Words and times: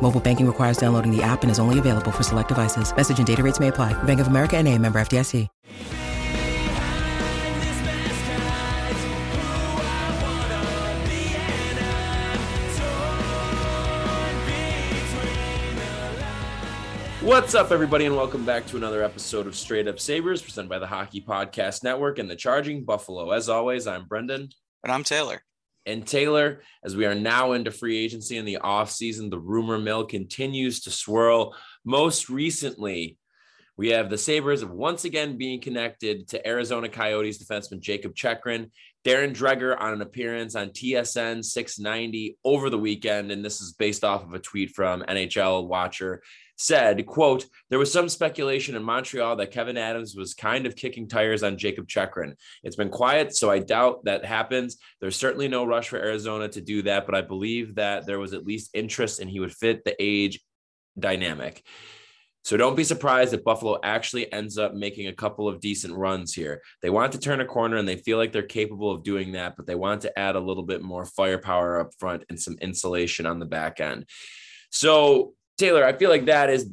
Mobile 0.00 0.20
banking 0.20 0.46
requires 0.46 0.76
downloading 0.76 1.10
the 1.10 1.22
app 1.22 1.42
and 1.42 1.50
is 1.50 1.58
only 1.58 1.78
available 1.78 2.10
for 2.12 2.22
select 2.22 2.48
devices. 2.48 2.94
Message 2.94 3.16
and 3.18 3.26
data 3.26 3.42
rates 3.42 3.58
may 3.58 3.68
apply. 3.68 3.92
Bank 4.04 4.20
of 4.20 4.26
America 4.26 4.56
and 4.58 4.68
a 4.68 4.78
member 4.78 4.98
FDIC. 4.98 5.48
What's 17.24 17.54
up, 17.54 17.70
everybody, 17.72 18.04
and 18.04 18.14
welcome 18.14 18.44
back 18.44 18.66
to 18.66 18.76
another 18.76 19.02
episode 19.02 19.46
of 19.46 19.56
Straight 19.56 19.88
Up 19.88 19.98
Sabres, 19.98 20.42
presented 20.42 20.68
by 20.68 20.78
the 20.78 20.86
Hockey 20.86 21.22
Podcast 21.22 21.82
Network 21.82 22.18
and 22.18 22.28
the 22.28 22.36
Charging 22.36 22.84
Buffalo. 22.84 23.30
As 23.30 23.48
always, 23.48 23.86
I'm 23.86 24.04
Brendan. 24.04 24.50
And 24.82 24.92
I'm 24.92 25.04
Taylor. 25.04 25.40
And 25.86 26.06
Taylor, 26.06 26.62
as 26.84 26.96
we 26.96 27.04
are 27.06 27.14
now 27.14 27.52
into 27.52 27.70
free 27.70 27.98
agency 27.98 28.36
in 28.36 28.44
the 28.44 28.58
offseason, 28.62 29.30
the 29.30 29.38
rumor 29.38 29.78
mill 29.78 30.04
continues 30.04 30.80
to 30.80 30.90
swirl. 30.90 31.54
Most 31.84 32.30
recently, 32.30 33.18
we 33.76 33.90
have 33.90 34.08
the 34.08 34.18
Sabres 34.18 34.64
once 34.64 35.04
again 35.04 35.36
being 35.36 35.60
connected 35.60 36.28
to 36.28 36.46
Arizona 36.46 36.88
Coyotes 36.88 37.42
defenseman 37.42 37.80
Jakob 37.80 38.14
Chychrun, 38.14 38.70
Darren 39.04 39.34
Dreger 39.34 39.78
on 39.78 39.92
an 39.92 40.00
appearance 40.00 40.54
on 40.54 40.70
TSN 40.70 41.44
690 41.44 42.38
over 42.44 42.70
the 42.70 42.78
weekend. 42.78 43.32
And 43.32 43.44
this 43.44 43.60
is 43.60 43.72
based 43.72 44.04
off 44.04 44.22
of 44.22 44.32
a 44.32 44.38
tweet 44.38 44.70
from 44.70 45.02
NHL 45.02 45.66
Watcher 45.66 46.22
said, 46.56 47.04
quote, 47.06 47.44
there 47.70 47.78
was 47.78 47.92
some 47.92 48.08
speculation 48.08 48.76
in 48.76 48.82
Montreal 48.82 49.36
that 49.36 49.52
Kevyn 49.52 49.76
Adams 49.76 50.14
was 50.14 50.34
kind 50.34 50.66
of 50.66 50.76
kicking 50.76 51.08
tires 51.08 51.42
on 51.42 51.58
Jakob 51.58 51.88
Chychrun. 51.88 52.34
It's 52.62 52.76
been 52.76 52.90
quiet, 52.90 53.34
so 53.34 53.50
I 53.50 53.58
doubt 53.58 54.04
that 54.04 54.24
happens. 54.24 54.76
There's 55.00 55.16
certainly 55.16 55.48
no 55.48 55.64
rush 55.64 55.88
for 55.88 55.98
Arizona 55.98 56.48
to 56.48 56.60
do 56.60 56.82
that, 56.82 57.06
but 57.06 57.14
I 57.14 57.22
believe 57.22 57.74
that 57.76 58.06
there 58.06 58.20
was 58.20 58.34
at 58.34 58.46
least 58.46 58.70
interest 58.74 59.20
and 59.20 59.28
he 59.28 59.40
would 59.40 59.52
fit 59.52 59.84
the 59.84 59.96
age 59.98 60.40
dynamic. 60.98 61.64
So 62.44 62.58
don't 62.58 62.76
be 62.76 62.84
surprised 62.84 63.32
if 63.32 63.42
Buffalo 63.42 63.78
actually 63.82 64.30
ends 64.30 64.58
up 64.58 64.74
making 64.74 65.08
a 65.08 65.14
couple 65.14 65.48
of 65.48 65.60
decent 65.60 65.94
runs 65.94 66.34
here. 66.34 66.60
They 66.82 66.90
want 66.90 67.12
to 67.12 67.18
turn 67.18 67.40
a 67.40 67.46
corner 67.46 67.78
and 67.78 67.88
they 67.88 67.96
feel 67.96 68.18
like 68.18 68.32
they're 68.32 68.42
capable 68.42 68.90
of 68.90 69.02
doing 69.02 69.32
that, 69.32 69.56
but 69.56 69.66
they 69.66 69.74
want 69.74 70.02
to 70.02 70.18
add 70.18 70.36
a 70.36 70.40
little 70.40 70.62
bit 70.62 70.82
more 70.82 71.06
firepower 71.06 71.80
up 71.80 71.92
front 71.98 72.24
and 72.28 72.38
some 72.38 72.58
insulation 72.60 73.24
on 73.24 73.38
the 73.38 73.46
back 73.46 73.80
end. 73.80 74.04
So 74.70 75.32
Taylor, 75.56 75.84
I 75.84 75.92
feel 75.92 76.10
like 76.10 76.26
that 76.26 76.50
is, 76.50 76.68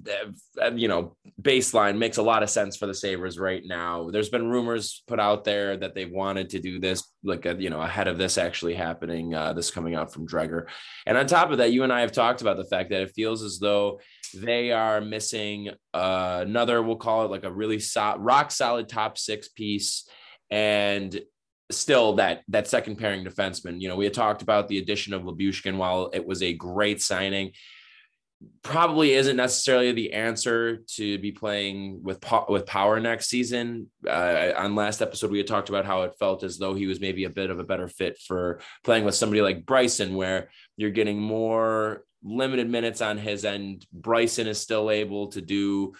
uh, 0.59 0.71
you 0.71 0.87
know, 0.87 1.15
baseline 1.39 1.97
makes 1.97 2.17
a 2.17 2.23
lot 2.23 2.41
of 2.41 2.49
sense 2.49 2.75
for 2.75 2.87
the 2.87 2.95
Sabres 2.95 3.37
right 3.37 3.61
now. 3.63 4.09
There's 4.09 4.29
been 4.29 4.49
rumors 4.49 5.03
put 5.07 5.19
out 5.19 5.43
there 5.43 5.77
that 5.77 5.93
they 5.93 6.05
wanted 6.05 6.49
to 6.49 6.59
do 6.59 6.79
this, 6.79 7.07
like, 7.23 7.45
uh, 7.45 7.55
you 7.57 7.69
know, 7.69 7.79
ahead 7.79 8.07
of 8.07 8.17
this 8.17 8.39
actually 8.39 8.73
happening, 8.73 9.35
uh, 9.35 9.53
this 9.53 9.69
coming 9.69 9.93
out 9.93 10.11
from 10.11 10.27
Dreger. 10.27 10.65
And 11.05 11.15
on 11.15 11.27
top 11.27 11.51
of 11.51 11.59
that, 11.59 11.71
you 11.71 11.83
and 11.83 11.93
I 11.93 12.01
have 12.01 12.11
talked 12.11 12.41
about 12.41 12.57
the 12.57 12.65
fact 12.65 12.89
that 12.89 13.01
it 13.01 13.13
feels 13.15 13.43
as 13.43 13.59
though 13.59 13.99
they 14.33 14.71
are 14.71 14.99
missing 14.99 15.69
uh, 15.93 16.39
another, 16.41 16.81
we'll 16.81 16.95
call 16.95 17.25
it 17.25 17.31
like 17.31 17.43
a 17.43 17.51
really 17.51 17.79
so- 17.79 18.17
rock 18.17 18.49
solid 18.49 18.89
top 18.89 19.17
six 19.17 19.47
piece. 19.47 20.09
And 20.49 21.21
still 21.69 22.15
that 22.15 22.41
that 22.49 22.67
second 22.67 22.97
pairing 22.97 23.23
defenseman. 23.23 23.79
You 23.79 23.87
know, 23.87 23.95
we 23.95 24.03
had 24.03 24.13
talked 24.13 24.41
about 24.41 24.67
the 24.67 24.77
addition 24.79 25.13
of 25.13 25.23
Lyubushkin 25.23 25.77
while 25.77 26.09
it 26.13 26.25
was 26.25 26.43
a 26.43 26.53
great 26.53 27.01
signing 27.01 27.53
probably 28.63 29.13
isn't 29.13 29.37
necessarily 29.37 29.91
the 29.91 30.13
answer 30.13 30.77
to 30.95 31.17
be 31.19 31.31
playing 31.31 32.03
with 32.03 32.23
with 32.47 32.65
power 32.65 32.99
next 32.99 33.27
season. 33.27 33.89
Uh, 34.07 34.51
on 34.55 34.75
last 34.75 35.01
episode, 35.01 35.31
we 35.31 35.37
had 35.37 35.47
talked 35.47 35.69
about 35.69 35.85
how 35.85 36.03
it 36.03 36.13
felt 36.19 36.43
as 36.43 36.57
though 36.57 36.73
he 36.73 36.87
was 36.87 36.99
maybe 36.99 37.23
a 37.23 37.29
bit 37.29 37.49
of 37.49 37.59
a 37.59 37.63
better 37.63 37.87
fit 37.87 38.17
for 38.19 38.59
playing 38.83 39.05
with 39.05 39.15
somebody 39.15 39.41
like 39.41 39.65
Bryson, 39.65 40.15
where 40.15 40.49
you're 40.77 40.91
getting 40.91 41.19
more 41.19 42.03
limited 42.23 42.69
minutes 42.69 43.01
on 43.01 43.17
his 43.17 43.45
end. 43.45 43.85
Bryson 43.91 44.47
is 44.47 44.59
still 44.59 44.91
able 44.91 45.27
to 45.27 45.41
do 45.41 45.93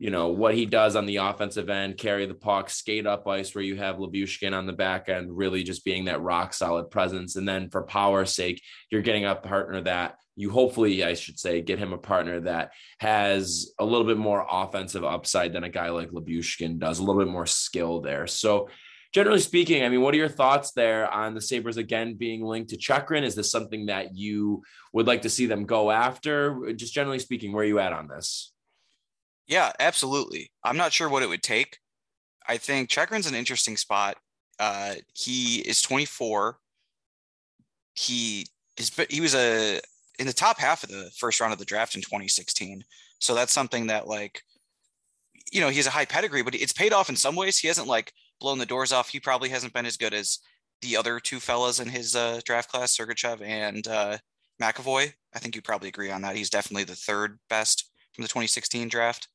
you 0.00 0.08
know 0.08 0.28
what 0.28 0.54
he 0.54 0.64
does 0.64 0.96
on 0.96 1.04
the 1.04 1.16
offensive 1.16 1.68
end, 1.68 1.98
carry 1.98 2.24
the 2.24 2.34
puck, 2.34 2.70
skate 2.70 3.06
up 3.06 3.28
ice 3.28 3.54
where 3.54 3.62
you 3.62 3.76
have 3.76 3.96
Lyubushkin 3.96 4.56
on 4.56 4.66
the 4.66 4.72
back 4.72 5.10
end, 5.10 5.36
really 5.36 5.62
just 5.62 5.84
being 5.84 6.06
that 6.06 6.22
rock 6.22 6.54
solid 6.54 6.90
presence. 6.90 7.36
And 7.36 7.46
then 7.46 7.68
for 7.68 7.82
power's 7.82 8.34
sake, 8.34 8.62
you're 8.90 9.02
getting 9.02 9.26
a 9.26 9.34
partner 9.34 9.82
that 9.82 10.16
you 10.40 10.50
hopefully, 10.50 11.04
I 11.04 11.12
should 11.12 11.38
say, 11.38 11.60
get 11.60 11.78
him 11.78 11.92
a 11.92 11.98
partner 11.98 12.40
that 12.40 12.72
has 12.98 13.74
a 13.78 13.84
little 13.84 14.06
bit 14.06 14.16
more 14.16 14.46
offensive 14.50 15.04
upside 15.04 15.52
than 15.52 15.64
a 15.64 15.68
guy 15.68 15.90
like 15.90 16.10
Lyubushkin 16.10 16.78
does, 16.78 16.98
a 16.98 17.02
little 17.02 17.22
bit 17.22 17.30
more 17.30 17.44
skill 17.44 18.00
there. 18.00 18.26
So 18.26 18.70
generally 19.12 19.40
speaking, 19.40 19.84
I 19.84 19.90
mean, 19.90 20.00
what 20.00 20.14
are 20.14 20.16
your 20.18 20.30
thoughts 20.30 20.72
there 20.72 21.10
on 21.12 21.34
the 21.34 21.42
Sabres 21.42 21.76
again 21.76 22.14
being 22.14 22.42
linked 22.42 22.70
to 22.70 22.78
Chychrun? 22.78 23.22
Is 23.22 23.34
this 23.34 23.50
something 23.50 23.86
that 23.86 24.16
you 24.16 24.62
would 24.94 25.06
like 25.06 25.22
to 25.22 25.30
see 25.30 25.44
them 25.44 25.66
go 25.66 25.90
after? 25.90 26.72
Just 26.72 26.94
generally 26.94 27.18
speaking, 27.18 27.52
where 27.52 27.62
are 27.62 27.68
you 27.68 27.78
at 27.78 27.92
on 27.92 28.08
this? 28.08 28.54
Yeah, 29.46 29.72
absolutely. 29.78 30.50
I'm 30.64 30.78
not 30.78 30.94
sure 30.94 31.10
what 31.10 31.22
it 31.22 31.28
would 31.28 31.42
take. 31.42 31.78
I 32.48 32.56
think 32.56 32.88
Chychrun's 32.88 33.26
an 33.26 33.34
interesting 33.34 33.76
spot. 33.76 34.16
Uh, 34.58 34.94
he 35.12 35.56
is 35.58 35.82
24. 35.82 36.56
He 37.94 38.46
is, 38.78 38.90
he 39.10 39.20
was 39.20 39.34
a 39.34 39.80
in 40.20 40.26
the 40.26 40.32
top 40.32 40.58
half 40.58 40.84
of 40.84 40.90
the 40.90 41.10
first 41.16 41.40
round 41.40 41.52
of 41.52 41.58
the 41.58 41.64
draft 41.64 41.96
in 41.96 42.02
2016. 42.02 42.84
So 43.18 43.34
that's 43.34 43.52
something 43.52 43.88
that 43.88 44.06
like, 44.06 44.42
you 45.50 45.60
know, 45.60 45.70
he's 45.70 45.86
a 45.86 45.90
high 45.90 46.04
pedigree, 46.04 46.42
but 46.42 46.54
it's 46.54 46.72
paid 46.72 46.92
off 46.92 47.08
in 47.08 47.16
some 47.16 47.34
ways. 47.34 47.58
He 47.58 47.68
hasn't 47.68 47.88
like 47.88 48.12
blown 48.40 48.58
the 48.58 48.66
doors 48.66 48.92
off. 48.92 49.08
He 49.08 49.18
probably 49.18 49.48
hasn't 49.48 49.72
been 49.72 49.86
as 49.86 49.96
good 49.96 50.14
as 50.14 50.38
the 50.82 50.96
other 50.96 51.18
two 51.18 51.40
fellas 51.40 51.80
in 51.80 51.88
his 51.88 52.14
uh, 52.14 52.40
draft 52.44 52.70
class, 52.70 52.96
Sergachev 52.96 53.42
and 53.42 53.88
uh, 53.88 54.18
McAvoy. 54.62 55.12
I 55.34 55.38
think 55.38 55.56
you 55.56 55.62
probably 55.62 55.88
agree 55.88 56.10
on 56.10 56.22
that. 56.22 56.36
He's 56.36 56.50
definitely 56.50 56.84
the 56.84 56.94
third 56.94 57.38
best 57.48 57.90
from 58.14 58.22
the 58.22 58.28
2016 58.28 58.88
draft 58.88 59.26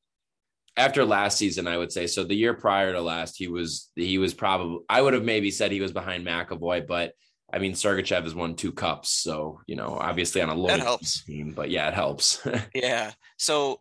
after 0.76 1.04
last 1.04 1.38
season, 1.38 1.66
I 1.66 1.78
would 1.78 1.90
say 1.90 2.06
so. 2.06 2.22
The 2.22 2.34
year 2.34 2.54
prior 2.54 2.92
to 2.92 3.00
last, 3.00 3.36
he 3.38 3.48
was 3.48 3.90
he 3.94 4.18
was 4.18 4.34
probably 4.34 4.80
I 4.88 5.00
would 5.00 5.14
have 5.14 5.24
maybe 5.24 5.50
said 5.50 5.72
he 5.72 5.80
was 5.80 5.92
behind 5.92 6.26
McAvoy, 6.26 6.86
but 6.86 7.12
I 7.52 7.58
mean 7.58 7.72
Sergachev 7.72 8.24
has 8.24 8.34
won 8.34 8.56
two 8.56 8.72
cups, 8.72 9.10
so 9.10 9.60
you 9.66 9.76
know 9.76 9.98
obviously 10.00 10.42
on 10.42 10.48
a 10.48 10.54
low 10.54 10.76
helps 10.76 11.24
team, 11.24 11.52
but 11.52 11.70
yeah, 11.70 11.88
it 11.88 11.94
helps. 11.94 12.46
yeah. 12.74 13.12
So, 13.36 13.80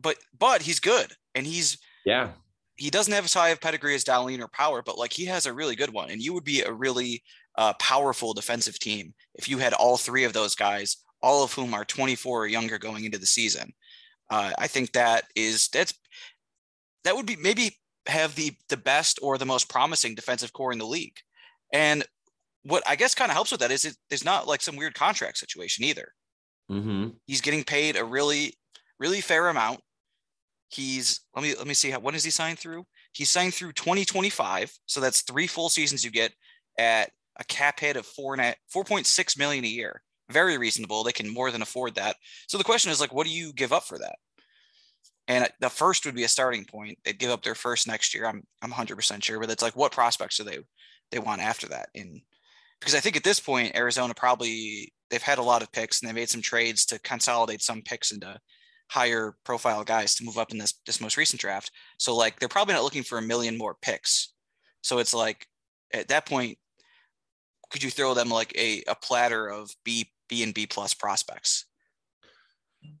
but 0.00 0.16
but 0.38 0.62
he's 0.62 0.80
good, 0.80 1.12
and 1.34 1.46
he's 1.46 1.78
yeah 2.04 2.30
he 2.80 2.88
doesn't 2.88 3.12
have 3.12 3.26
as 3.26 3.34
high 3.34 3.50
of 3.50 3.60
pedigree 3.60 3.94
as 3.94 4.04
Dahlin 4.04 4.40
or 4.40 4.48
Power, 4.48 4.82
but 4.82 4.96
like 4.96 5.12
he 5.12 5.26
has 5.26 5.44
a 5.44 5.52
really 5.52 5.76
good 5.76 5.92
one, 5.92 6.10
and 6.10 6.22
you 6.22 6.32
would 6.32 6.44
be 6.44 6.62
a 6.62 6.72
really 6.72 7.22
uh, 7.58 7.74
powerful 7.74 8.32
defensive 8.32 8.78
team 8.78 9.12
if 9.34 9.50
you 9.50 9.58
had 9.58 9.74
all 9.74 9.98
three 9.98 10.24
of 10.24 10.32
those 10.32 10.54
guys, 10.54 10.96
all 11.22 11.44
of 11.44 11.52
whom 11.52 11.74
are 11.74 11.84
24 11.84 12.44
or 12.44 12.46
younger 12.46 12.78
going 12.78 13.04
into 13.04 13.18
the 13.18 13.26
season. 13.26 13.70
Uh, 14.30 14.52
I 14.58 14.66
think 14.66 14.92
that 14.92 15.24
is 15.36 15.68
that's 15.68 15.92
that 17.04 17.14
would 17.14 17.26
be 17.26 17.36
maybe 17.36 17.76
have 18.06 18.34
the 18.34 18.52
the 18.70 18.78
best 18.78 19.18
or 19.20 19.36
the 19.36 19.44
most 19.44 19.68
promising 19.68 20.14
defensive 20.14 20.54
core 20.54 20.72
in 20.72 20.78
the 20.78 20.86
league. 20.86 21.18
And 21.74 22.04
what 22.62 22.82
I 22.88 22.96
guess 22.96 23.14
kind 23.14 23.30
of 23.30 23.34
helps 23.34 23.50
with 23.50 23.60
that 23.60 23.70
is 23.70 23.84
it, 23.84 23.96
there's 24.08 24.24
not 24.24 24.46
like 24.46 24.62
some 24.62 24.76
weird 24.76 24.94
contract 24.94 25.38
situation 25.38 25.84
either. 25.84 26.12
Mm-hmm. 26.70 27.08
He's 27.26 27.40
getting 27.40 27.64
paid 27.64 27.96
a 27.96 28.04
really, 28.04 28.54
really 28.98 29.20
fair 29.20 29.48
amount. 29.48 29.80
He's 30.68 31.20
let 31.34 31.42
me 31.42 31.54
let 31.56 31.66
me 31.66 31.74
see 31.74 31.90
how 31.90 31.98
when 31.98 32.14
is 32.14 32.24
he 32.24 32.30
signed 32.30 32.58
through? 32.58 32.84
He 33.12 33.24
signed 33.24 33.54
through 33.54 33.72
2025, 33.72 34.72
so 34.86 35.00
that's 35.00 35.22
three 35.22 35.48
full 35.48 35.68
seasons 35.68 36.04
you 36.04 36.12
get 36.12 36.32
at 36.78 37.10
a 37.38 37.44
cap 37.44 37.80
hit 37.80 37.96
of 37.96 38.06
four 38.06 38.34
and 38.34 38.42
a, 38.42 38.54
4.6 38.72 39.38
million 39.38 39.64
a 39.64 39.68
year. 39.68 40.02
Very 40.30 40.58
reasonable. 40.58 41.02
They 41.02 41.12
can 41.12 41.32
more 41.32 41.50
than 41.50 41.62
afford 41.62 41.96
that. 41.96 42.16
So 42.46 42.56
the 42.56 42.64
question 42.64 42.92
is 42.92 43.00
like, 43.00 43.12
what 43.12 43.26
do 43.26 43.32
you 43.32 43.52
give 43.52 43.72
up 43.72 43.82
for 43.82 43.98
that? 43.98 44.16
And 45.26 45.48
the 45.60 45.70
first 45.70 46.06
would 46.06 46.14
be 46.14 46.24
a 46.24 46.28
starting 46.28 46.64
point. 46.64 46.98
They'd 47.04 47.18
give 47.18 47.30
up 47.30 47.42
their 47.42 47.54
first 47.54 47.88
next 47.88 48.14
year. 48.14 48.26
I'm 48.26 48.44
I'm 48.62 48.70
100% 48.70 49.24
sure, 49.24 49.40
but 49.40 49.50
it's 49.50 49.62
like, 49.62 49.76
what 49.76 49.92
prospects 49.92 50.36
do 50.36 50.44
they 50.44 50.58
they 51.10 51.18
want 51.18 51.42
after 51.42 51.68
that? 51.68 51.88
In 51.94 52.22
because 52.80 52.94
I 52.94 53.00
think 53.00 53.16
at 53.16 53.24
this 53.24 53.40
point, 53.40 53.76
Arizona 53.76 54.14
probably 54.14 54.92
they've 55.10 55.22
had 55.22 55.38
a 55.38 55.42
lot 55.42 55.62
of 55.62 55.72
picks 55.72 56.00
and 56.00 56.08
they 56.08 56.14
made 56.14 56.30
some 56.30 56.42
trades 56.42 56.86
to 56.86 56.98
consolidate 57.00 57.62
some 57.62 57.82
picks 57.82 58.12
into 58.12 58.38
higher 58.90 59.36
profile 59.44 59.84
guys 59.84 60.14
to 60.16 60.24
move 60.24 60.38
up 60.38 60.50
in 60.50 60.58
this 60.58 60.74
this 60.86 61.00
most 61.00 61.16
recent 61.16 61.40
draft. 61.40 61.70
So 61.98 62.16
like 62.16 62.38
they're 62.38 62.48
probably 62.48 62.74
not 62.74 62.82
looking 62.82 63.02
for 63.02 63.18
a 63.18 63.22
million 63.22 63.56
more 63.56 63.76
picks. 63.80 64.32
So 64.82 64.98
it's 64.98 65.14
like 65.14 65.46
at 65.92 66.08
that 66.08 66.26
point, 66.26 66.58
could 67.70 67.82
you 67.82 67.90
throw 67.90 68.14
them 68.14 68.30
like 68.30 68.52
a, 68.56 68.82
a 68.88 68.94
platter 68.94 69.48
of 69.48 69.70
B 69.84 70.10
B 70.28 70.42
and 70.42 70.54
B 70.54 70.66
plus 70.66 70.94
prospects? 70.94 71.66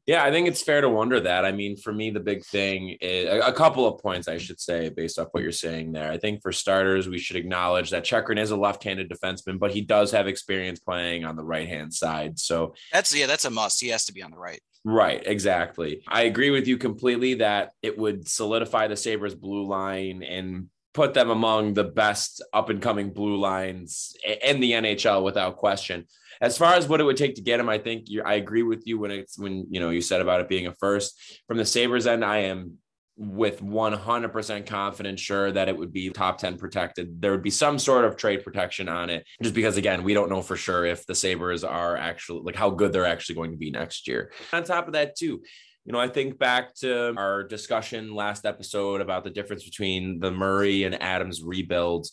Yeah, 0.06 0.24
I 0.24 0.30
think 0.30 0.48
it's 0.48 0.62
fair 0.62 0.80
to 0.80 0.88
wonder 0.88 1.20
that. 1.20 1.44
I 1.44 1.52
mean, 1.52 1.76
for 1.76 1.92
me, 1.92 2.10
the 2.10 2.20
big 2.20 2.44
thing 2.44 2.96
is 3.00 3.42
a, 3.44 3.52
couple 3.52 3.86
of 3.86 4.02
points 4.02 4.28
I 4.28 4.38
should 4.38 4.60
say 4.60 4.88
based 4.88 5.18
off 5.18 5.28
what 5.32 5.42
you're 5.42 5.52
saying 5.52 5.92
there. 5.92 6.10
I 6.10 6.18
think 6.18 6.42
for 6.42 6.52
starters, 6.52 7.08
we 7.08 7.18
should 7.18 7.36
acknowledge 7.36 7.90
that 7.90 8.04
Chychrun 8.04 8.38
is 8.38 8.50
a 8.50 8.56
left-handed 8.56 9.10
defenseman, 9.10 9.58
but 9.58 9.70
he 9.70 9.82
does 9.82 10.10
have 10.10 10.26
experience 10.26 10.80
playing 10.80 11.24
on 11.24 11.36
the 11.36 11.44
right-hand 11.44 11.94
side. 11.94 12.38
So 12.38 12.74
that's 12.92 13.14
yeah, 13.14 13.26
that's 13.26 13.44
a 13.44 13.50
must. 13.50 13.80
He 13.80 13.88
has 13.88 14.04
to 14.06 14.12
be 14.12 14.22
on 14.22 14.30
the 14.30 14.38
right. 14.38 14.60
Right, 14.84 15.22
exactly. 15.24 16.02
I 16.08 16.22
agree 16.22 16.50
with 16.50 16.66
you 16.66 16.78
completely 16.78 17.34
that 17.34 17.72
it 17.82 17.98
would 17.98 18.26
solidify 18.26 18.88
the 18.88 18.96
Sabres 18.96 19.34
blue 19.34 19.66
line 19.66 20.22
and 20.22 20.68
put 20.92 21.14
them 21.14 21.30
among 21.30 21.74
the 21.74 21.84
best 21.84 22.42
up 22.52 22.68
and 22.68 22.82
coming 22.82 23.12
blue 23.12 23.36
lines 23.36 24.14
in 24.42 24.60
the 24.60 24.72
NHL 24.72 25.22
without 25.22 25.56
question 25.56 26.06
as 26.40 26.56
far 26.56 26.74
as 26.74 26.88
what 26.88 27.00
it 27.00 27.04
would 27.04 27.16
take 27.16 27.34
to 27.34 27.42
get 27.42 27.60
him, 27.60 27.68
I 27.68 27.78
think 27.78 28.06
I 28.24 28.34
agree 28.34 28.62
with 28.62 28.86
you 28.86 28.98
when 28.98 29.10
it's 29.10 29.38
when 29.38 29.66
you 29.70 29.78
know 29.78 29.90
you 29.90 30.00
said 30.00 30.20
about 30.20 30.40
it 30.40 30.48
being 30.48 30.66
a 30.66 30.74
first 30.74 31.42
from 31.46 31.58
the 31.58 31.66
Sabres 31.66 32.06
end. 32.06 32.24
I 32.24 32.38
am 32.38 32.78
with 33.16 33.60
100% 33.60 34.64
confidence 34.64 35.20
sure 35.20 35.52
that 35.52 35.68
it 35.68 35.76
would 35.76 35.92
be 35.92 36.08
top 36.08 36.38
10 36.38 36.56
protected. 36.56 37.20
There 37.20 37.32
would 37.32 37.42
be 37.42 37.50
some 37.50 37.78
sort 37.78 38.06
of 38.06 38.16
trade 38.16 38.42
protection 38.42 38.88
on 38.88 39.10
it, 39.10 39.26
just 39.42 39.54
because, 39.54 39.76
again, 39.76 40.04
we 40.04 40.14
don't 40.14 40.30
know 40.30 40.40
for 40.40 40.56
sure 40.56 40.86
if 40.86 41.04
the 41.04 41.14
Sabres 41.14 41.62
are 41.62 41.98
actually 41.98 42.40
like 42.40 42.56
how 42.56 42.70
good 42.70 42.94
they're 42.94 43.04
actually 43.04 43.34
going 43.34 43.50
to 43.50 43.58
be 43.58 43.70
next 43.70 44.08
year. 44.08 44.32
On 44.54 44.64
top 44.64 44.86
of 44.86 44.94
that, 44.94 45.16
too, 45.16 45.42
you 45.84 45.92
know, 45.92 46.00
I 46.00 46.08
think 46.08 46.38
back 46.38 46.74
to 46.76 47.14
our 47.16 47.42
discussion 47.42 48.14
last 48.14 48.44
episode 48.44 49.00
about 49.00 49.24
the 49.24 49.30
difference 49.30 49.64
between 49.64 50.20
the 50.20 50.30
Murray 50.30 50.84
and 50.84 51.00
Adams 51.02 51.42
rebuilds. 51.42 52.12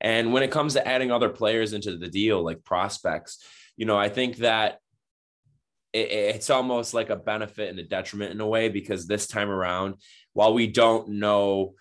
And 0.00 0.32
when 0.32 0.42
it 0.42 0.50
comes 0.50 0.74
to 0.74 0.86
adding 0.86 1.10
other 1.10 1.28
players 1.28 1.72
into 1.72 1.96
the 1.96 2.08
deal, 2.08 2.44
like 2.44 2.64
prospects, 2.64 3.42
you 3.76 3.86
know, 3.86 3.96
I 3.96 4.08
think 4.08 4.38
that 4.38 4.78
it, 5.92 6.10
it's 6.10 6.50
almost 6.50 6.92
like 6.92 7.10
a 7.10 7.16
benefit 7.16 7.70
and 7.70 7.78
a 7.78 7.84
detriment 7.84 8.32
in 8.32 8.40
a 8.40 8.46
way 8.46 8.68
because 8.68 9.06
this 9.06 9.26
time 9.26 9.48
around, 9.48 9.94
while 10.32 10.52
we 10.52 10.66
don't 10.66 11.08
know 11.10 11.74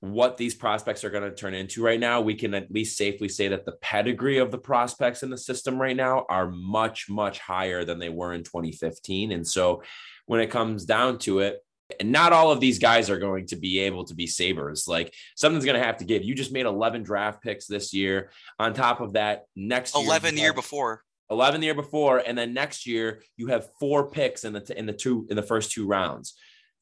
what 0.00 0.36
these 0.36 0.54
prospects 0.54 1.02
are 1.02 1.10
going 1.10 1.22
to 1.22 1.34
turn 1.34 1.54
into 1.54 1.82
right 1.82 2.00
now, 2.00 2.20
we 2.20 2.34
can 2.34 2.52
at 2.52 2.70
least 2.70 2.96
safely 2.96 3.28
say 3.28 3.48
that 3.48 3.64
the 3.64 3.76
pedigree 3.80 4.38
of 4.38 4.50
the 4.50 4.58
prospects 4.58 5.22
in 5.22 5.30
the 5.30 5.38
system 5.38 5.80
right 5.80 5.96
now 5.96 6.26
are 6.28 6.50
much, 6.50 7.08
much 7.08 7.38
higher 7.38 7.84
than 7.84 7.98
they 7.98 8.10
were 8.10 8.34
in 8.34 8.42
2015. 8.42 9.32
And 9.32 9.46
so 9.46 9.82
when 10.26 10.40
it 10.40 10.50
comes 10.50 10.84
down 10.84 11.18
to 11.18 11.40
it, 11.40 11.60
and 12.00 12.12
not 12.12 12.32
all 12.32 12.50
of 12.50 12.60
these 12.60 12.78
guys 12.78 13.10
are 13.10 13.18
going 13.18 13.46
to 13.46 13.56
be 13.56 13.80
able 13.80 14.04
to 14.04 14.14
be 14.14 14.26
sabres. 14.26 14.88
Like 14.88 15.12
something's 15.36 15.64
going 15.64 15.78
to 15.78 15.86
have 15.86 15.98
to 15.98 16.04
give. 16.04 16.24
You 16.24 16.34
just 16.34 16.52
made 16.52 16.66
11 16.66 17.02
draft 17.02 17.42
picks 17.42 17.66
this 17.66 17.92
year. 17.92 18.30
On 18.58 18.72
top 18.72 19.00
of 19.00 19.14
that, 19.14 19.44
next 19.54 19.94
11 19.94 20.34
year, 20.34 20.46
year 20.46 20.52
before. 20.54 21.02
11 21.30 21.60
the 21.60 21.66
year 21.66 21.74
before, 21.74 22.18
and 22.18 22.36
then 22.36 22.52
next 22.52 22.86
year 22.86 23.22
you 23.36 23.48
have 23.48 23.68
four 23.80 24.10
picks 24.10 24.44
in 24.44 24.52
the 24.52 24.78
in 24.78 24.86
the 24.86 24.92
two 24.92 25.26
in 25.30 25.36
the 25.36 25.42
first 25.42 25.72
two 25.72 25.86
rounds. 25.86 26.34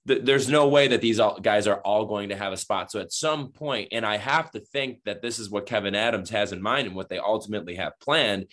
There's 0.04 0.48
no 0.48 0.66
way 0.66 0.88
that 0.88 1.00
these 1.00 1.20
guys 1.42 1.68
are 1.68 1.80
all 1.80 2.06
going 2.06 2.30
to 2.30 2.36
have 2.36 2.52
a 2.52 2.56
spot. 2.56 2.90
So 2.90 2.98
at 2.98 3.12
some 3.12 3.52
point, 3.52 3.88
and 3.92 4.04
I 4.04 4.16
have 4.16 4.50
to 4.50 4.58
think 4.58 4.98
that 5.04 5.22
this 5.22 5.38
is 5.38 5.48
what 5.48 5.66
Kevyn 5.66 5.94
Adams 5.94 6.30
has 6.30 6.50
in 6.50 6.60
mind 6.60 6.88
and 6.88 6.96
what 6.96 7.08
they 7.08 7.18
ultimately 7.18 7.76
have 7.76 8.00
planned, 8.00 8.46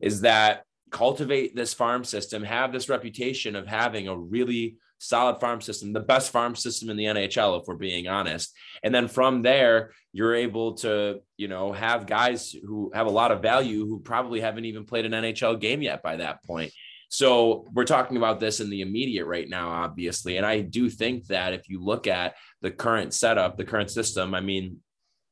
is 0.00 0.20
that 0.20 0.62
cultivate 0.92 1.56
this 1.56 1.74
farm 1.74 2.04
system, 2.04 2.44
have 2.44 2.72
this 2.72 2.88
reputation 2.88 3.56
of 3.56 3.66
having 3.66 4.06
a 4.06 4.16
really 4.16 4.76
solid 4.98 5.40
farm 5.40 5.60
system, 5.60 5.92
the 5.92 5.98
best 6.00 6.30
farm 6.30 6.54
system 6.54 6.88
in 6.88 6.96
the 6.96 7.06
NHL, 7.06 7.60
if 7.60 7.66
we're 7.66 7.74
being 7.74 8.06
honest. 8.06 8.54
And 8.84 8.94
then 8.94 9.08
from 9.08 9.42
there, 9.42 9.90
you're 10.12 10.34
able 10.34 10.74
to, 10.74 11.20
you 11.36 11.48
know, 11.48 11.72
have 11.72 12.06
guys 12.06 12.52
who 12.52 12.92
have 12.94 13.08
a 13.08 13.10
lot 13.10 13.32
of 13.32 13.42
value 13.42 13.84
who 13.84 13.98
probably 13.98 14.40
haven't 14.40 14.66
even 14.66 14.84
played 14.84 15.04
an 15.04 15.12
NHL 15.12 15.58
game 15.58 15.82
yet 15.82 16.04
by 16.04 16.16
that 16.16 16.44
point. 16.44 16.72
So 17.08 17.66
we're 17.72 17.84
talking 17.84 18.16
about 18.16 18.38
this 18.38 18.60
in 18.60 18.70
the 18.70 18.82
immediate 18.82 19.26
right 19.26 19.48
now, 19.48 19.70
obviously. 19.70 20.36
And 20.36 20.46
I 20.46 20.60
do 20.60 20.88
think 20.88 21.26
that 21.26 21.52
if 21.52 21.68
you 21.68 21.82
look 21.82 22.06
at 22.06 22.36
the 22.60 22.70
current 22.70 23.12
setup, 23.12 23.56
the 23.56 23.64
current 23.64 23.90
system, 23.90 24.34
I 24.34 24.40
mean, 24.40 24.78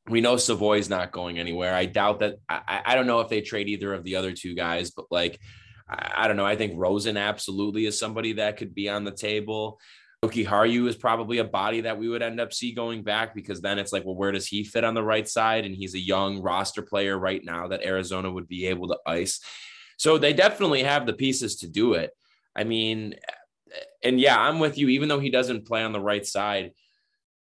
we 0.09 0.21
know 0.21 0.37
Savoie's 0.37 0.89
not 0.89 1.11
going 1.11 1.39
anywhere. 1.39 1.73
I 1.73 1.85
doubt 1.85 2.19
that. 2.19 2.37
I, 2.49 2.81
I 2.85 2.95
don't 2.95 3.07
know 3.07 3.19
if 3.19 3.29
they 3.29 3.41
trade 3.41 3.69
either 3.69 3.93
of 3.93 4.03
the 4.03 4.15
other 4.15 4.33
two 4.33 4.55
guys, 4.55 4.91
but 4.91 5.05
like 5.11 5.39
I, 5.87 6.27
don't 6.27 6.37
know. 6.37 6.45
I 6.45 6.55
think 6.55 6.73
Rosen 6.75 7.17
absolutely 7.17 7.85
is 7.85 7.99
somebody 7.99 8.33
that 8.33 8.57
could 8.57 8.73
be 8.73 8.89
on 8.89 9.03
the 9.03 9.11
table. 9.11 9.79
Jokiharju 10.23 10.87
is 10.87 10.95
probably 10.95 11.39
a 11.39 11.43
body 11.43 11.81
that 11.81 11.97
we 11.97 12.07
would 12.07 12.21
end 12.21 12.39
up 12.39 12.53
see 12.53 12.73
going 12.73 13.03
back 13.03 13.33
because 13.33 13.59
then 13.59 13.79
it's 13.79 13.91
like, 13.91 14.05
well, 14.05 14.15
where 14.15 14.31
does 14.31 14.47
he 14.47 14.63
fit 14.63 14.83
on 14.83 14.93
the 14.93 15.03
right 15.03 15.27
side? 15.27 15.65
And 15.65 15.75
he's 15.75 15.95
a 15.95 15.99
young 15.99 16.41
roster 16.41 16.81
player 16.81 17.17
right 17.17 17.43
now 17.43 17.67
that 17.67 17.83
Arizona 17.83 18.31
would 18.31 18.47
be 18.47 18.67
able 18.67 18.87
to 18.89 18.99
ice. 19.05 19.41
So 19.97 20.17
they 20.17 20.33
definitely 20.33 20.83
have 20.83 21.05
the 21.05 21.13
pieces 21.13 21.57
to 21.57 21.67
do 21.67 21.93
it. 21.93 22.11
I 22.55 22.63
mean, 22.63 23.15
and 24.03 24.19
yeah, 24.19 24.39
I'm 24.39 24.59
with 24.59 24.77
you. 24.77 24.89
Even 24.89 25.09
though 25.09 25.19
he 25.19 25.29
doesn't 25.29 25.65
play 25.65 25.83
on 25.83 25.91
the 25.91 25.99
right 25.99 26.25
side, 26.25 26.71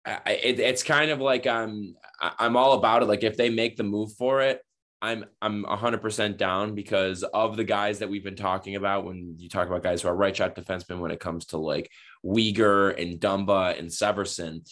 I, 0.06 0.40
it, 0.44 0.60
it's 0.60 0.84
kind 0.84 1.12
of 1.12 1.20
like 1.20 1.48
I'm 1.48 1.96
I'm 2.20 2.56
all 2.56 2.74
about 2.74 3.04
it. 3.04 3.08
Like 3.08 3.24
if 3.24 3.38
they 3.38 3.50
make 3.50 3.78
the 3.78 3.84
move 3.84 4.14
for 4.18 4.42
it, 4.42 4.62
I'm 5.02 5.26
I'm 5.42 5.64
100% 5.64 6.38
down 6.38 6.74
because 6.74 7.24
of 7.24 7.56
the 7.56 7.64
guys 7.64 8.00
that 8.00 8.10
we've 8.10 8.24
been 8.24 8.36
talking 8.36 8.76
about 8.76 9.06
when 9.06 9.36
you 9.38 9.48
talk 9.48 9.68
about 9.68 9.84
guys 9.84 10.02
who 10.02 10.08
are 10.08 10.16
right 10.16 10.36
shot 10.36 10.56
defensemen 10.56 11.00
when 11.00 11.12
it 11.12 11.20
comes 11.20 11.46
to 11.48 11.58
like 11.58 11.92
Weegar 12.26 13.00
and 13.02 13.20
Dumba 13.20 13.78
and 13.78 13.90
Severson. 13.90 14.68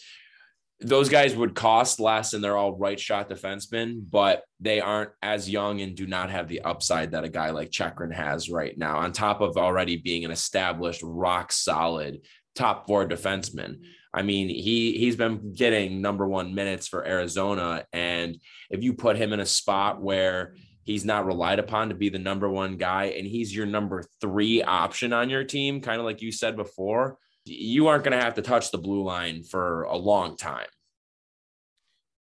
Those 0.81 1.07
guys 1.07 1.35
would 1.35 1.55
cost 1.55 1.99
less 1.99 2.33
and 2.33 2.43
they're 2.43 2.57
all 2.57 2.75
right 2.75 2.99
shot 2.99 3.29
defensemen, 3.29 4.03
but 4.09 4.43
they 4.59 4.81
aren't 4.81 5.11
as 5.21 5.49
young 5.49 5.79
and 5.81 5.95
do 5.95 6.05
not 6.05 6.31
have 6.31 6.47
the 6.47 6.61
upside 6.61 7.11
that 7.11 7.23
a 7.23 7.29
guy 7.29 7.51
like 7.51 7.71
Chychrun 7.71 8.11
has 8.11 8.49
right 8.49 8.77
now, 8.77 8.97
on 8.97 9.13
top 9.13 9.39
of 9.41 9.57
already 9.57 9.95
being 9.95 10.25
an 10.25 10.31
established, 10.31 11.01
rock 11.03 11.51
solid 11.51 12.21
top 12.55 12.87
four 12.87 13.07
defenseman. 13.07 13.81
I 14.15 14.21
mean, 14.21 14.47
he 14.47 14.97
he's 14.97 15.17
been 15.17 15.53
getting 15.53 16.01
number 16.01 16.25
one 16.25 16.55
minutes 16.55 16.87
for 16.87 17.05
Arizona, 17.05 17.85
and 17.91 18.39
if 18.69 18.81
you 18.81 18.93
put 18.93 19.17
him 19.17 19.33
in 19.33 19.41
a 19.41 19.45
spot 19.45 20.01
where 20.01 20.55
he's 20.85 21.03
not 21.03 21.25
relied 21.25 21.59
upon 21.59 21.89
to 21.89 21.95
be 21.95 22.07
the 22.07 22.17
number 22.17 22.49
one 22.49 22.77
guy, 22.77 23.05
and 23.05 23.27
he's 23.27 23.53
your 23.53 23.65
number 23.65 24.05
three 24.21 24.63
option 24.63 25.11
on 25.11 25.29
your 25.29 25.43
team, 25.43 25.81
kind 25.81 25.99
of 25.99 26.05
like 26.05 26.21
you 26.21 26.31
said 26.31 26.55
before, 26.55 27.17
you 27.43 27.87
aren't 27.87 28.05
going 28.05 28.17
to 28.17 28.23
have 28.23 28.35
to 28.35 28.41
touch 28.41 28.71
the 28.71 28.77
blue 28.77 29.03
line 29.03 29.43
for 29.43 29.83
a 29.83 29.97
long 29.97 30.37
time. 30.37 30.67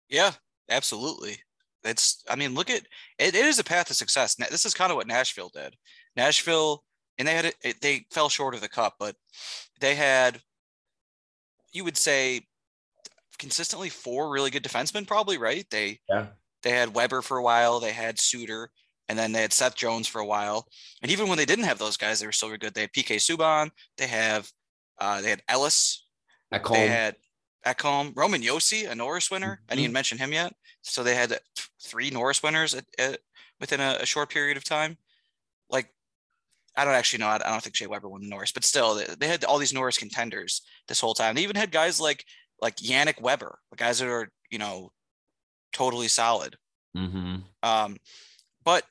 Yeah, 0.08 0.32
absolutely. 0.70 1.36
It's, 1.84 2.24
I 2.28 2.36
mean, 2.36 2.54
look 2.54 2.70
at 2.70 2.82
it, 3.18 3.34
it 3.34 3.44
is 3.44 3.58
a 3.58 3.64
path 3.64 3.88
to 3.88 3.94
success. 3.94 4.34
This 4.34 4.64
is 4.64 4.74
kind 4.74 4.90
of 4.90 4.96
what 4.96 5.06
Nashville 5.06 5.50
did. 5.52 5.76
Nashville, 6.16 6.84
and 7.18 7.28
they 7.28 7.34
had 7.34 7.52
it, 7.62 7.80
they 7.82 8.06
fell 8.10 8.28
short 8.28 8.54
of 8.54 8.60
the 8.60 8.68
cup, 8.68 8.94
but 8.98 9.14
they 9.80 9.94
had 9.94 10.40
you 11.76 11.84
would 11.84 11.96
say 11.96 12.46
consistently 13.38 13.90
four 13.90 14.30
really 14.30 14.50
good 14.50 14.64
defensemen, 14.64 15.06
probably 15.06 15.38
right. 15.38 15.66
They 15.70 16.00
yeah 16.08 16.26
they 16.62 16.70
had 16.70 16.94
Weber 16.94 17.22
for 17.22 17.36
a 17.36 17.42
while, 17.42 17.78
they 17.78 17.92
had 17.92 18.18
Suter, 18.18 18.70
and 19.08 19.16
then 19.16 19.30
they 19.30 19.42
had 19.42 19.52
Seth 19.52 19.76
Jones 19.76 20.08
for 20.08 20.20
a 20.20 20.26
while. 20.26 20.66
And 21.00 21.12
even 21.12 21.28
when 21.28 21.38
they 21.38 21.44
didn't 21.44 21.66
have 21.66 21.78
those 21.78 21.96
guys, 21.96 22.18
they 22.18 22.26
were 22.26 22.32
still 22.32 22.48
very 22.48 22.58
good. 22.58 22.74
They 22.74 22.80
had 22.80 22.92
PK 22.92 23.16
Subban, 23.16 23.70
they 23.98 24.08
have 24.08 24.50
uh, 24.98 25.20
they 25.20 25.30
had 25.30 25.42
Ellis, 25.48 26.06
Ekholm. 26.52 26.72
they 26.72 26.88
had 26.88 27.16
Ekholm, 27.64 28.12
Roman 28.16 28.42
Josi, 28.42 28.90
a 28.90 28.94
Norris 28.94 29.30
winner. 29.30 29.60
Mm-hmm. 29.62 29.72
I 29.72 29.76
didn't 29.76 29.92
mention 29.92 30.18
him 30.18 30.32
yet. 30.32 30.54
So 30.82 31.02
they 31.02 31.14
had 31.14 31.38
three 31.82 32.10
Norris 32.10 32.42
winners 32.42 32.74
at, 32.74 32.84
at, 32.98 33.20
within 33.60 33.80
a, 33.80 33.98
a 34.00 34.06
short 34.06 34.30
period 34.30 34.56
of 34.56 34.64
time. 34.64 34.96
I 36.76 36.84
don't 36.84 36.94
actually 36.94 37.20
know. 37.20 37.28
I 37.28 37.38
don't 37.38 37.62
think 37.62 37.76
Shea 37.76 37.86
Weber 37.86 38.08
won 38.08 38.20
the 38.20 38.28
Norris, 38.28 38.52
but 38.52 38.64
still, 38.64 38.94
they, 38.94 39.06
they 39.18 39.28
had 39.28 39.44
all 39.44 39.58
these 39.58 39.72
Norris 39.72 39.98
contenders 39.98 40.62
this 40.88 41.00
whole 41.00 41.14
time. 41.14 41.34
They 41.34 41.42
even 41.42 41.56
had 41.56 41.70
guys 41.70 42.00
like 42.00 42.24
like 42.60 42.76
Yannick 42.76 43.20
Weber, 43.20 43.58
guys 43.76 43.98
that 43.98 44.08
are, 44.08 44.28
you 44.50 44.58
know, 44.58 44.90
totally 45.72 46.08
solid. 46.08 46.56
Mm-hmm. 46.96 47.36
Um, 47.62 47.96
but 48.64 48.84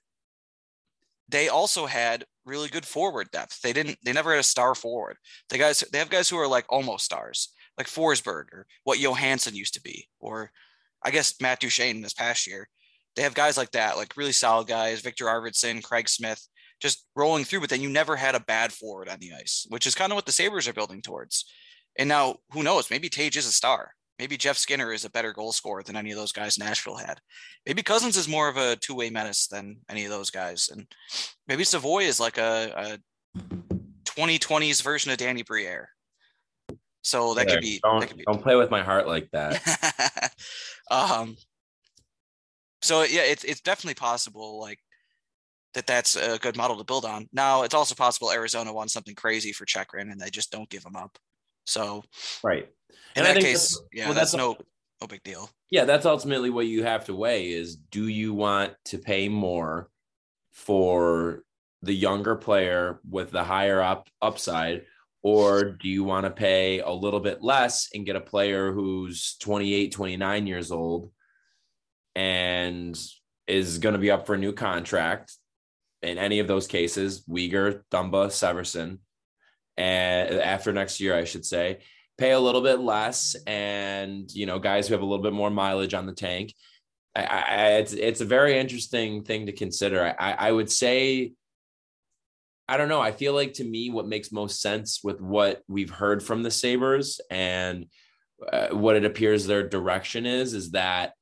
they 1.29 1.49
also 1.49 1.85
had 1.85 2.25
really 2.45 2.69
good 2.69 2.85
forward 2.85 3.31
depth. 3.31 3.61
They 3.61 3.73
didn't, 3.73 3.97
they 4.05 4.13
never 4.13 4.31
had 4.31 4.39
a 4.39 4.43
star 4.43 4.75
forward. 4.75 5.17
The 5.49 5.57
guys, 5.57 5.83
they 5.91 5.97
have 5.97 6.11
guys 6.11 6.29
who 6.29 6.37
are 6.37 6.47
like 6.47 6.65
almost 6.69 7.05
stars, 7.05 7.49
like 7.77 7.87
Forsberg 7.87 8.53
or 8.53 8.67
what 8.83 8.99
Johansen 8.99 9.55
used 9.55 9.73
to 9.73 9.81
be, 9.81 10.07
or 10.19 10.51
I 11.03 11.09
guess 11.09 11.41
Matt 11.41 11.59
Duchene 11.59 12.01
this 12.01 12.13
past 12.13 12.45
year. 12.45 12.69
They 13.15 13.23
have 13.23 13.33
guys 13.33 13.57
like 13.57 13.71
that, 13.71 13.97
like 13.97 14.17
really 14.17 14.33
solid 14.33 14.67
guys, 14.67 15.01
Viktor 15.01 15.25
Arvidsson, 15.25 15.81
Craig 15.81 16.09
Smith, 16.09 16.47
just 16.81 17.05
rolling 17.15 17.43
through, 17.43 17.61
but 17.61 17.69
then 17.69 17.81
you 17.81 17.89
never 17.89 18.15
had 18.15 18.35
a 18.35 18.39
bad 18.39 18.71
forward 18.71 19.09
on 19.09 19.19
the 19.19 19.31
ice, 19.33 19.65
which 19.69 19.87
is 19.87 19.95
kind 19.95 20.11
of 20.11 20.15
what 20.15 20.25
the 20.25 20.31
Sabres 20.31 20.67
are 20.67 20.73
building 20.73 21.01
towards. 21.01 21.45
And 21.97 22.09
now 22.09 22.37
who 22.51 22.63
knows? 22.63 22.89
Maybe 22.89 23.09
Tage 23.09 23.37
is 23.37 23.47
a 23.47 23.51
star. 23.51 23.91
Maybe 24.19 24.37
Jeff 24.37 24.57
Skinner 24.57 24.93
is 24.93 25.03
a 25.03 25.09
better 25.09 25.33
goal 25.33 25.51
scorer 25.51 25.83
than 25.83 25.97
any 25.97 26.11
of 26.11 26.17
those 26.17 26.31
guys 26.31 26.57
Nashville 26.57 26.95
had. 26.95 27.19
Maybe 27.65 27.83
Cozens 27.83 28.15
is 28.15 28.29
more 28.29 28.47
of 28.47 28.55
a 28.55 28.77
two 28.77 28.95
way 28.95 29.09
menace 29.09 29.47
than 29.47 29.77
any 29.89 30.05
of 30.05 30.11
those 30.11 30.29
guys. 30.29 30.69
And 30.71 30.87
maybe 31.47 31.65
Savoie 31.65 31.99
is 31.99 32.19
like 32.19 32.37
a, 32.37 32.99
a 33.35 33.39
2020s 34.05 34.81
version 34.81 35.11
of 35.11 35.17
Danny 35.17 35.43
Briere. 35.43 35.89
So 37.01 37.33
that 37.35 37.47
could 37.47 37.61
be. 37.61 37.79
Don't, 37.83 37.99
that 37.99 38.07
could 38.07 38.17
be, 38.17 38.23
don't 38.25 38.41
play 38.41 38.55
with 38.55 38.71
my 38.71 38.81
heart 38.81 39.05
like 39.05 39.29
that. 39.31 40.33
um, 40.91 41.35
so 42.81 43.03
yeah, 43.03 43.21
it's 43.21 43.43
it's 43.43 43.61
definitely 43.61 43.95
possible. 43.95 44.59
Like 44.59 44.79
that 45.75 45.85
that's 45.85 46.15
a 46.15 46.39
good 46.39 46.57
model 46.57 46.77
to 46.77 46.83
build 46.83 47.05
on. 47.05 47.29
Now 47.31 47.63
it's 47.63 47.75
also 47.75 47.93
possible 47.95 48.31
Arizona 48.31 48.73
wants 48.73 48.93
something 48.93 49.13
crazy 49.15 49.51
for 49.51 49.65
Chychrun 49.65 50.09
and 50.11 50.19
they 50.19 50.29
just 50.29 50.51
don't 50.51 50.69
give 50.69 50.83
him 50.83 50.95
up. 50.95 51.17
So 51.65 52.03
right. 52.43 52.67
In 53.15 53.25
And 53.25 53.25
that 53.25 53.41
case, 53.41 53.75
that's- 53.75 53.87
yeah, 53.93 54.05
well, 54.05 54.13
that's, 54.13 54.31
that's 54.31 54.37
no 54.39 54.57
no 55.01 55.07
big 55.07 55.23
deal. 55.23 55.49
Yeah, 55.69 55.83
that's 55.85 56.05
ultimately 56.05 56.49
what 56.49 56.67
you 56.67 56.83
have 56.83 57.05
to 57.05 57.15
weigh 57.15 57.51
is 57.51 57.75
do 57.75 58.07
you 58.07 58.33
want 58.33 58.73
to 58.85 58.97
pay 58.97 59.27
more 59.29 59.89
for 60.53 61.43
the 61.81 61.93
younger 61.93 62.35
player 62.35 62.99
with 63.09 63.31
the 63.31 63.43
higher 63.43 63.81
up 63.81 64.07
upside 64.21 64.85
or 65.21 65.63
do 65.65 65.89
you 65.89 66.03
want 66.03 66.25
to 66.25 66.31
pay 66.31 66.79
a 66.79 66.89
little 66.89 67.19
bit 67.19 67.41
less 67.43 67.89
and 67.93 68.05
get 68.05 68.15
a 68.15 68.21
player 68.21 68.71
who's 68.71 69.35
28, 69.39 69.91
29 69.91 70.47
years 70.47 70.71
old 70.71 71.11
and 72.15 72.97
is 73.47 73.77
going 73.79 73.93
to 73.93 73.99
be 73.99 74.11
up 74.11 74.25
for 74.25 74.35
a 74.35 74.37
new 74.37 74.53
contract 74.53 75.33
in 76.05 76.17
any 76.17 76.39
of 76.39 76.47
those 76.47 76.67
cases, 76.67 77.23
Weegar, 77.25 77.81
Dumba, 77.91 78.27
Severson, 78.27 78.99
and 79.77 80.39
after 80.39 80.71
next 80.71 80.99
year, 80.99 81.15
I 81.15 81.25
should 81.25 81.45
say, 81.45 81.79
pay 82.17 82.31
a 82.31 82.39
little 82.39 82.61
bit 82.61 82.79
less, 82.79 83.35
and 83.45 84.31
you 84.31 84.45
know, 84.45 84.59
guys 84.59 84.87
who 84.87 84.93
have 84.93 85.01
a 85.01 85.05
little 85.05 85.23
bit 85.23 85.33
more 85.33 85.49
mileage 85.49 85.93
on 85.93 86.05
the 86.05 86.13
tank. 86.13 86.53
I, 87.15 87.23
I, 87.23 87.67
it's 87.79 87.93
it's 87.93 88.21
a 88.21 88.25
very 88.25 88.57
interesting 88.57 89.23
thing 89.23 89.45
to 89.45 89.51
consider. 89.51 90.15
I, 90.19 90.31
I 90.33 90.51
would 90.51 90.71
say, 90.71 91.33
I 92.67 92.77
don't 92.77 92.89
know. 92.89 93.01
I 93.01 93.11
feel 93.11 93.33
like 93.33 93.53
to 93.53 93.63
me, 93.63 93.89
what 93.89 94.07
makes 94.07 94.31
most 94.31 94.61
sense 94.61 95.01
with 95.03 95.21
what 95.21 95.61
we've 95.67 95.89
heard 95.89 96.23
from 96.23 96.43
the 96.43 96.51
Sabres 96.51 97.21
and 97.29 97.85
uh, 98.51 98.69
what 98.69 98.95
it 98.95 99.05
appears 99.05 99.45
their 99.45 99.67
direction 99.67 100.25
is, 100.25 100.53
is 100.53 100.71
that 100.71 101.13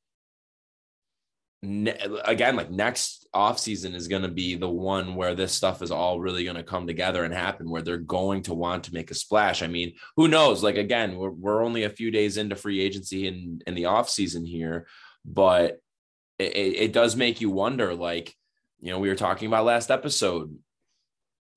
ne- 1.63 1.97
again, 2.25 2.55
like 2.55 2.69
next 2.69 3.27
offseason 3.33 3.95
is 3.95 4.07
going 4.07 4.21
to 4.21 4.27
be 4.27 4.55
the 4.55 4.69
one 4.69 5.15
where 5.15 5.33
this 5.33 5.53
stuff 5.53 5.81
is 5.81 5.89
all 5.89 6.19
really 6.19 6.43
going 6.43 6.57
to 6.57 6.63
come 6.63 6.85
together 6.85 7.23
and 7.23 7.33
happen, 7.33 7.69
where 7.69 7.81
they're 7.81 7.97
going 7.97 8.43
to 8.43 8.53
want 8.53 8.83
to 8.83 8.93
make 8.93 9.09
a 9.09 9.15
splash. 9.15 9.63
I 9.63 9.67
mean, 9.67 9.93
who 10.15 10.27
knows? 10.27 10.61
Like, 10.61 10.77
again, 10.77 11.17
we're, 11.17 11.31
we're 11.31 11.63
only 11.63 11.83
a 11.83 11.89
few 11.89 12.11
days 12.11 12.37
into 12.37 12.55
free 12.55 12.79
agency 12.81 13.27
in, 13.27 13.61
in 13.65 13.73
the 13.73 13.83
offseason 13.83 14.47
here, 14.47 14.85
but 15.25 15.79
it, 16.37 16.55
it 16.55 16.93
does 16.93 17.15
make 17.15 17.41
you 17.41 17.49
wonder, 17.49 17.95
like, 17.95 18.35
you 18.79 18.91
know, 18.91 18.99
we 18.99 19.09
were 19.09 19.15
talking 19.15 19.47
about 19.47 19.65
last 19.65 19.89
episode, 19.89 20.55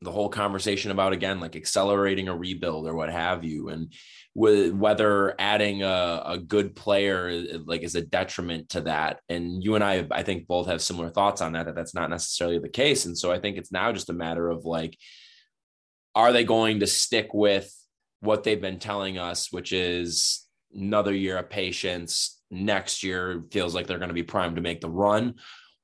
the 0.02 0.12
whole 0.12 0.28
conversation 0.28 0.90
about 0.90 1.12
again 1.12 1.40
like 1.40 1.56
accelerating 1.56 2.28
a 2.28 2.36
rebuild 2.36 2.86
or 2.86 2.94
what 2.94 3.10
have 3.10 3.44
you 3.44 3.68
and 3.68 3.92
with 4.34 4.74
whether 4.74 5.34
adding 5.38 5.82
a, 5.82 6.22
a 6.26 6.38
good 6.38 6.76
player 6.76 7.44
like 7.64 7.82
is 7.82 7.94
a 7.94 8.02
detriment 8.02 8.68
to 8.68 8.82
that. 8.82 9.20
And 9.30 9.64
you 9.64 9.74
and 9.74 9.82
i 9.82 10.06
i 10.10 10.22
think 10.22 10.46
both 10.46 10.66
have 10.66 10.82
similar 10.82 11.08
thoughts 11.08 11.40
on 11.40 11.52
that 11.52 11.66
that 11.66 11.74
that's 11.74 11.94
not 11.94 12.10
necessarily 12.10 12.58
the 12.58 12.68
case. 12.68 13.06
And 13.06 13.16
so 13.16 13.32
i 13.32 13.38
think 13.38 13.56
it's 13.56 13.72
now 13.72 13.92
just 13.92 14.10
a 14.10 14.14
matter 14.14 14.48
of 14.48 14.64
like 14.64 14.98
are 16.14 16.32
they 16.32 16.44
going 16.44 16.80
to 16.80 16.86
stick 16.86 17.32
with 17.32 17.72
what 18.20 18.44
they've 18.44 18.60
been 18.60 18.78
telling 18.78 19.18
us 19.18 19.50
which 19.50 19.72
is 19.72 20.46
another 20.74 21.14
year 21.14 21.38
of 21.38 21.48
patience 21.48 22.40
next 22.50 23.02
year 23.02 23.44
feels 23.50 23.74
like 23.74 23.86
they're 23.86 23.98
going 23.98 24.08
to 24.08 24.14
be 24.14 24.22
primed 24.22 24.56
to 24.56 24.62
make 24.62 24.80
the 24.80 24.90
run 24.90 25.34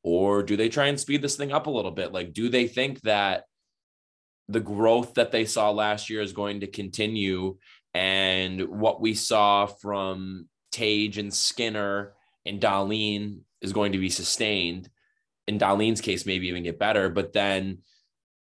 or 0.02 0.42
do 0.42 0.56
they 0.56 0.68
try 0.68 0.86
and 0.86 0.98
speed 0.98 1.22
this 1.22 1.36
thing 1.36 1.52
up 1.52 1.66
a 1.66 1.70
little 1.70 1.90
bit? 1.90 2.12
Like 2.12 2.32
do 2.32 2.48
they 2.48 2.66
think 2.66 3.00
that 3.02 3.44
the 4.52 4.60
growth 4.60 5.14
that 5.14 5.32
they 5.32 5.44
saw 5.44 5.70
last 5.70 6.10
year 6.10 6.22
is 6.22 6.32
going 6.32 6.60
to 6.60 6.66
continue. 6.66 7.56
And 7.94 8.68
what 8.68 9.00
we 9.00 9.14
saw 9.14 9.66
from 9.66 10.48
Tage 10.70 11.18
and 11.18 11.32
Skinner 11.32 12.14
and 12.46 12.60
Dahlin 12.60 13.40
is 13.60 13.72
going 13.72 13.92
to 13.92 13.98
be 13.98 14.10
sustained. 14.10 14.88
In 15.48 15.58
Dahlin's 15.58 16.00
case, 16.00 16.26
maybe 16.26 16.48
even 16.48 16.62
get 16.62 16.78
better. 16.78 17.08
But 17.08 17.32
then 17.32 17.78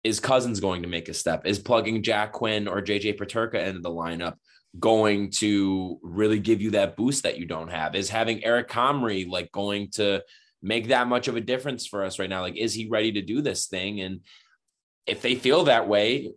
is 0.05 0.21
Cozens 0.21 0.61
going 0.61 0.83
to 0.83 0.89
make 0.89 1.09
a 1.09 1.15
step? 1.15 1.47
Is 1.47 1.59
plugging 1.59 2.03
Jack 2.03 2.33
Quinn 2.33 2.67
or 2.67 2.83
JJ 2.83 3.19
Peterka 3.19 3.67
into 3.67 3.81
the 3.81 3.91
lineup 3.91 4.35
going 4.79 5.31
to 5.31 5.99
really 6.03 6.39
give 6.39 6.63
you 6.63 6.71
that 6.71 6.97
boost 6.97 7.23
that 7.23 7.39
you 7.39 7.47
don't 7.47 7.71
have? 7.71 7.95
Is 7.95 8.11
having 8.11 8.45
Eric 8.45 8.69
Comrie 8.69 9.29
like 9.29 9.53
going 9.53 9.91
to 9.93 10.23
make 10.63 10.89
that 10.89 11.09
much 11.09 11.29
of 11.29 11.37
a 11.37 11.41
difference 11.41 11.87
for 11.87 12.05
us 12.05 12.19
right 12.19 12.31
now? 12.31 12.41
Like, 12.41 12.57
is 12.57 12.75
he 12.75 12.89
ready 12.89 13.13
to 13.13 13.23
do 13.23 13.43
this 13.43 13.67
thing? 13.67 14.01
And 14.01 14.21
if 15.07 15.23
they 15.23 15.35
feel 15.35 15.65
that 15.65 15.89
way, 15.89 16.33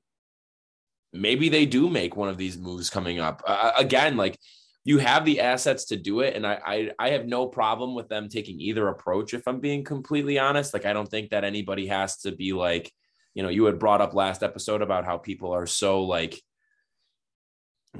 maybe 1.14 1.50
they 1.50 1.66
do 1.66 1.90
make 1.90 2.16
one 2.16 2.30
of 2.30 2.38
these 2.38 2.58
moves 2.58 2.90
coming 2.90 3.20
up. 3.20 3.42
Uh, 3.46 3.72
again, 3.78 4.18
like 4.18 4.38
you 4.84 5.00
have 5.00 5.26
the 5.26 5.42
assets 5.42 5.86
to 5.86 5.98
do 5.98 6.20
it, 6.20 6.36
and 6.36 6.46
I, 6.46 6.60
I 6.66 6.92
I 7.00 7.10
have 7.12 7.26
no 7.26 7.48
problem 7.48 7.96
with 7.96 8.08
them 8.08 8.30
taking 8.30 8.60
either 8.60 8.88
approach. 8.88 9.34
If 9.34 9.48
I'm 9.48 9.60
being 9.60 9.84
completely 9.84 10.38
honest, 10.38 10.74
like 10.74 10.86
I 10.86 10.94
don't 10.94 11.10
think 11.10 11.32
that 11.32 11.44
anybody 11.44 11.88
has 11.88 12.18
to 12.20 12.32
be 12.32 12.54
like, 12.54 12.92
you 13.34 13.44
know, 13.44 13.50
you 13.50 13.66
had 13.66 13.80
brought 13.80 14.02
up 14.02 14.14
last 14.14 14.44
episode 14.44 14.82
about 14.82 15.06
how 15.06 15.18
people 15.18 15.52
are 15.52 15.68
so 15.68 16.04
like. 16.04 16.40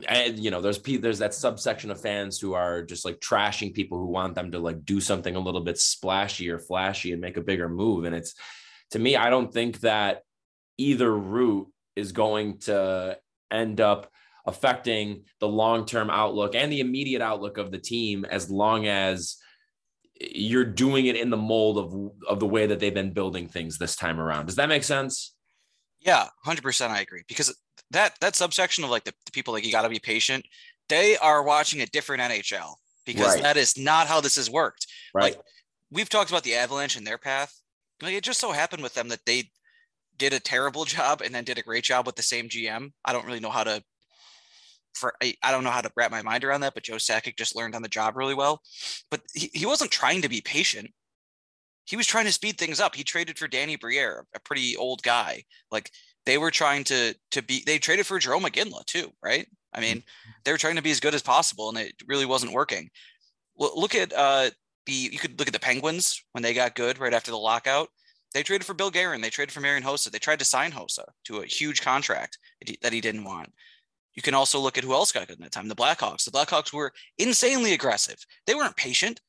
And 0.10 0.38
you 0.38 0.52
know, 0.52 0.60
there's 0.60 0.80
there's 0.80 1.20
that 1.20 1.34
subsection 1.34 1.90
of 1.90 2.02
fans 2.02 2.38
who 2.38 2.54
are 2.54 2.84
just 2.84 3.06
like 3.06 3.22
trashing 3.22 3.74
people 3.74 3.98
who 3.98 4.08
want 4.08 4.36
them 4.36 4.52
to 4.52 4.60
like 4.60 4.84
do 4.84 5.00
something 5.00 5.38
a 5.38 5.40
little 5.40 5.62
bit 5.62 5.78
splashy 5.78 6.50
or 6.50 6.60
flashy 6.60 7.14
and 7.14 7.22
make 7.22 7.38
a 7.38 7.42
bigger 7.42 7.70
move. 7.70 8.04
And 8.04 8.14
it's 8.14 8.36
to 8.92 9.00
me, 9.00 9.16
I 9.16 9.30
don't 9.30 9.54
think 9.54 9.80
that 9.80 10.25
either 10.78 11.16
route 11.16 11.68
is 11.96 12.12
going 12.12 12.60
to 12.60 13.18
end 13.52 13.80
up 13.82 14.12
affecting 14.46 15.24
the 15.40 15.48
long-term 15.48 16.10
outlook 16.10 16.56
and 16.56 16.72
the 16.72 16.80
immediate 16.80 17.22
outlook 17.22 17.58
of 17.58 17.72
the 17.72 17.80
team 17.80 18.26
as 18.26 18.50
long 18.50 18.86
as 18.88 19.38
you're 20.20 20.66
doing 20.66 21.08
it 21.08 21.16
in 21.16 21.30
the 21.30 21.38
mold 21.38 21.78
of 21.78 22.28
of 22.28 22.40
the 22.40 22.46
way 22.46 22.66
that 22.68 22.80
they've 22.80 22.94
been 22.94 23.12
building 23.12 23.48
things 23.48 23.78
this 23.78 23.96
time 23.96 24.20
around. 24.20 24.46
Does 24.46 24.56
that 24.56 24.70
make 24.70 24.84
sense? 24.84 25.34
Yeah, 26.00 26.28
hundred 26.44 26.62
percent. 26.62 26.94
I 26.94 27.02
agree 27.02 27.24
because 27.28 27.54
that 27.92 28.16
that 28.22 28.36
subsection 28.36 28.84
of 28.84 28.90
like 28.90 29.04
the, 29.04 29.14
the 29.26 29.32
people 29.32 29.54
like 29.54 29.66
you 29.66 29.72
got 29.72 29.82
to 29.82 29.90
be 29.90 30.00
patient. 30.00 30.46
They 30.88 31.18
are 31.18 31.44
watching 31.44 31.82
a 31.82 31.86
different 31.88 32.22
NHL 32.22 32.76
because 33.06 33.34
Right. 33.34 33.42
that 33.44 33.58
is 33.58 33.78
not 33.78 34.08
how 34.08 34.22
this 34.22 34.36
has 34.36 34.50
worked. 34.50 34.86
Right. 35.14 35.36
Like 35.36 35.42
we've 35.92 36.10
talked 36.10 36.30
about 36.30 36.44
the 36.44 36.56
Avalanche 36.56 36.96
and 36.96 37.06
their 37.06 37.18
path. 37.18 37.54
Like 38.02 38.14
it 38.14 38.24
just 38.24 38.40
so 38.40 38.52
happened 38.52 38.84
with 38.84 38.94
them 38.94 39.10
that 39.10 39.26
they 39.26 39.50
did 40.18 40.34
a 40.34 40.40
terrible 40.40 40.86
job 40.86 41.22
and 41.22 41.34
then 41.34 41.44
did 41.44 41.58
a 41.58 41.64
great 41.64 41.84
job 41.84 42.06
with 42.06 42.16
the 42.16 42.24
same 42.24 42.50
GM. 42.50 42.92
I 43.04 43.14
don't 43.14 43.26
really 43.26 43.40
know 43.40 43.50
how 43.50 43.64
to 43.64 43.84
for 44.94 45.14
I, 45.22 45.36
I 45.44 45.52
don't 45.52 45.64
know 45.64 45.72
how 45.72 45.82
to 45.82 45.92
wrap 45.96 46.12
my 46.12 46.22
mind 46.22 46.44
around 46.44 46.62
that, 46.62 46.74
but 46.74 46.84
Joe 46.84 46.96
Sakic 46.96 47.38
just 47.38 47.56
learned 47.56 47.76
on 47.76 47.82
the 47.82 47.90
job 47.90 48.16
really 48.16 48.34
well. 48.34 48.62
But 49.12 49.22
he, 49.34 49.52
he 49.54 49.66
wasn't 49.66 49.92
trying 49.92 50.22
to 50.22 50.30
be 50.30 50.42
patient. 50.42 50.90
He 51.86 51.98
was 51.98 52.08
trying 52.08 52.26
to 52.26 52.32
speed 52.32 52.58
things 52.58 52.80
up. 52.80 52.96
He 52.96 53.04
traded 53.04 53.38
for 53.38 53.48
Danny 53.48 53.76
Briere, 53.76 54.26
a 54.36 54.40
pretty 54.40 54.76
old 54.76 55.04
guy. 55.04 55.44
Like 55.70 55.92
they 56.26 56.38
were 56.38 56.52
trying 56.52 56.84
to 56.86 57.14
to 57.32 57.44
be 57.44 57.64
they 57.66 57.78
traded 57.78 58.08
for 58.08 58.20
Jarome 58.20 58.50
Iginla 58.50 58.86
too, 58.86 59.12
right? 59.24 59.48
I 59.74 59.82
mean, 59.82 60.04
they 60.46 60.52
were 60.52 60.58
trying 60.58 60.78
to 60.78 60.82
be 60.82 60.92
as 60.92 61.02
good 61.02 61.14
as 61.14 61.22
possible 61.22 61.70
and 61.70 61.78
it 61.78 61.94
really 62.08 62.26
wasn't 62.26 62.54
working. 62.54 62.90
Look, 63.58 63.76
look 63.76 63.96
at 63.96 64.14
uh 64.14 64.50
the 64.86 64.94
you 64.94 65.20
could 65.20 65.38
look 65.38 65.48
at 65.48 65.54
the 65.54 65.60
Penguins 65.60 66.24
when 66.32 66.42
they 66.42 66.54
got 66.54 66.76
good 66.76 66.98
right 66.98 67.14
after 67.14 67.32
the 67.32 67.38
lockout. 67.38 67.90
They 68.36 68.44
traded 68.44 68.66
for 68.66 68.74
Bill 68.74 68.92
Guerin. 68.92 69.22
They 69.22 69.30
traded 69.30 69.54
for 69.54 69.62
Marian 69.62 69.82
Hossa. 69.82 70.12
They 70.12 70.20
tried 70.20 70.40
to 70.40 70.46
sign 70.46 70.74
Hossa 70.74 71.06
to 71.24 71.38
a 71.38 71.46
huge 71.46 71.82
contract 71.82 72.38
that 72.82 72.92
he, 72.92 73.00
didn't 73.00 73.24
want. 73.24 73.54
You 74.14 74.22
can 74.22 74.34
also 74.34 74.60
look 74.60 74.78
at 74.78 74.84
who 74.84 74.92
else 74.92 75.14
got 75.14 75.30
good 75.30 75.38
in 75.38 75.44
that 75.44 75.54
time. 75.54 75.70
The 75.70 75.76
Blackhawks. 75.76 76.26
The 76.26 76.32
Blackhawks 76.32 76.74
were 76.74 76.92
insanely 77.18 77.72
aggressive. 77.72 78.18
They 78.46 78.54
weren't 78.54 78.76
patient. 78.76 79.22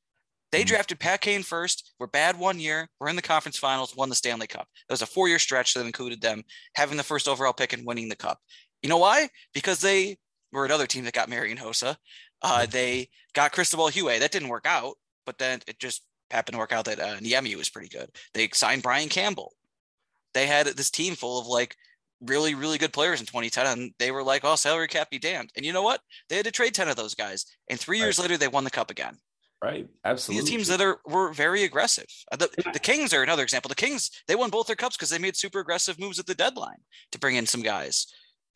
They 0.51 0.65
Mhm. 0.65 0.67
drafted 0.67 0.99
Pat 0.99 1.21
Kane 1.21 1.45
first. 1.45 1.93
Were 2.01 2.09
bad 2.09 2.37
one 2.37 2.59
year. 2.59 2.91
Were 2.99 3.09
in 3.09 3.15
the 3.15 3.23
conference 3.23 3.57
finals. 3.57 3.95
Won 3.95 4.09
the 4.09 4.17
Stanley 4.17 4.49
Cup. 4.49 4.69
It 4.89 4.93
was 4.93 5.03
a 5.03 5.07
four-year 5.07 5.39
stretch 5.39 5.75
that 5.75 5.87
included 5.87 6.21
them 6.21 6.43
having 6.75 6.97
the 6.97 7.05
first 7.05 7.29
overall 7.29 7.53
pick 7.53 7.73
and 7.73 7.87
winning 7.87 8.09
the 8.09 8.17
cup. 8.17 8.41
You 8.83 8.89
know 8.89 8.99
why? 8.99 9.31
Because 9.55 9.81
they 9.81 10.19
were 10.51 10.65
another 10.65 10.89
team 10.89 11.05
that 11.05 11.15
got 11.15 11.29
Marian 11.29 11.59
Hossa. 11.59 11.97
Uh, 12.43 12.67
they 12.67 13.11
got 13.35 13.53
Cristobal 13.53 13.89
Huet. 13.91 14.19
That 14.19 14.33
didn't 14.33 14.49
work 14.49 14.67
out, 14.67 14.97
but 15.25 15.39
then 15.39 15.63
it 15.69 15.79
just 15.79 16.03
happened 16.30 16.54
to 16.54 16.59
work 16.59 16.73
out 16.73 16.85
that 16.87 17.00
uh, 17.00 17.16
Niemi 17.16 17.56
was 17.56 17.71
pretty 17.71 17.88
good. 17.88 18.11
They 18.35 18.49
signed 18.52 18.83
Brian 18.83 19.09
Campbell. 19.09 19.52
They 20.35 20.47
had 20.47 20.66
this 20.66 20.90
team 20.90 21.14
full 21.14 21.38
of 21.38 21.47
like 21.47 21.76
really, 22.21 22.54
really 22.54 22.78
good 22.78 22.92
players 22.92 23.21
in 23.21 23.26
2010, 23.26 23.66
and 23.66 23.92
they 23.99 24.11
were 24.11 24.23
like, 24.23 24.45
"Oh, 24.45 24.56
salary 24.56 24.88
cap 24.88 25.11
be 25.11 25.18
damned." 25.18 25.50
And 25.56 25.64
you 25.64 25.73
know 25.73 25.83
what? 25.83 26.00
They 26.28 26.37
had 26.37 26.45
to 26.47 26.50
trade 26.50 26.75
10 26.75 26.88
of 26.88 26.97
those 26.97 27.14
guys, 27.14 27.47
and 27.68 27.78
three 27.78 27.99
years 27.99 28.18
right. 28.18 28.25
later, 28.25 28.37
they 28.37 28.49
won 28.49 28.64
the 28.64 28.71
cup 28.71 28.90
again. 28.90 29.18
Right, 29.62 29.88
absolutely. 30.04 30.42
These 30.42 30.50
teams 30.50 30.68
that 30.68 30.83
are 30.83 31.00
were 31.06 31.33
very 31.33 31.64
aggressive. 31.64 32.06
Uh, 32.30 32.37
the, 32.37 32.50
the 32.73 32.78
Kings 32.78 33.14
are 33.14 33.23
another 33.23 33.42
example. 33.42 33.68
The 33.68 33.75
Kings 33.75 34.11
they 34.28 34.35
won 34.35 34.50
both 34.50 34.66
their 34.66 34.76
cups 34.76 34.97
because 34.97 35.11
they 35.11 35.18
made 35.18 35.37
super 35.37 35.61
aggressive 35.61 35.99
moves 35.99 36.18
at 36.18 36.26
the 36.26 36.35
deadline 36.35 36.83
to 37.12 37.18
bring 37.18 37.37
in 37.37 37.47
some 37.47 37.62
guys. 37.62 38.06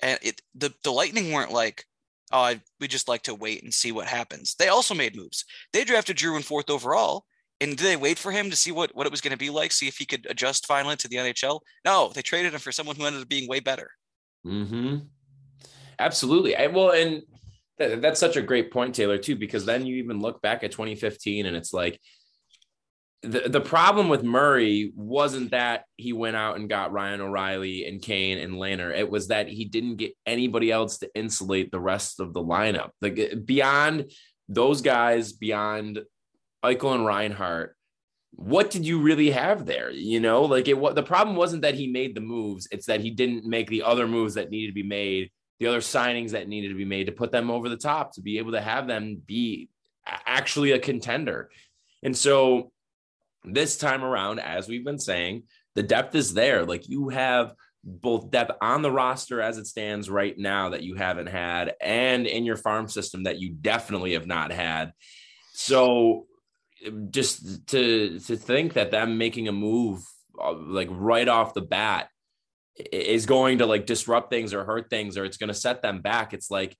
And 0.00 0.18
it 0.22 0.42
the 0.54 0.74
the 0.84 0.92
Lightning 0.92 1.32
weren't 1.32 1.52
like, 1.52 1.86
oh, 2.32 2.40
I, 2.40 2.60
we 2.80 2.86
just 2.86 3.08
like 3.08 3.22
to 3.22 3.34
wait 3.34 3.62
and 3.62 3.72
see 3.72 3.92
what 3.92 4.08
happens. 4.08 4.54
They 4.54 4.68
also 4.68 4.94
made 4.94 5.16
moves. 5.16 5.46
They 5.72 5.84
drafted 5.84 6.18
Drouin 6.18 6.44
fourth 6.44 6.68
overall, 6.68 7.24
and 7.60 7.76
did 7.76 7.84
they 7.84 7.96
wait 7.96 8.18
for 8.18 8.32
him 8.32 8.50
to 8.50 8.56
see 8.56 8.72
what, 8.72 8.94
what 8.94 9.06
it 9.06 9.10
was 9.10 9.20
going 9.20 9.32
to 9.32 9.38
be 9.38 9.50
like, 9.50 9.72
see 9.72 9.88
if 9.88 9.98
he 9.98 10.06
could 10.06 10.26
adjust 10.30 10.66
finally 10.66 10.96
to 10.96 11.08
the 11.08 11.16
NHL? 11.16 11.60
No, 11.84 12.10
they 12.14 12.22
traded 12.22 12.54
him 12.54 12.60
for 12.60 12.72
someone 12.72 12.96
who 12.96 13.04
ended 13.04 13.22
up 13.22 13.28
being 13.28 13.48
way 13.48 13.60
better. 13.60 13.90
Hmm. 14.44 14.96
Absolutely. 15.98 16.56
I, 16.56 16.68
well, 16.68 16.90
and 16.92 17.22
th- 17.78 18.00
that's 18.00 18.18
such 18.18 18.36
a 18.36 18.42
great 18.42 18.72
point, 18.72 18.94
Taylor, 18.94 19.18
too, 19.18 19.36
because 19.36 19.66
then 19.66 19.84
you 19.84 19.96
even 19.96 20.20
look 20.20 20.40
back 20.40 20.64
at 20.64 20.72
2015, 20.72 21.44
and 21.44 21.56
it's 21.56 21.74
like 21.74 22.00
the 23.22 23.50
the 23.50 23.60
problem 23.60 24.08
with 24.08 24.22
Murray 24.22 24.92
wasn't 24.96 25.50
that 25.50 25.84
he 25.96 26.14
went 26.14 26.36
out 26.36 26.56
and 26.56 26.70
got 26.70 26.92
Ryan 26.92 27.20
O'Reilly 27.20 27.86
and 27.86 28.00
Kane 28.00 28.38
and 28.38 28.54
Lehner. 28.54 28.96
It 28.96 29.10
was 29.10 29.28
that 29.28 29.48
he 29.48 29.66
didn't 29.66 29.96
get 29.96 30.14
anybody 30.24 30.72
else 30.72 30.98
to 30.98 31.10
insulate 31.14 31.70
the 31.70 31.80
rest 31.80 32.18
of 32.18 32.32
the 32.32 32.42
lineup. 32.42 32.90
Like 33.02 33.44
beyond 33.44 34.10
those 34.48 34.80
guys, 34.80 35.32
beyond 35.34 36.00
Eichel 36.64 36.94
and 36.94 37.06
Reinhart, 37.06 37.76
what 38.32 38.70
did 38.70 38.86
you 38.86 39.00
really 39.00 39.30
have 39.30 39.66
there? 39.66 39.90
You 39.90 40.20
know, 40.20 40.42
like 40.42 40.68
it 40.68 40.78
what 40.78 40.94
the 40.94 41.02
problem 41.02 41.36
wasn't 41.36 41.62
that 41.62 41.74
he 41.74 41.88
made 41.88 42.14
the 42.14 42.20
moves, 42.20 42.68
it's 42.70 42.86
that 42.86 43.00
he 43.00 43.10
didn't 43.10 43.44
make 43.44 43.68
the 43.68 43.82
other 43.82 44.06
moves 44.06 44.34
that 44.34 44.50
needed 44.50 44.68
to 44.68 44.74
be 44.74 44.82
made, 44.82 45.30
the 45.58 45.66
other 45.66 45.80
signings 45.80 46.30
that 46.30 46.48
needed 46.48 46.68
to 46.68 46.74
be 46.74 46.84
made 46.84 47.06
to 47.06 47.12
put 47.12 47.32
them 47.32 47.50
over 47.50 47.68
the 47.68 47.76
top, 47.76 48.14
to 48.14 48.22
be 48.22 48.38
able 48.38 48.52
to 48.52 48.60
have 48.60 48.86
them 48.86 49.20
be 49.26 49.68
actually 50.06 50.72
a 50.72 50.78
contender. 50.78 51.50
And 52.02 52.16
so 52.16 52.72
this 53.44 53.76
time 53.76 54.04
around, 54.04 54.38
as 54.38 54.68
we've 54.68 54.84
been 54.84 54.98
saying, 54.98 55.44
the 55.74 55.82
depth 55.82 56.14
is 56.14 56.34
there. 56.34 56.64
Like 56.64 56.88
you 56.88 57.08
have 57.08 57.54
both 57.82 58.30
depth 58.30 58.52
on 58.60 58.82
the 58.82 58.90
roster 58.90 59.40
as 59.40 59.58
it 59.58 59.66
stands 59.66 60.10
right 60.10 60.36
now 60.36 60.70
that 60.70 60.82
you 60.82 60.94
haven't 60.94 61.28
had, 61.28 61.74
and 61.80 62.26
in 62.26 62.44
your 62.44 62.56
farm 62.56 62.88
system 62.88 63.24
that 63.24 63.38
you 63.38 63.50
definitely 63.50 64.12
have 64.12 64.26
not 64.26 64.52
had. 64.52 64.92
So 65.52 66.26
just 67.10 67.66
to 67.68 68.18
to 68.20 68.36
think 68.36 68.74
that 68.74 68.90
them 68.90 69.18
making 69.18 69.48
a 69.48 69.52
move 69.52 70.02
uh, 70.42 70.54
like 70.54 70.88
right 70.90 71.28
off 71.28 71.54
the 71.54 71.60
bat 71.60 72.08
is 72.92 73.26
going 73.26 73.58
to 73.58 73.66
like 73.66 73.86
disrupt 73.86 74.30
things 74.30 74.54
or 74.54 74.64
hurt 74.64 74.88
things 74.88 75.16
or 75.16 75.24
it's 75.24 75.36
going 75.36 75.48
to 75.48 75.54
set 75.54 75.82
them 75.82 76.00
back. 76.00 76.32
It's 76.32 76.50
like 76.50 76.76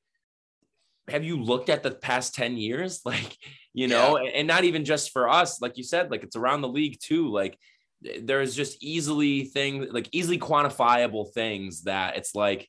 have 1.09 1.25
you 1.25 1.43
looked 1.43 1.69
at 1.69 1.83
the 1.83 1.91
past 1.91 2.35
10 2.35 2.57
years? 2.57 3.01
Like 3.11 3.37
you 3.73 3.87
know 3.87 4.19
yeah. 4.19 4.31
and 4.35 4.49
not 4.49 4.65
even 4.65 4.85
just 4.85 5.13
for 5.13 5.29
us 5.29 5.63
like 5.63 5.77
you 5.77 5.85
said 5.85 6.11
like 6.11 6.25
it's 6.25 6.35
around 6.35 6.63
the 6.63 6.69
league 6.69 6.99
too. 7.01 7.29
Like 7.29 7.59
there's 8.01 8.55
just 8.55 8.83
easily 8.83 9.45
things 9.45 9.89
like 9.91 10.09
easily 10.13 10.39
quantifiable 10.39 11.33
things 11.33 11.83
that 11.83 12.17
it's 12.17 12.35
like 12.35 12.69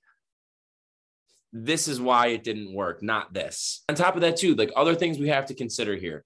this 1.53 1.87
is 1.87 1.99
why 1.99 2.27
it 2.27 2.43
didn't 2.43 2.73
work 2.73 3.01
not 3.01 3.33
this. 3.33 3.83
On 3.87 3.95
top 3.95 4.15
of 4.15 4.21
that 4.21 4.37
too 4.37 4.55
like 4.55 4.71
other 4.75 4.95
things 4.95 5.17
we 5.17 5.29
have 5.29 5.45
to 5.45 5.53
consider 5.53 5.95
here 5.95 6.25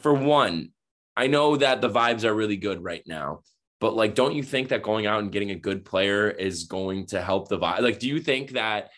for 0.00 0.14
one, 0.14 0.70
I 1.16 1.26
know 1.26 1.56
that 1.56 1.80
the 1.80 1.90
vibes 1.90 2.24
are 2.24 2.34
really 2.34 2.56
good 2.56 2.82
right 2.82 3.02
now, 3.06 3.40
but 3.80 3.94
like, 3.94 4.14
don't 4.14 4.34
you 4.34 4.42
think 4.42 4.68
that 4.68 4.82
going 4.82 5.06
out 5.06 5.22
and 5.22 5.32
getting 5.32 5.50
a 5.50 5.56
good 5.56 5.84
player 5.84 6.30
is 6.30 6.64
going 6.64 7.06
to 7.06 7.20
help 7.20 7.48
the 7.48 7.58
vibe? 7.58 7.80
Like, 7.80 7.98
do 7.98 8.08
you 8.08 8.20
think 8.20 8.52
that 8.52 8.90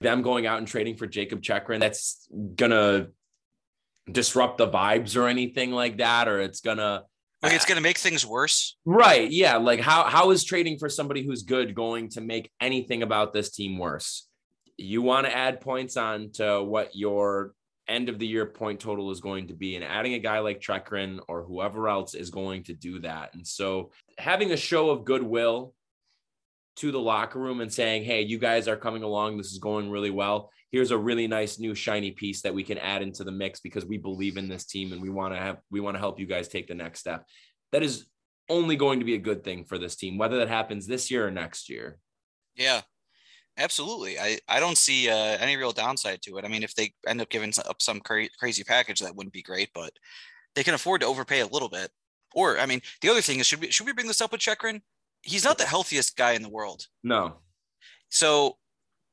them 0.00 0.22
going 0.22 0.46
out 0.46 0.58
and 0.58 0.66
trading 0.68 0.96
for 0.96 1.06
Jakob 1.06 1.42
Chychrun 1.42 1.80
that's 1.80 2.28
gonna 2.56 3.08
disrupt 4.10 4.58
the 4.58 4.68
vibes 4.68 5.16
or 5.16 5.28
anything 5.28 5.72
like 5.72 5.98
that, 5.98 6.28
or 6.28 6.40
it's 6.40 6.60
gonna 6.60 7.02
like 7.42 7.52
it's 7.52 7.64
gonna 7.64 7.80
make 7.80 7.98
things 7.98 8.24
worse? 8.24 8.76
Right? 8.84 9.30
Yeah. 9.30 9.56
Like, 9.56 9.80
how 9.80 10.04
how 10.04 10.30
is 10.30 10.44
trading 10.44 10.78
for 10.78 10.88
somebody 10.88 11.24
who's 11.24 11.42
good 11.42 11.74
going 11.74 12.10
to 12.10 12.20
make 12.20 12.50
anything 12.60 13.02
about 13.02 13.32
this 13.32 13.50
team 13.50 13.78
worse? 13.78 14.28
You 14.76 15.02
want 15.02 15.26
to 15.26 15.36
add 15.36 15.60
points 15.60 15.96
on 15.96 16.30
to 16.34 16.62
what 16.62 16.94
your 16.94 17.54
end 17.88 18.08
of 18.08 18.18
the 18.18 18.26
year 18.26 18.46
point 18.46 18.80
total 18.80 19.10
is 19.10 19.20
going 19.20 19.48
to 19.48 19.54
be. 19.54 19.76
And 19.76 19.84
adding 19.84 20.14
a 20.14 20.18
guy 20.18 20.38
like 20.38 20.60
Chychrun 20.60 21.20
or 21.28 21.42
whoever 21.42 21.88
else 21.88 22.14
is 22.14 22.30
going 22.30 22.64
to 22.64 22.74
do 22.74 23.00
that. 23.00 23.34
And 23.34 23.46
so 23.46 23.90
having 24.18 24.52
a 24.52 24.56
show 24.56 24.90
of 24.90 25.04
goodwill 25.04 25.74
to 26.76 26.90
the 26.90 26.98
locker 26.98 27.38
room 27.38 27.60
and 27.60 27.72
saying, 27.72 28.04
hey, 28.04 28.22
you 28.22 28.38
guys 28.38 28.66
are 28.68 28.76
coming 28.76 29.02
along. 29.02 29.36
This 29.36 29.52
is 29.52 29.58
going 29.58 29.90
really 29.90 30.10
well. 30.10 30.50
Here's 30.70 30.90
a 30.90 30.98
really 30.98 31.26
nice 31.26 31.58
new 31.58 31.74
shiny 31.74 32.12
piece 32.12 32.42
that 32.42 32.54
we 32.54 32.64
can 32.64 32.78
add 32.78 33.02
into 33.02 33.24
the 33.24 33.32
mix 33.32 33.60
because 33.60 33.84
we 33.84 33.98
believe 33.98 34.38
in 34.38 34.48
this 34.48 34.64
team 34.64 34.92
and 34.92 35.02
we 35.02 35.10
want 35.10 35.34
to 35.34 35.40
have 35.40 35.58
we 35.70 35.80
want 35.80 35.96
to 35.96 36.00
help 36.00 36.18
you 36.18 36.26
guys 36.26 36.48
take 36.48 36.68
the 36.68 36.74
next 36.74 37.00
step. 37.00 37.26
That 37.72 37.82
is 37.82 38.06
only 38.48 38.76
going 38.76 39.00
to 39.00 39.04
be 39.04 39.14
a 39.14 39.18
good 39.18 39.44
thing 39.44 39.64
for 39.64 39.76
this 39.76 39.96
team, 39.96 40.16
whether 40.16 40.38
that 40.38 40.48
happens 40.48 40.86
this 40.86 41.10
year 41.10 41.26
or 41.26 41.30
next 41.30 41.68
year. 41.68 41.98
Yeah. 42.56 42.80
Absolutely. 43.58 44.18
I, 44.18 44.38
I 44.48 44.60
don't 44.60 44.78
see 44.78 45.10
uh, 45.10 45.36
any 45.38 45.56
real 45.56 45.72
downside 45.72 46.22
to 46.22 46.38
it. 46.38 46.44
I 46.44 46.48
mean, 46.48 46.62
if 46.62 46.74
they 46.74 46.94
end 47.06 47.20
up 47.20 47.28
giving 47.28 47.52
up 47.68 47.82
some 47.82 48.00
cra- 48.00 48.28
crazy 48.38 48.64
package, 48.64 49.00
that 49.00 49.14
wouldn't 49.14 49.34
be 49.34 49.42
great, 49.42 49.68
but 49.74 49.92
they 50.54 50.62
can 50.62 50.74
afford 50.74 51.02
to 51.02 51.06
overpay 51.06 51.40
a 51.40 51.46
little 51.46 51.68
bit. 51.68 51.90
Or, 52.34 52.58
I 52.58 52.66
mean, 52.66 52.80
the 53.02 53.10
other 53.10 53.20
thing 53.20 53.40
is, 53.40 53.46
should 53.46 53.60
we, 53.60 53.70
should 53.70 53.86
we 53.86 53.92
bring 53.92 54.06
this 54.06 54.22
up 54.22 54.32
with 54.32 54.40
Chychrun? 54.40 54.80
He's 55.20 55.44
not 55.44 55.58
the 55.58 55.66
healthiest 55.66 56.16
guy 56.16 56.32
in 56.32 56.42
the 56.42 56.48
world. 56.48 56.86
No. 57.04 57.34
So, 58.08 58.56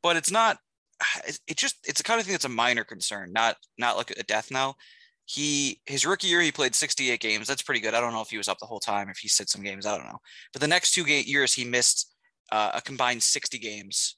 but 0.01 0.15
it's 0.15 0.31
not, 0.31 0.57
it 1.47 1.57
just, 1.57 1.75
it's 1.85 1.99
the 1.99 2.03
kind 2.05 2.19
of 2.19 2.25
thing 2.25 2.33
that's 2.33 2.45
a 2.45 2.49
minor 2.49 2.85
concern, 2.85 3.33
not, 3.33 3.57
not 3.77 3.97
like 3.97 4.11
a 4.11 4.23
death 4.23 4.51
knell. 4.51 4.77
He, 5.25 5.81
his 5.85 6.05
rookie 6.05 6.27
year, 6.27 6.41
he 6.41 6.51
played 6.51 6.73
68 6.73 7.19
games. 7.19 7.47
That's 7.47 7.61
pretty 7.61 7.81
good. 7.81 7.93
I 7.93 7.99
don't 7.99 8.13
know 8.13 8.21
if 8.21 8.29
he 8.29 8.37
was 8.37 8.47
up 8.47 8.57
the 8.57 8.65
whole 8.65 8.79
time, 8.79 9.09
if 9.09 9.17
he 9.17 9.27
sit 9.27 9.49
some 9.49 9.61
games, 9.61 9.85
I 9.85 9.95
don't 9.95 10.07
know. 10.07 10.17
But 10.53 10.61
the 10.61 10.67
next 10.67 10.93
two 10.93 11.03
years, 11.03 11.53
he 11.53 11.65
missed 11.65 12.15
uh, 12.51 12.71
a 12.73 12.81
combined 12.81 13.21
60 13.21 13.59
games 13.59 14.15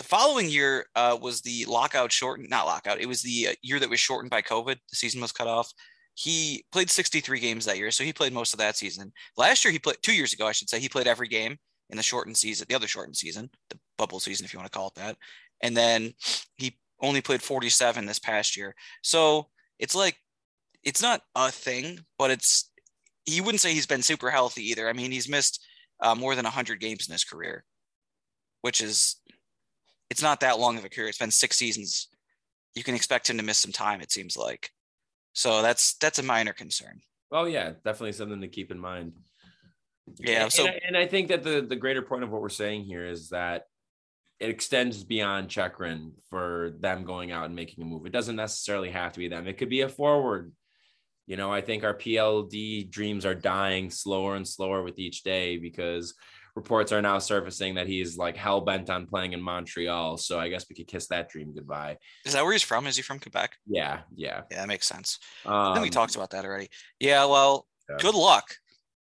the 0.00 0.04
following 0.04 0.48
year 0.48 0.86
uh, 0.96 1.18
was 1.20 1.42
the 1.42 1.66
lockout 1.66 2.10
shortened, 2.10 2.48
not 2.48 2.64
lockout. 2.64 3.02
It 3.02 3.06
was 3.06 3.20
the 3.20 3.48
uh, 3.48 3.54
year 3.60 3.78
that 3.78 3.90
was 3.90 4.00
shortened 4.00 4.30
by 4.30 4.40
COVID. 4.40 4.76
The 4.88 4.96
season 4.96 5.20
was 5.20 5.30
cut 5.30 5.46
off. 5.46 5.70
He 6.14 6.64
played 6.72 6.88
63 6.88 7.38
games 7.38 7.66
that 7.66 7.76
year, 7.76 7.90
so 7.90 8.02
he 8.02 8.14
played 8.14 8.32
most 8.32 8.54
of 8.54 8.58
that 8.60 8.78
season. 8.78 9.12
Last 9.36 9.62
year, 9.62 9.72
he 9.72 9.78
played 9.78 9.98
two 10.00 10.14
years 10.14 10.32
ago, 10.32 10.46
I 10.46 10.52
should 10.52 10.70
say, 10.70 10.80
he 10.80 10.88
played 10.88 11.06
every 11.06 11.28
game 11.28 11.58
in 11.90 11.98
the 11.98 12.02
shortened 12.02 12.38
season, 12.38 12.64
the 12.66 12.74
other 12.74 12.86
shortened 12.86 13.18
season, 13.18 13.50
the 13.68 13.78
bubble 13.98 14.20
season, 14.20 14.46
if 14.46 14.54
you 14.54 14.58
want 14.58 14.72
to 14.72 14.76
call 14.76 14.88
it 14.88 14.94
that. 14.94 15.18
And 15.60 15.76
then 15.76 16.14
he 16.56 16.78
only 17.02 17.20
played 17.20 17.42
47 17.42 18.06
this 18.06 18.18
past 18.18 18.56
year. 18.56 18.74
So 19.02 19.48
it's 19.78 19.94
like, 19.94 20.16
it's 20.82 21.02
not 21.02 21.20
a 21.36 21.50
thing, 21.50 22.00
but 22.18 22.30
it's, 22.30 22.70
he 23.26 23.42
wouldn't 23.42 23.60
say 23.60 23.74
he's 23.74 23.86
been 23.86 24.02
super 24.02 24.30
healthy 24.30 24.62
either. 24.70 24.88
I 24.88 24.94
mean, 24.94 25.12
he's 25.12 25.28
missed 25.28 25.62
uh, 26.00 26.14
more 26.14 26.34
than 26.34 26.44
100 26.44 26.80
games 26.80 27.06
in 27.06 27.12
his 27.12 27.24
career, 27.24 27.64
which 28.62 28.80
is 28.80 29.16
it's 30.10 30.22
not 30.22 30.40
that 30.40 30.58
long 30.58 30.76
of 30.76 30.84
a 30.84 30.88
career. 30.88 31.08
It's 31.08 31.18
been 31.18 31.30
six 31.30 31.56
seasons. 31.56 32.08
You 32.74 32.82
can 32.82 32.94
expect 32.94 33.30
him 33.30 33.38
to 33.38 33.44
miss 33.44 33.58
some 33.58 33.72
time. 33.72 34.00
It 34.00 34.12
seems 34.12 34.36
like. 34.36 34.70
So 35.32 35.62
that's 35.62 35.94
that's 35.94 36.18
a 36.18 36.22
minor 36.22 36.52
concern. 36.52 37.00
Oh 37.32 37.44
yeah, 37.44 37.72
definitely 37.84 38.12
something 38.12 38.40
to 38.40 38.48
keep 38.48 38.70
in 38.70 38.78
mind. 38.78 39.12
Yeah. 40.18 40.48
So 40.48 40.66
and 40.66 40.74
I, 40.74 40.80
and 40.88 40.96
I 40.96 41.06
think 41.06 41.28
that 41.28 41.44
the 41.44 41.60
the 41.62 41.76
greater 41.76 42.02
point 42.02 42.24
of 42.24 42.30
what 42.30 42.42
we're 42.42 42.48
saying 42.48 42.84
here 42.84 43.06
is 43.06 43.30
that 43.30 43.66
it 44.40 44.48
extends 44.48 45.04
beyond 45.04 45.48
Chychrun 45.48 46.12
for 46.30 46.72
them 46.80 47.04
going 47.04 47.30
out 47.30 47.44
and 47.44 47.54
making 47.54 47.84
a 47.84 47.86
move. 47.86 48.06
It 48.06 48.12
doesn't 48.12 48.36
necessarily 48.36 48.90
have 48.90 49.12
to 49.12 49.18
be 49.18 49.28
them. 49.28 49.46
It 49.46 49.58
could 49.58 49.68
be 49.68 49.82
a 49.82 49.88
forward. 49.88 50.52
You 51.26 51.36
know, 51.36 51.52
I 51.52 51.60
think 51.60 51.84
our 51.84 51.94
PLD 51.94 52.90
dreams 52.90 53.24
are 53.24 53.34
dying 53.34 53.90
slower 53.90 54.34
and 54.34 54.48
slower 54.48 54.82
with 54.82 54.98
each 54.98 55.22
day 55.22 55.58
because 55.58 56.14
reports 56.60 56.92
are 56.92 57.00
now 57.00 57.18
surfacing 57.18 57.74
that 57.74 57.86
he's 57.86 58.18
like 58.18 58.36
hell 58.36 58.60
bent 58.60 58.90
on 58.90 59.06
playing 59.06 59.32
in 59.32 59.40
Montreal. 59.40 60.18
So 60.18 60.38
I 60.38 60.48
guess 60.48 60.66
we 60.68 60.76
could 60.76 60.86
kiss 60.86 61.06
that 61.08 61.30
dream 61.30 61.52
goodbye. 61.54 61.96
Is 62.26 62.34
that 62.34 62.44
where 62.44 62.52
he's 62.52 62.62
from? 62.62 62.86
Is 62.86 62.96
he 62.96 63.02
from 63.02 63.18
Quebec? 63.18 63.56
Yeah, 63.66 64.00
yeah, 64.14 64.42
yeah. 64.50 64.58
That 64.58 64.68
makes 64.68 64.86
sense. 64.86 65.18
Um, 65.46 65.54
I 65.54 65.74
think 65.74 65.84
we 65.84 65.90
talked 65.90 66.14
about 66.14 66.30
that 66.30 66.44
already. 66.44 66.68
Yeah. 66.98 67.24
Well, 67.24 67.66
yeah. 67.88 67.96
good 67.98 68.14
luck. 68.14 68.54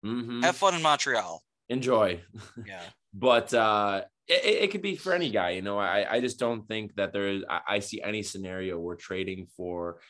Mm-hmm. 0.05 0.43
Have 0.43 0.57
fun 0.57 0.75
in 0.75 0.83
Montreal. 0.83 1.43
Enjoy. 1.69 2.21
Yeah. 2.67 2.83
but 3.13 3.53
uh, 3.53 4.03
it, 4.29 4.63
it, 4.65 4.71
could 4.71 4.83
be 4.83 4.97
for 4.97 5.13
any 5.13 5.31
guy. 5.31 5.51
You 5.51 5.63
know, 5.63 5.79
I 5.79 6.07
I 6.15 6.21
just 6.21 6.39
don't 6.39 6.67
think 6.67 6.95
that 6.97 7.13
there 7.13 7.29
is. 7.29 7.45
I, 7.49 7.61
I 7.69 7.79
see 7.81 8.01
any 8.01 8.23
scenario 8.23 8.79
we're 8.79 8.97
trading 8.97 9.47
for 9.57 10.01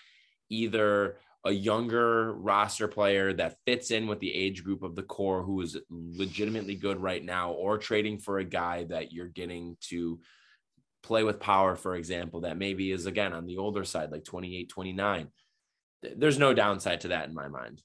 either 0.49 1.17
a 1.45 1.51
younger 1.51 2.33
roster 2.35 2.87
player 2.87 3.33
that 3.33 3.57
fits 3.67 3.91
in 3.91 4.07
with 4.07 4.21
the 4.21 4.33
age 4.33 4.63
group 4.63 4.83
of 4.83 4.95
the 4.95 5.03
core 5.03 5.43
who 5.43 5.61
is 5.61 5.77
legitimately 5.91 6.77
good 6.77 7.01
right 7.01 7.25
now, 7.25 7.53
or 7.53 7.79
trading 7.79 8.19
for 8.19 8.39
a 8.39 8.45
guy 8.45 8.85
that 8.85 9.13
you're 9.13 9.29
getting 9.29 9.77
to 9.81 10.21
play 11.03 11.25
with 11.25 11.41
power, 11.41 11.75
for 11.75 11.97
example, 11.97 12.43
that 12.43 12.57
maybe 12.57 12.93
is 12.93 13.07
again 13.07 13.33
on 13.33 13.47
the 13.47 13.59
older 13.59 13.85
side, 13.85 14.13
like 14.13 14.25
28, 14.25 14.69
29. 14.69 15.29
There's 16.17 16.39
no 16.39 16.55
downside 16.55 17.01
to 17.03 17.09
that 17.09 17.29
in 17.29 17.35
my 17.35 17.49
mind. 17.49 17.83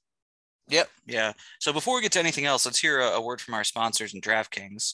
Yep. 0.70 0.90
Yeah. 1.06 1.34
So 1.60 1.72
before 1.72 1.96
we 1.96 2.02
get 2.02 2.12
to 2.14 2.20
anything 2.20 2.46
else, 2.46 2.66
let's 2.66 2.80
hear 2.80 3.00
a, 3.00 3.12
a 3.12 3.22
word 3.22 3.42
from 3.42 3.54
our 3.54 3.64
sponsors 3.64 4.14
and 4.14 4.22
DraftKings. 4.22 4.94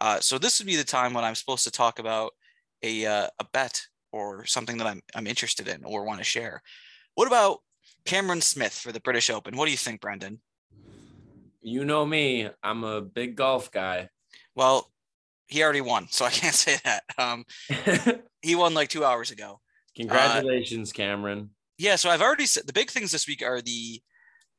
Uh, 0.00 0.20
so 0.20 0.38
this 0.38 0.58
would 0.58 0.66
be 0.66 0.76
the 0.76 0.84
time 0.84 1.12
when 1.14 1.24
I'm 1.24 1.34
supposed 1.34 1.64
to 1.64 1.70
talk 1.70 1.98
about 1.98 2.32
a 2.82 3.06
uh, 3.06 3.28
a 3.38 3.44
bet 3.52 3.82
or 4.12 4.44
something 4.46 4.78
that 4.78 4.86
I'm 4.86 5.02
I'm 5.14 5.26
interested 5.26 5.68
in 5.68 5.84
or 5.84 6.04
want 6.04 6.18
to 6.18 6.24
share. 6.24 6.62
What 7.14 7.26
about 7.26 7.58
Cameron 8.04 8.40
Smith 8.40 8.72
for 8.72 8.92
the 8.92 9.00
British 9.00 9.30
Open? 9.30 9.56
What 9.56 9.66
do 9.66 9.70
you 9.70 9.76
think, 9.76 10.00
Brendan? 10.00 10.40
You 11.60 11.84
know 11.84 12.06
me, 12.06 12.48
I'm 12.62 12.84
a 12.84 13.00
big 13.00 13.36
golf 13.36 13.70
guy. 13.72 14.10
Well, 14.54 14.90
he 15.48 15.62
already 15.62 15.80
won, 15.80 16.06
so 16.10 16.24
I 16.24 16.30
can't 16.40 16.54
say 16.54 16.78
that. 16.84 17.02
Um, 17.18 17.44
he 18.42 18.54
won 18.54 18.74
like 18.74 18.88
two 18.88 19.04
hours 19.04 19.30
ago. 19.30 19.60
Congratulations, 19.96 20.92
uh, 20.92 20.94
Cameron. 20.94 21.50
Yeah, 21.76 21.96
so 21.96 22.10
I've 22.10 22.22
already 22.22 22.46
said 22.46 22.66
the 22.66 22.72
big 22.72 22.90
things 22.90 23.10
this 23.12 23.26
week 23.26 23.42
are 23.42 23.60
the 23.60 24.00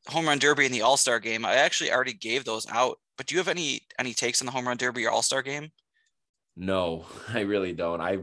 home 0.10 0.28
run 0.28 0.40
derby 0.40 0.66
and 0.66 0.74
the 0.74 0.82
All 0.82 0.98
Star 0.98 1.20
game. 1.20 1.46
I 1.46 1.56
actually 1.56 1.92
already 1.92 2.14
gave 2.14 2.46
those 2.46 2.68
out 2.70 2.98
but 3.20 3.28
do 3.28 3.36
you 3.36 3.40
have 3.40 3.50
any 3.50 3.82
any 4.00 4.14
takes 4.14 4.42
on 4.42 4.46
the 4.46 4.52
home 4.54 4.66
run 4.66 4.78
derby 4.78 5.06
or 5.06 5.12
All 5.12 5.22
Star 5.22 5.42
game? 5.42 5.72
No, 6.56 7.06
I 7.28 7.42
really 7.42 7.74
don't. 7.74 8.00
I 8.00 8.20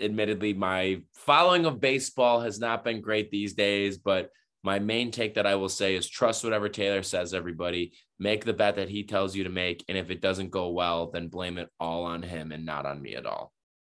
admittedly 0.00 0.52
my 0.52 1.00
following 1.14 1.64
of 1.64 1.80
baseball 1.80 2.40
has 2.40 2.58
not 2.58 2.82
been 2.82 3.00
great 3.00 3.30
these 3.30 3.54
days, 3.54 3.98
but 3.98 4.30
my 4.64 4.80
main 4.80 5.12
take 5.12 5.34
that 5.34 5.46
I 5.46 5.54
will 5.54 5.68
say 5.68 5.94
is 5.94 6.08
trust 6.08 6.42
whatever 6.42 6.68
Taylor 6.68 7.04
says, 7.04 7.34
everybody. 7.34 7.92
Make 8.18 8.44
the 8.44 8.52
bet 8.52 8.74
that 8.76 8.88
he 8.88 9.04
tells 9.04 9.36
you 9.36 9.44
to 9.44 9.50
make. 9.50 9.84
And 9.88 9.96
if 9.96 10.10
it 10.10 10.20
doesn't 10.20 10.50
go 10.50 10.70
well, 10.70 11.12
then 11.12 11.28
blame 11.28 11.56
it 11.56 11.68
all 11.78 12.04
on 12.04 12.20
him 12.24 12.50
and 12.50 12.66
not 12.66 12.84
on 12.84 13.00
me 13.00 13.14
at 13.14 13.26
all. 13.26 13.52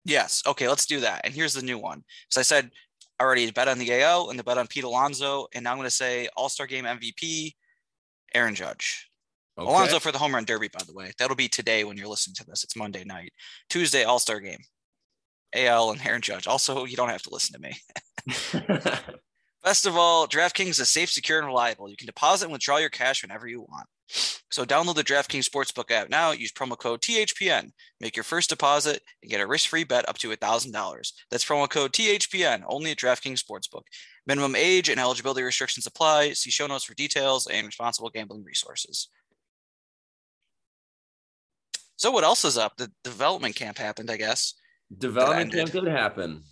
Yes. 0.05 0.43
Okay, 0.45 0.69
let's 0.69 0.87
do 0.87 1.01
that. 1.01 1.21
And 1.23 1.33
here's 1.33 1.55
the 1.55 1.63
new 1.63 1.79
one. 1.79 2.03
So 2.31 2.41
I 2.41 2.45
said 2.45 2.71
already 3.21 3.51
bet 3.51 3.69
on 3.69 3.79
the 3.79 4.03
AL 4.03 4.31
and 4.31 4.39
the 4.39 4.45
bet 4.45 4.59
on 4.59 4.67
Pete 4.67 4.85
Alonso. 4.85 5.47
And 5.55 5.65
now 5.65 5.73
I'm 5.73 5.79
going 5.79 5.87
to 5.87 5.91
say 5.91 6.29
All 6.37 6.49
Star 6.49 6.67
game 6.67 6.85
MVP, 6.85 7.53
Aaron 8.35 8.55
Judge. 8.55 9.09
Okay. 9.59 9.69
Alonso 9.69 9.99
for 9.99 10.13
the 10.13 10.19
home 10.19 10.35
run 10.35 10.45
derby, 10.45 10.69
by 10.69 10.83
the 10.87 10.95
way. 10.95 11.13
That'll 11.19 11.37
be 11.37 11.49
today 11.49 11.85
when 11.85 11.97
you're 11.97 12.09
listening 12.09 12.35
to 12.37 12.45
this. 12.45 12.65
It's 12.65 12.77
Monday 12.77 13.05
night. 13.05 13.33
Tuesday, 13.69 14.05
All 14.05 14.19
Star 14.19 14.41
game. 14.41 14.61
AL 15.55 15.91
and 15.91 16.07
Aaron 16.07 16.23
Judge. 16.23 16.47
Also, 16.47 16.85
you 16.85 16.97
don't 16.97 17.11
have 17.11 17.23
to 17.23 17.31
listen 17.31 17.61
to 17.61 17.69
me. 17.69 17.77
Best 19.63 19.87
of 19.87 19.97
all, 19.97 20.27
DraftKings 20.27 20.81
is 20.81 20.89
safe, 20.89 21.11
secure, 21.11 21.39
and 21.39 21.47
reliable. 21.47 21.89
You 21.89 21.97
can 21.97 22.07
deposit 22.07 22.47
and 22.47 22.53
withdraw 22.53 22.79
your 22.79 22.91
cash 22.91 23.23
whenever 23.23 23.47
you 23.47 23.61
want. 23.61 23.87
So 24.51 24.65
download 24.65 24.97
the 24.97 25.05
DraftKings 25.05 25.49
Sportsbook 25.49 25.91
app 25.91 26.11
now. 26.11 26.33
Use 26.33 26.53
promo 26.53 26.77
code 26.77 27.01
THPN. 27.01 27.71
Make 28.01 28.17
your 28.17 28.25
first 28.25 28.51
deposit 28.51 29.03
and 29.23 29.31
get 29.31 29.41
a 29.41 29.47
risk-free 29.47 29.85
bet 29.85 30.09
up 30.09 30.19
to 30.19 30.29
$1,000. 30.29 31.13
That's 31.31 31.45
promo 31.45 31.69
code 31.69 31.93
THPN 31.93 32.63
only 32.67 32.91
at 32.91 32.99
DraftKings 32.99 33.43
Sportsbook. 33.43 33.83
Minimum 34.27 34.55
age 34.55 34.89
and 34.89 35.01
eligibility 35.01 35.43
restrictions 35.43 35.87
apply. 35.87 36.33
See 36.33 36.51
show 36.51 36.67
notes 36.67 36.85
for 36.85 36.95
details 36.95 37.47
and 37.47 37.67
responsible 37.67 38.11
gambling 38.11 38.45
resources. 38.45 39.09
So 41.97 42.11
what 42.11 42.25
else 42.25 42.45
is 42.45 42.59
up? 42.59 42.77
The 42.77 42.91
development 43.05 43.55
camp 43.55 43.79
happened, 43.79 44.11
I 44.11 44.17
guess. 44.17 44.55
Development 44.99 45.53
camp 45.53 45.71
did 45.71 45.87
happen. 45.87 46.43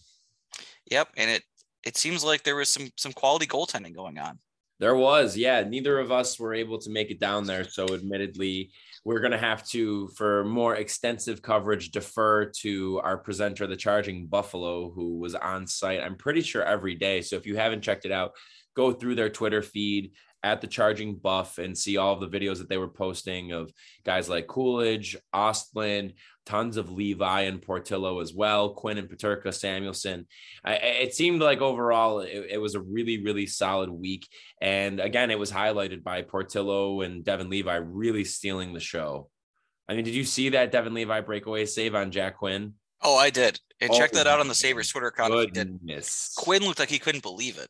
Yep, 0.91 1.09
and 1.17 1.31
it 1.31 1.43
it 1.85 1.97
seems 1.97 2.23
like 2.23 2.43
there 2.43 2.57
was 2.57 2.69
some 2.69 2.89
some 2.97 3.13
quality 3.13 3.47
goaltending 3.47 3.95
going 3.95 4.19
on. 4.19 4.39
There 4.81 4.97
was, 4.97 5.37
yeah. 5.37 5.63
Neither 5.63 5.99
of 5.99 6.11
us 6.11 6.41
were 6.41 6.55
able 6.55 6.79
to 6.79 6.91
make 6.91 7.11
it 7.11 7.21
down 7.21 7.45
there, 7.45 7.65
so 7.65 7.95
admittedly, 7.95 8.73
we're 9.05 9.21
going 9.21 9.33
to 9.33 9.39
have 9.39 9.67
to, 9.69 10.09
for 10.09 10.45
more 10.45 10.77
extensive 10.77 11.43
coverage, 11.43 11.91
defer 11.91 12.47
to 12.63 13.01
our 13.05 13.19
presenter, 13.19 13.67
the 13.67 13.77
Charging 13.77 14.27
Buffalo, 14.27 14.91
who 14.91 15.19
was 15.19 15.35
on 15.35 15.67
site. 15.67 16.01
I'm 16.01 16.17
pretty 16.17 16.41
sure 16.41 16.65
every 16.65 16.95
day. 16.95 17.21
So 17.21 17.37
if 17.37 17.47
you 17.47 17.57
haven't 17.57 17.83
checked 17.83 18.07
it 18.07 18.13
out, 18.13 18.33
go 18.75 18.93
through 18.93 19.15
their 19.17 19.31
Twitter 19.31 19.63
feed 19.63 20.13
at 20.43 20.61
the 20.61 20.67
charging 20.67 21.17
buff 21.17 21.59
and 21.59 21.77
see 21.77 21.97
all 21.97 22.15
of 22.15 22.21
the 22.21 22.39
videos 22.39 22.59
that 22.59 22.69
they 22.69 22.79
were 22.79 22.89
posting 22.89 23.53
of 23.53 23.73
guys 24.05 24.29
like 24.29 24.47
Kulich, 24.47 25.17
Ostlund, 25.35 26.15
tons 26.47 26.77
of 26.77 26.91
Levi 26.91 27.43
and 27.43 27.61
Portillo 27.61 28.21
as 28.21 28.33
well, 28.33 28.71
Quinn 28.71 28.99
and 28.99 29.09
Peterka, 29.09 29.53
Samuelson. 29.53 30.27
I, 30.65 30.75
it 30.75 31.15
seemed 31.15 31.43
like 31.43 31.61
overall 31.61 32.21
it, 32.21 32.47
it, 32.51 32.59
was 32.59 32.75
a 32.75 32.81
really, 32.81 33.23
really 33.23 33.47
solid 33.47 33.91
week. 33.91 34.27
And 34.61 34.99
again, 34.99 35.31
it 35.31 35.39
was 35.39 35.53
highlighted 35.53 36.03
by 36.03 36.23
Portillo 36.23 37.03
and 37.03 37.23
Devon 37.23 37.51
Levi 37.51 37.77
really 37.77 38.25
stealing 38.25 38.73
the 38.73 38.81
show. 38.81 39.29
I 39.89 39.95
mean, 39.95 40.05
did 40.05 40.15
you 40.15 40.25
see 40.25 40.51
that 40.51 40.73
Devon 40.73 40.95
Levi 40.95 41.21
breakaway 41.21 41.67
save 41.67 41.95
on 41.95 42.11
Jack 42.11 42.39
Quinn? 42.39 42.75
Oh, 43.03 43.17
I 43.17 43.31
did. 43.31 43.61
And 43.81 43.91
oh, 43.91 43.99
check 43.99 44.13
that 44.13 44.27
out 44.27 44.41
on 44.41 44.49
the 44.49 44.55
Sabres 44.55 44.89
Twitter 44.89 45.09
account. 45.09 45.33
Goodness. 45.53 46.35
Quinn 46.37 46.63
looked 46.63 46.79
like 46.79 46.91
he 46.91 46.99
couldn't 46.99 47.23
believe 47.23 47.59
it. 47.59 47.69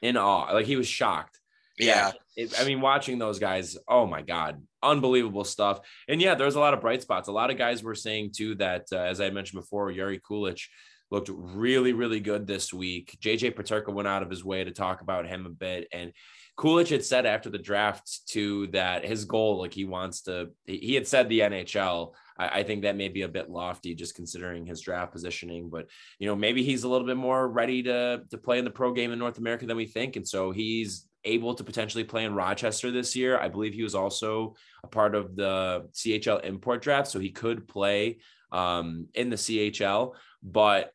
In 0.00 0.16
awe. 0.16 0.52
Like 0.52 0.66
he 0.66 0.76
was 0.76 0.86
shocked 0.86 1.40
yeah. 1.78 2.12
It, 2.36 2.58
I 2.58 2.64
mean, 2.64 2.80
watching 2.80 3.18
those 3.18 3.38
guys, 3.38 3.76
oh 3.88 4.06
my 4.06 4.22
God, 4.22 4.62
unbelievable 4.82 5.44
stuff. 5.44 5.80
And 6.08 6.20
yeah, 6.20 6.34
there's 6.34 6.56
a 6.56 6.60
lot 6.60 6.74
of 6.74 6.80
bright 6.80 7.02
spots. 7.02 7.28
A 7.28 7.32
lot 7.32 7.50
of 7.50 7.58
guys 7.58 7.82
were 7.82 7.94
saying 7.94 8.32
too 8.36 8.54
that, 8.56 8.86
uh, 8.92 8.98
as 8.98 9.20
I 9.20 9.30
mentioned 9.30 9.60
before, 9.60 9.92
Jiri 9.92 10.20
Kulich 10.20 10.66
looked 11.10 11.30
really, 11.32 11.92
really 11.92 12.20
good 12.20 12.46
this 12.46 12.72
week. 12.72 13.16
JJ 13.20 13.54
Peterka 13.54 13.92
went 13.92 14.08
out 14.08 14.22
of 14.22 14.30
his 14.30 14.44
way 14.44 14.64
to 14.64 14.70
talk 14.70 15.00
about 15.00 15.26
him 15.26 15.46
a 15.46 15.50
bit. 15.50 15.88
And 15.92 16.12
Kulich 16.58 16.88
had 16.88 17.04
said 17.04 17.26
after 17.26 17.50
the 17.50 17.58
draft 17.58 18.28
too 18.28 18.68
that 18.68 19.04
his 19.04 19.24
goal, 19.24 19.60
like 19.60 19.72
he 19.72 19.84
wants 19.84 20.22
to, 20.22 20.50
he 20.66 20.94
had 20.94 21.06
said 21.06 21.28
the 21.28 21.40
NHL. 21.40 22.12
I, 22.38 22.60
I 22.60 22.62
think 22.62 22.82
that 22.82 22.96
may 22.96 23.08
be 23.08 23.22
a 23.22 23.28
bit 23.28 23.50
lofty 23.50 23.94
just 23.94 24.14
considering 24.14 24.66
his 24.66 24.80
draft 24.80 25.12
positioning, 25.12 25.68
but 25.68 25.88
you 26.18 26.26
know, 26.26 26.36
maybe 26.36 26.62
he's 26.62 26.84
a 26.84 26.88
little 26.88 27.06
bit 27.06 27.16
more 27.16 27.46
ready 27.48 27.82
to 27.84 28.22
to 28.30 28.38
play 28.38 28.58
in 28.58 28.64
the 28.64 28.70
pro 28.70 28.92
game 28.92 29.12
in 29.12 29.18
North 29.18 29.38
America 29.38 29.66
than 29.66 29.76
we 29.76 29.86
think. 29.86 30.16
And 30.16 30.26
so 30.26 30.52
he's 30.52 31.06
able 31.24 31.54
to 31.54 31.64
potentially 31.64 32.04
play 32.04 32.24
in 32.24 32.34
Rochester 32.34 32.90
this 32.90 33.16
year. 33.16 33.38
I 33.38 33.48
believe 33.48 33.74
he 33.74 33.82
was 33.82 33.94
also 33.94 34.54
a 34.82 34.86
part 34.86 35.14
of 35.14 35.36
the 35.36 35.88
CHL 35.92 36.44
import 36.44 36.82
draft, 36.82 37.08
so 37.08 37.18
he 37.18 37.30
could 37.30 37.66
play 37.66 38.18
um, 38.52 39.08
in 39.14 39.30
the 39.30 39.36
CHL. 39.36 40.14
But 40.42 40.92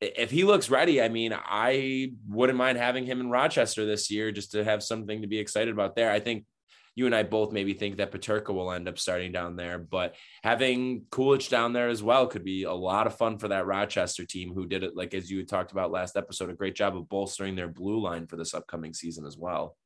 if 0.00 0.30
he 0.30 0.44
looks 0.44 0.70
ready, 0.70 1.00
I 1.00 1.08
mean, 1.08 1.34
I 1.34 2.12
wouldn't 2.28 2.58
mind 2.58 2.78
having 2.78 3.06
him 3.06 3.20
in 3.20 3.30
Rochester 3.30 3.86
this 3.86 4.10
year 4.10 4.32
just 4.32 4.52
to 4.52 4.64
have 4.64 4.82
something 4.82 5.22
to 5.22 5.28
be 5.28 5.38
excited 5.38 5.72
about 5.72 5.96
there. 5.96 6.10
I 6.10 6.20
think 6.20 6.44
you 6.94 7.06
and 7.06 7.14
I 7.14 7.24
both 7.24 7.52
maybe 7.52 7.74
think 7.74 7.96
that 7.96 8.12
Peterka 8.12 8.54
will 8.54 8.70
end 8.70 8.88
up 8.88 8.98
starting 8.98 9.32
down 9.32 9.56
there, 9.56 9.78
but 9.78 10.14
having 10.42 11.02
Kulich 11.10 11.50
down 11.50 11.72
there 11.72 11.88
as 11.88 12.02
well 12.02 12.26
could 12.26 12.44
be 12.44 12.62
a 12.64 12.72
lot 12.72 13.06
of 13.06 13.16
fun 13.16 13.38
for 13.38 13.48
that 13.48 13.66
Rochester 13.66 14.24
team 14.24 14.52
who 14.54 14.66
did 14.66 14.84
it, 14.84 14.94
like 14.94 15.12
as 15.12 15.30
you 15.30 15.44
talked 15.44 15.72
about 15.72 15.90
last 15.90 16.16
episode, 16.16 16.50
a 16.50 16.54
great 16.54 16.76
job 16.76 16.96
of 16.96 17.08
bolstering 17.08 17.56
their 17.56 17.68
blue 17.68 18.00
line 18.00 18.26
for 18.26 18.36
this 18.36 18.54
upcoming 18.54 18.94
season 18.94 19.26
as 19.26 19.36
well. 19.36 19.76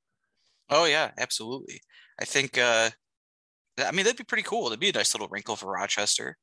Oh 0.68 0.84
yeah, 0.84 1.10
absolutely. 1.18 1.80
I 2.20 2.24
think 2.26 2.58
uh 2.58 2.90
I 3.78 3.92
mean 3.92 4.04
that'd 4.04 4.18
be 4.18 4.24
pretty 4.24 4.42
cool. 4.42 4.64
That'd 4.64 4.80
be 4.80 4.90
a 4.90 4.92
nice 4.92 5.14
little 5.14 5.28
wrinkle 5.28 5.56
for 5.56 5.72
Rochester. 5.72 6.36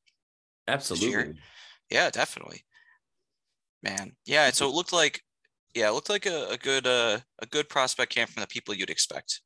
Absolutely. 0.66 1.34
Yeah, 1.90 2.10
definitely. 2.10 2.64
Man. 3.84 4.16
Yeah, 4.24 4.50
so 4.50 4.68
it 4.68 4.74
looked 4.74 4.92
like 4.92 5.22
yeah, 5.76 5.90
it 5.90 5.92
looked 5.92 6.08
like 6.08 6.26
a, 6.26 6.48
a 6.50 6.56
good 6.56 6.86
uh, 6.86 7.20
a 7.38 7.46
good 7.46 7.68
prospect 7.68 8.12
camp 8.12 8.30
from 8.30 8.40
the 8.40 8.46
people 8.48 8.74
you'd 8.74 8.90
expect. 8.90 9.42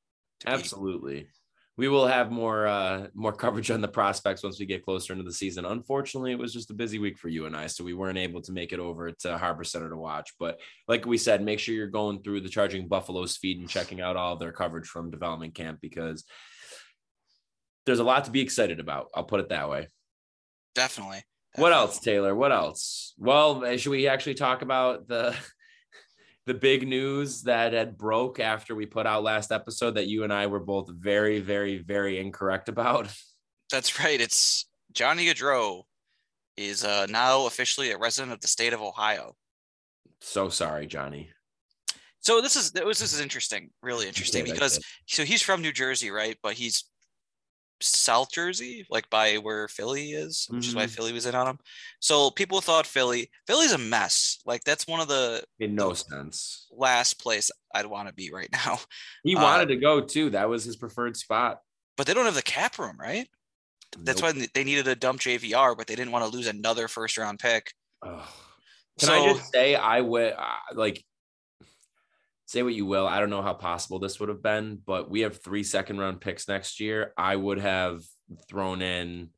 Absolutely. 0.46 1.28
We 1.76 1.88
will 1.88 2.06
have 2.06 2.30
more 2.30 2.66
uh, 2.66 3.06
more 3.14 3.32
coverage 3.32 3.70
on 3.70 3.80
the 3.80 3.88
prospects 3.88 4.42
once 4.42 4.60
we 4.60 4.66
get 4.66 4.84
closer 4.84 5.14
into 5.14 5.24
the 5.24 5.32
season. 5.32 5.64
Unfortunately, 5.64 6.32
it 6.32 6.38
was 6.38 6.52
just 6.52 6.70
a 6.70 6.74
busy 6.74 6.98
week 6.98 7.16
for 7.16 7.28
you 7.28 7.46
and 7.46 7.56
I, 7.56 7.68
so 7.68 7.84
we 7.84 7.94
weren't 7.94 8.18
able 8.18 8.42
to 8.42 8.52
make 8.52 8.72
it 8.72 8.80
over 8.80 9.10
to 9.10 9.38
Harbor 9.38 9.64
Center 9.64 9.88
to 9.88 9.96
watch. 9.96 10.34
But 10.38 10.60
like 10.88 11.06
we 11.06 11.16
said, 11.16 11.42
make 11.42 11.58
sure 11.58 11.74
you're 11.74 11.86
going 11.86 12.22
through 12.22 12.42
the 12.42 12.50
Charging 12.50 12.86
Buffaloes 12.86 13.36
feed 13.36 13.60
and 13.60 13.68
checking 13.68 14.00
out 14.00 14.16
all 14.16 14.36
their 14.36 14.52
coverage 14.52 14.88
from 14.88 15.10
development 15.10 15.54
camp 15.54 15.78
because 15.80 16.24
there's 17.86 17.98
a 17.98 18.04
lot 18.04 18.26
to 18.26 18.30
be 18.30 18.42
excited 18.42 18.78
about. 18.78 19.08
I'll 19.14 19.24
put 19.24 19.40
it 19.40 19.48
that 19.48 19.70
way. 19.70 19.88
Definitely. 20.74 21.24
Definitely. 21.54 21.62
What 21.62 21.72
else, 21.72 21.98
Taylor? 21.98 22.34
What 22.34 22.52
else? 22.52 23.14
Well, 23.18 23.76
should 23.76 23.90
we 23.90 24.06
actually 24.06 24.34
talk 24.34 24.62
about 24.62 25.08
the 25.08 25.34
the 26.46 26.54
big 26.54 26.86
news 26.86 27.42
that 27.42 27.72
had 27.72 27.98
broke 27.98 28.40
after 28.40 28.74
we 28.74 28.86
put 28.86 29.06
out 29.06 29.22
last 29.22 29.52
episode 29.52 29.94
that 29.96 30.06
you 30.06 30.24
and 30.24 30.32
I 30.32 30.46
were 30.46 30.60
both 30.60 30.90
very, 30.90 31.40
very, 31.40 31.78
very 31.78 32.18
incorrect 32.18 32.68
about. 32.68 33.08
That's 33.70 34.00
right. 34.00 34.20
It's 34.20 34.68
Johnny 34.92 35.26
Gaudreau 35.26 35.82
is 36.56 36.84
uh, 36.84 37.06
now 37.08 37.46
officially 37.46 37.90
a 37.92 37.98
resident 37.98 38.32
of 38.32 38.40
the 38.40 38.48
state 38.48 38.72
of 38.72 38.82
Ohio. 38.82 39.34
So 40.20 40.48
sorry, 40.48 40.86
Johnny. 40.86 41.30
So 42.20 42.40
this 42.42 42.56
is 42.56 42.72
this 42.72 43.00
is 43.00 43.20
interesting, 43.20 43.70
really 43.82 44.06
interesting 44.06 44.46
Yeah, 44.46 44.52
because 44.52 44.78
so 45.06 45.24
he's 45.24 45.40
from 45.40 45.62
New 45.62 45.72
Jersey, 45.72 46.10
right? 46.10 46.36
But 46.42 46.54
he's 46.54 46.84
South 47.82 48.30
Jersey, 48.32 48.86
like 48.90 49.08
by 49.10 49.36
where 49.38 49.68
Philly 49.68 50.12
is, 50.12 50.46
which 50.50 50.68
is 50.68 50.74
why 50.74 50.86
Mhm. 50.86 50.90
Philly 50.90 51.12
was 51.12 51.26
in 51.26 51.34
on 51.34 51.46
him. 51.46 51.58
So 52.00 52.30
people 52.30 52.60
thought 52.60 52.86
Philly, 52.86 53.30
Philly's 53.46 53.72
a 53.72 53.78
mess. 53.78 54.38
Like 54.44 54.64
that's 54.64 54.86
one 54.86 55.00
of 55.00 55.08
the 55.08 55.44
In 55.58 55.74
no 55.74 55.92
sense. 55.94 56.66
last 56.70 57.20
place 57.20 57.50
I'd 57.74 57.86
want 57.86 58.08
to 58.08 58.14
be 58.14 58.30
right 58.30 58.50
now. 58.66 58.80
He 59.24 59.36
Uh, 59.36 59.42
wanted 59.42 59.68
to 59.68 59.76
go 59.76 60.00
too. 60.00 60.30
That 60.30 60.48
was 60.48 60.64
his 60.64 60.76
preferred 60.76 61.16
spot. 61.16 61.60
But 61.96 62.06
they 62.06 62.14
don't 62.14 62.24
have 62.24 62.34
the 62.34 62.42
cap 62.42 62.78
room, 62.78 62.96
right? 62.98 63.28
That's 63.98 64.22
Nope. 64.22 64.36
why 64.36 64.46
they 64.54 64.64
needed 64.64 64.84
to 64.84 64.94
dump 64.94 65.20
JVR, 65.20 65.74
but 65.76 65.86
they 65.86 65.96
didn't 65.96 66.12
want 66.12 66.24
to 66.24 66.30
lose 66.30 66.46
another 66.46 66.86
first 66.88 67.18
round 67.18 67.38
pick. 67.40 67.74
Ugh. 68.02 68.26
Can 68.98 69.08
so 69.08 69.14
I 69.14 69.32
just 69.32 69.50
say 69.52 69.74
I 69.74 70.00
would 70.00 70.32
uh, 70.34 70.56
like 70.74 71.04
say 72.50 72.64
what 72.64 72.74
you 72.74 72.84
will. 72.84 73.06
I 73.06 73.20
don't 73.20 73.30
know 73.30 73.42
how 73.42 73.54
possible 73.54 74.00
this 74.00 74.18
would 74.18 74.28
have 74.28 74.42
been, 74.42 74.80
but 74.84 75.08
we 75.08 75.20
have 75.20 75.40
three 75.40 75.62
second 75.62 75.98
round 75.98 76.20
picks 76.20 76.48
next 76.48 76.80
year. 76.80 77.12
I 77.16 77.36
would 77.36 77.60
have 77.60 78.02
thrown 78.48 78.82
in 78.82 79.28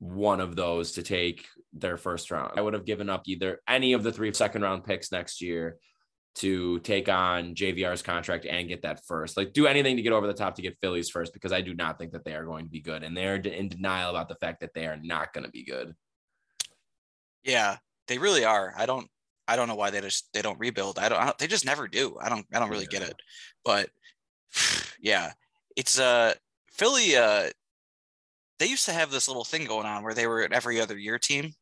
one 0.00 0.40
of 0.40 0.56
those 0.56 0.92
to 0.92 1.04
take 1.04 1.46
their 1.72 1.96
first 1.96 2.32
round. 2.32 2.54
I 2.56 2.60
would 2.60 2.74
have 2.74 2.86
given 2.86 3.08
up 3.08 3.22
either 3.26 3.60
any 3.68 3.92
of 3.92 4.02
the 4.02 4.10
three 4.10 4.34
second 4.34 4.62
round 4.62 4.82
picks 4.82 5.12
next 5.12 5.40
year 5.40 5.78
to 6.36 6.80
take 6.80 7.08
on 7.08 7.54
JVR's 7.54 8.02
contract 8.02 8.46
and 8.46 8.68
get 8.68 8.82
that 8.82 9.06
first. 9.06 9.36
Like 9.36 9.52
do 9.52 9.68
anything 9.68 9.94
to 9.94 10.02
get 10.02 10.12
over 10.12 10.26
the 10.26 10.34
top 10.34 10.56
to 10.56 10.62
get 10.62 10.76
Phillies 10.80 11.10
first 11.10 11.34
because 11.34 11.52
I 11.52 11.60
do 11.60 11.72
not 11.72 12.00
think 12.00 12.10
that 12.10 12.24
they 12.24 12.34
are 12.34 12.44
going 12.44 12.64
to 12.64 12.70
be 12.70 12.80
good 12.80 13.04
and 13.04 13.16
they're 13.16 13.36
in 13.36 13.68
denial 13.68 14.10
about 14.10 14.28
the 14.28 14.34
fact 14.34 14.58
that 14.62 14.74
they 14.74 14.86
are 14.86 14.98
not 15.00 15.32
going 15.32 15.44
to 15.44 15.52
be 15.52 15.64
good. 15.64 15.94
yeah, 17.44 17.76
they 18.08 18.18
really 18.18 18.44
are. 18.44 18.74
I 18.76 18.86
don't 18.86 19.06
I 19.46 19.56
don't 19.56 19.68
know 19.68 19.74
why 19.74 19.90
they 19.90 20.00
just 20.00 20.32
they 20.32 20.42
don't 20.42 20.58
rebuild. 20.58 20.98
I 20.98 21.08
don't, 21.08 21.20
I 21.20 21.24
don't 21.24 21.38
they 21.38 21.46
just 21.46 21.66
never 21.66 21.88
do. 21.88 22.16
I 22.20 22.28
don't 22.28 22.46
I 22.52 22.58
don't 22.58 22.70
really 22.70 22.86
get 22.86 23.02
it. 23.02 23.20
But 23.64 23.90
yeah, 25.00 25.32
it's 25.76 25.98
uh 25.98 26.34
Philly 26.70 27.16
uh 27.16 27.50
they 28.58 28.66
used 28.66 28.86
to 28.86 28.92
have 28.92 29.10
this 29.10 29.28
little 29.28 29.44
thing 29.44 29.66
going 29.66 29.86
on 29.86 30.02
where 30.02 30.14
they 30.14 30.26
were 30.26 30.42
an 30.42 30.52
every 30.52 30.80
other 30.80 30.96
year 30.96 31.18
team. 31.18 31.54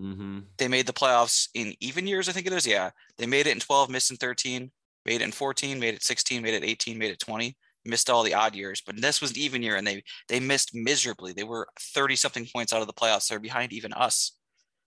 Mm-hmm. 0.00 0.40
They 0.58 0.68
made 0.68 0.86
the 0.86 0.92
playoffs 0.92 1.48
in 1.54 1.74
even 1.80 2.06
years, 2.06 2.28
I 2.28 2.32
think 2.32 2.46
it 2.46 2.52
is. 2.52 2.66
Yeah. 2.66 2.90
They 3.18 3.26
made 3.26 3.46
it 3.46 3.52
in 3.52 3.60
12, 3.60 3.90
missed 3.90 4.10
in 4.10 4.16
13, 4.16 4.70
made 5.04 5.20
it 5.20 5.24
in 5.24 5.32
14, 5.32 5.80
made 5.80 5.94
it 5.94 6.02
16, 6.02 6.42
made 6.42 6.54
it 6.54 6.64
18, 6.64 6.98
made 6.98 7.10
it 7.10 7.18
20, 7.18 7.56
missed 7.84 8.10
all 8.10 8.22
the 8.22 8.34
odd 8.34 8.54
years. 8.54 8.82
But 8.84 9.00
this 9.00 9.20
was 9.20 9.32
an 9.32 9.38
even 9.38 9.62
year 9.62 9.76
and 9.76 9.86
they 9.86 10.02
they 10.28 10.40
missed 10.40 10.74
miserably. 10.74 11.32
They 11.32 11.44
were 11.44 11.68
30 11.80 12.16
something 12.16 12.46
points 12.46 12.72
out 12.72 12.80
of 12.80 12.86
the 12.86 12.92
playoffs. 12.92 13.28
They're 13.28 13.40
behind 13.40 13.72
even 13.72 13.92
us. 13.92 14.32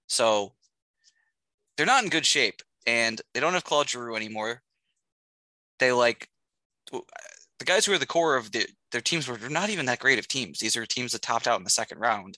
So 0.08 0.54
they're 1.80 1.86
not 1.86 2.04
in 2.04 2.10
good 2.10 2.26
shape. 2.26 2.62
And 2.86 3.22
they 3.34 3.40
don't 3.40 3.54
have 3.54 3.64
Claude 3.64 3.90
Giroux 3.90 4.16
anymore. 4.16 4.62
They 5.80 5.94
like 5.94 6.28
the 6.92 7.66
guys 7.66 7.86
who 7.86 7.94
are 7.94 7.98
the 7.98 8.06
core 8.06 8.36
of 8.36 8.52
the, 8.52 8.66
their 8.92 9.00
teams 9.00 9.28
were 9.28 9.38
not 9.50 9.70
even 9.70 9.86
that 9.86 10.00
great 10.00 10.20
of 10.20 10.28
teams. 10.28 10.60
These 10.60 10.76
are 10.76 10.86
teams 10.86 11.14
that 11.14 11.22
topped 11.22 11.48
out 11.48 11.58
in 11.58 11.64
the 11.64 11.70
second 11.70 12.00
round 12.00 12.38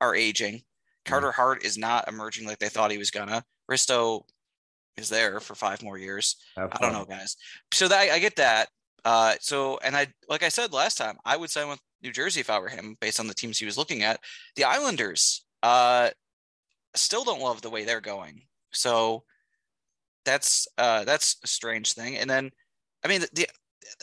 are 0.00 0.14
aging. 0.14 0.62
Carter 1.06 1.32
Hart 1.32 1.64
is 1.64 1.78
not 1.78 2.06
emerging 2.06 2.46
like 2.46 2.58
they 2.58 2.68
thought 2.68 2.90
he 2.90 2.98
was 2.98 3.10
gonna. 3.10 3.42
Risto 3.70 4.24
is 4.98 5.08
there 5.08 5.40
for 5.40 5.54
five 5.54 5.82
more 5.82 5.96
years. 5.96 6.36
I 6.56 6.78
don't 6.78 6.92
know, 6.92 7.04
guys. 7.06 7.36
So 7.72 7.88
that 7.88 8.10
I 8.10 8.18
get 8.18 8.36
that. 8.36 8.68
Uh, 9.04 9.34
so 9.40 9.78
and 9.82 9.96
I 9.96 10.08
like 10.28 10.42
I 10.42 10.48
said 10.48 10.72
last 10.72 10.98
time, 10.98 11.16
I 11.24 11.38
would 11.38 11.50
sign 11.50 11.68
with 11.68 11.80
New 12.02 12.12
Jersey 12.12 12.40
if 12.40 12.50
I 12.50 12.58
were 12.58 12.68
him, 12.68 12.96
based 13.00 13.20
on 13.20 13.26
the 13.26 13.34
teams 13.34 13.58
he 13.58 13.64
was 13.64 13.78
looking 13.78 14.02
at. 14.02 14.20
The 14.56 14.64
Islanders, 14.64 15.44
uh, 15.62 16.10
still 16.94 17.24
don't 17.24 17.40
love 17.40 17.62
the 17.62 17.70
way 17.70 17.84
they're 17.84 18.00
going. 18.00 18.42
So 18.72 19.24
that's 20.24 20.68
uh 20.78 21.04
that's 21.04 21.36
a 21.42 21.46
strange 21.46 21.94
thing. 21.94 22.16
And 22.16 22.30
then, 22.30 22.50
I 23.04 23.08
mean, 23.08 23.22
the, 23.22 23.28
the 23.32 23.46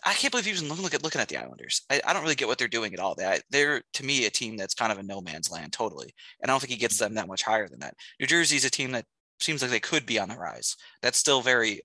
I 0.05 0.13
can't 0.13 0.31
believe 0.31 0.47
was 0.47 0.63
looking 0.63 0.93
at 0.93 1.03
looking 1.03 1.21
at 1.21 1.27
the 1.27 1.37
Islanders. 1.37 1.81
I, 1.89 2.01
I 2.05 2.13
don't 2.13 2.21
really 2.21 2.35
get 2.35 2.47
what 2.47 2.57
they're 2.57 2.67
doing 2.67 2.93
at 2.93 2.99
all. 2.99 3.15
They, 3.15 3.39
they're 3.49 3.81
to 3.93 4.05
me 4.05 4.25
a 4.25 4.29
team 4.29 4.57
that's 4.57 4.73
kind 4.73 4.91
of 4.91 4.97
a 4.97 5.03
no 5.03 5.21
man's 5.21 5.51
land, 5.51 5.73
totally. 5.73 6.13
And 6.41 6.49
I 6.49 6.53
don't 6.53 6.59
think 6.59 6.71
he 6.71 6.77
gets 6.77 6.97
them 6.97 7.13
that 7.15 7.27
much 7.27 7.43
higher 7.43 7.67
than 7.67 7.79
that. 7.79 7.95
New 8.19 8.27
Jersey's 8.27 8.65
a 8.65 8.69
team 8.69 8.91
that 8.91 9.05
seems 9.39 9.61
like 9.61 9.71
they 9.71 9.79
could 9.79 10.05
be 10.05 10.19
on 10.19 10.29
the 10.29 10.35
rise. 10.35 10.75
That's 11.01 11.17
still 11.17 11.41
very 11.41 11.81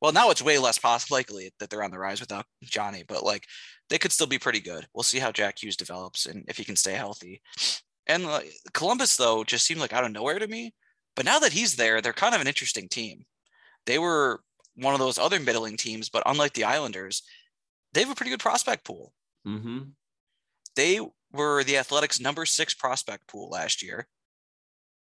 well. 0.00 0.12
Now 0.12 0.30
it's 0.30 0.42
way 0.42 0.58
less 0.58 0.78
possible 0.78 1.16
likely 1.16 1.52
that 1.58 1.70
they're 1.70 1.82
on 1.82 1.90
the 1.90 1.98
rise 1.98 2.20
without 2.20 2.46
Johnny, 2.62 3.04
but 3.06 3.24
like 3.24 3.44
they 3.90 3.98
could 3.98 4.12
still 4.12 4.26
be 4.26 4.38
pretty 4.38 4.60
good. 4.60 4.86
We'll 4.94 5.02
see 5.02 5.18
how 5.18 5.32
Jack 5.32 5.62
Hughes 5.62 5.76
develops 5.76 6.26
and 6.26 6.44
if 6.48 6.56
he 6.56 6.64
can 6.64 6.76
stay 6.76 6.94
healthy. 6.94 7.42
And 8.06 8.26
Columbus 8.72 9.16
though 9.16 9.44
just 9.44 9.66
seemed 9.66 9.80
like 9.80 9.92
out 9.92 10.04
of 10.04 10.12
nowhere 10.12 10.38
to 10.38 10.46
me. 10.46 10.74
But 11.16 11.24
now 11.24 11.38
that 11.40 11.52
he's 11.52 11.76
there, 11.76 12.00
they're 12.00 12.12
kind 12.12 12.34
of 12.34 12.40
an 12.40 12.46
interesting 12.46 12.88
team. 12.88 13.24
They 13.86 13.98
were 13.98 14.40
one 14.76 14.94
of 14.94 15.00
those 15.00 15.18
other 15.18 15.40
middling 15.40 15.76
teams, 15.76 16.08
but 16.08 16.22
unlike 16.26 16.52
the 16.52 16.64
Islanders, 16.64 17.22
they 17.92 18.00
have 18.00 18.10
a 18.10 18.14
pretty 18.14 18.30
good 18.30 18.40
prospect 18.40 18.84
pool. 18.84 19.12
Mm-hmm. 19.46 19.78
They 20.76 21.00
were 21.32 21.64
the 21.64 21.78
Athletic's 21.78 22.20
number 22.20 22.44
six 22.44 22.74
prospect 22.74 23.26
pool 23.26 23.48
last 23.48 23.82
year, 23.82 24.06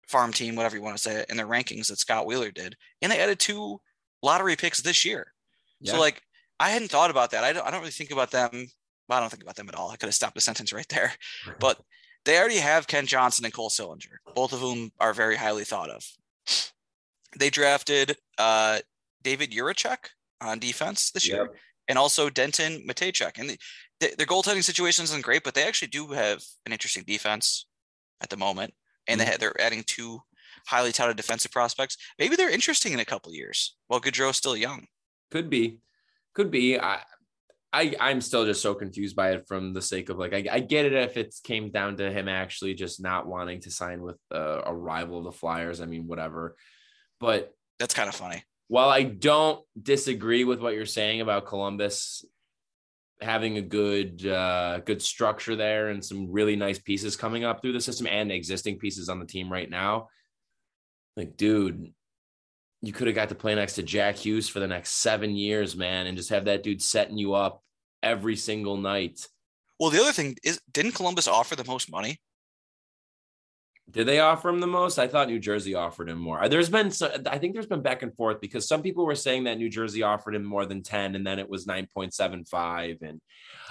farm 0.09 0.33
team, 0.33 0.57
whatever 0.57 0.77
you 0.77 0.83
want 0.83 0.97
to 0.97 1.03
say, 1.03 1.17
it, 1.17 1.31
in 1.31 1.37
their 1.37 1.47
rankings 1.47 1.89
that 1.89 1.99
Scott 1.99 2.27
Wheeler 2.27 2.51
did, 2.51 2.77
and 3.03 3.13
they 3.13 3.21
added 3.21 3.39
two 3.39 3.81
lottery 4.23 4.57
picks 4.57 4.81
this 4.81 5.05
year. 5.05 5.35
Yeah. 5.81 5.93
So 5.93 6.01
like, 6.01 6.23
I 6.59 6.71
hadn't 6.71 6.91
thought 6.91 7.11
about 7.11 7.31
that. 7.33 7.45
I 7.45 7.53
don't. 7.53 7.67
I 7.67 7.71
don't 7.71 7.81
really 7.81 7.91
think 7.91 8.11
about 8.11 8.31
them. 8.31 8.67
Well, 9.09 9.19
I 9.19 9.21
don't 9.21 9.31
think 9.31 9.43
about 9.43 9.57
them 9.57 9.69
at 9.69 9.75
all. 9.75 9.91
I 9.91 9.97
could 9.97 10.07
have 10.07 10.15
stopped 10.15 10.35
the 10.35 10.41
sentence 10.41 10.73
right 10.73 10.89
there, 10.89 11.13
but 11.61 11.81
they 12.25 12.39
already 12.39 12.59
have 12.59 12.87
Kent 12.87 13.09
Johnson 13.09 13.45
and 13.45 13.55
Cole 13.55 13.71
Sillinger, 13.71 14.17
both 14.35 14.53
of 14.53 14.61
whom 14.61 14.91
are 15.01 15.15
very 15.15 15.37
highly 15.37 15.65
thought 15.65 15.91
of. 15.91 16.05
They 17.39 17.51
drafted 17.51 18.17
uh, 18.39 18.81
David 19.23 19.53
Jiricek 19.53 19.99
on 20.41 20.59
defense 20.59 21.11
this 21.11 21.29
year, 21.29 21.51
and 21.89 21.99
also 21.99 22.29
Denton 22.29 22.85
Mateychuk. 22.89 23.39
And 23.39 23.51
the, 23.51 23.59
the, 24.01 24.15
their 24.17 24.27
goaltending 24.27 24.65
situation 24.65 25.05
isn't 25.05 25.23
great, 25.25 25.45
but 25.45 25.55
they 25.55 25.67
actually 25.67 25.89
do 25.89 26.09
have 26.09 26.43
an 26.67 26.73
interesting 26.73 27.05
defense 27.07 27.67
at 28.21 28.31
the 28.31 28.37
moment, 28.37 28.75
and 29.07 29.21
they 29.21 29.25
had, 29.25 29.41
they're 29.41 29.61
adding 29.61 29.85
two 29.87 30.21
highly 30.67 30.93
touted 30.93 31.17
defensive 31.17 31.53
prospects. 31.53 31.97
Maybe 32.19 32.37
they're 32.37 32.51
interesting 32.51 32.93
in 32.93 33.01
a 33.01 33.05
couple 33.05 33.33
years 33.33 33.77
while 33.87 34.01
Gaudreau's 34.01 34.37
still 34.37 34.57
young. 34.57 34.87
Could 35.31 35.49
be, 35.49 35.79
could 36.35 36.51
be. 36.51 36.79
I, 36.79 37.01
I, 37.73 37.95
I'm 38.01 38.21
still 38.21 38.45
just 38.45 38.63
so 38.63 38.75
confused 38.75 39.15
by 39.15 39.31
it 39.31 39.47
from 39.47 39.73
the 39.73 39.83
sake 39.83 40.09
of 40.09 40.19
like, 40.19 40.33
I, 40.33 40.45
I 40.51 40.61
get 40.61 40.87
it 40.87 40.93
if 40.93 41.17
it 41.17 41.35
came 41.45 41.71
down 41.71 41.97
to 41.99 42.11
him 42.11 42.29
actually 42.29 42.75
just 42.75 43.01
not 43.01 43.29
wanting 43.29 43.61
to 43.61 43.71
sign 43.71 44.03
with 44.03 44.19
a, 44.33 44.63
a 44.67 44.75
rival 44.75 45.19
of 45.19 45.25
the 45.25 45.33
Flyers. 45.33 45.81
I 45.81 45.87
mean, 45.87 46.09
whatever. 46.09 46.57
But 47.21 47.55
That's 47.79 47.95
kind 47.95 48.09
of 48.09 48.15
funny. 48.17 48.43
while 48.67 48.89
I 48.89 49.05
don't 49.05 49.65
disagree 49.81 50.43
with 50.43 50.61
what 50.61 50.75
you're 50.75 50.87
saying 50.87 51.21
about 51.21 51.47
Columbus 51.47 52.25
having 53.21 53.59
a 53.59 53.63
good, 53.63 54.27
uh, 54.27 54.81
good 54.81 55.03
structure 55.03 55.55
there 55.55 55.91
and 55.91 56.05
some 56.05 56.33
really 56.33 56.57
nice 56.57 56.79
pieces 56.79 57.17
coming 57.17 57.45
up 57.45 57.61
through 57.63 57.75
the 57.75 57.81
system 57.81 58.07
and 58.07 58.33
existing 58.33 58.79
pieces 58.79 59.09
on 59.09 59.21
the 59.21 59.27
team 59.27 59.53
right 59.53 59.69
now, 59.71 60.09
like, 61.17 61.37
dude, 61.37 61.93
you 62.83 62.93
could 62.93 63.07
have 63.07 63.17
got 63.17 63.29
to 63.29 63.35
play 63.35 63.55
next 63.55 63.75
to 63.75 63.83
Jack 63.83 64.17
Hughes 64.17 64.49
for 64.49 64.61
the 64.61 64.67
next 64.67 64.93
seven 64.97 65.37
years, 65.37 65.77
man, 65.77 66.07
and 66.07 66.17
just 66.17 66.31
have 66.31 66.47
that 66.47 66.63
dude 66.63 66.83
setting 66.83 67.19
you 67.19 67.35
up 67.35 67.63
every 68.03 68.37
single 68.37 68.77
night. 68.77 69.27
Well, 69.79 69.91
the 69.91 70.01
other 70.01 70.13
thing 70.13 70.37
is, 70.43 70.61
didn't 70.73 70.93
Columbus 70.93 71.29
offer 71.29 71.57
the 71.57 71.65
most 71.65 71.91
money? 71.91 72.21
Did 73.91 74.07
they 74.07 74.21
offer 74.21 74.49
him 74.49 74.61
the 74.61 74.67
most? 74.67 74.99
I 74.99 75.07
thought 75.07 75.29
New 75.29 75.39
Jersey 75.39 75.75
offered 75.75 76.09
him 76.09 76.19
more. 76.19 76.49
There's 76.49 76.69
been, 76.69 76.91
so, 76.91 77.13
I 77.27 77.39
think 77.39 77.55
there's 77.55 77.67
been 77.67 77.83
back 77.83 78.03
and 78.03 78.15
forth 78.15 78.41
because 78.41 78.67
some 78.69 78.83
people 78.83 79.05
were 79.05 79.15
saying 79.15 79.45
that 79.45 79.59
New 79.59 79.69
Jersey 79.69 80.03
offered 80.03 80.35
him 80.35 80.45
more 80.45 80.67
than 80.67 80.83
10 80.83 81.15
and 81.15 81.27
then 81.27 81.39
it 81.39 81.49
was 81.49 81.67
9.75. 81.67 83.03
And 83.03 83.21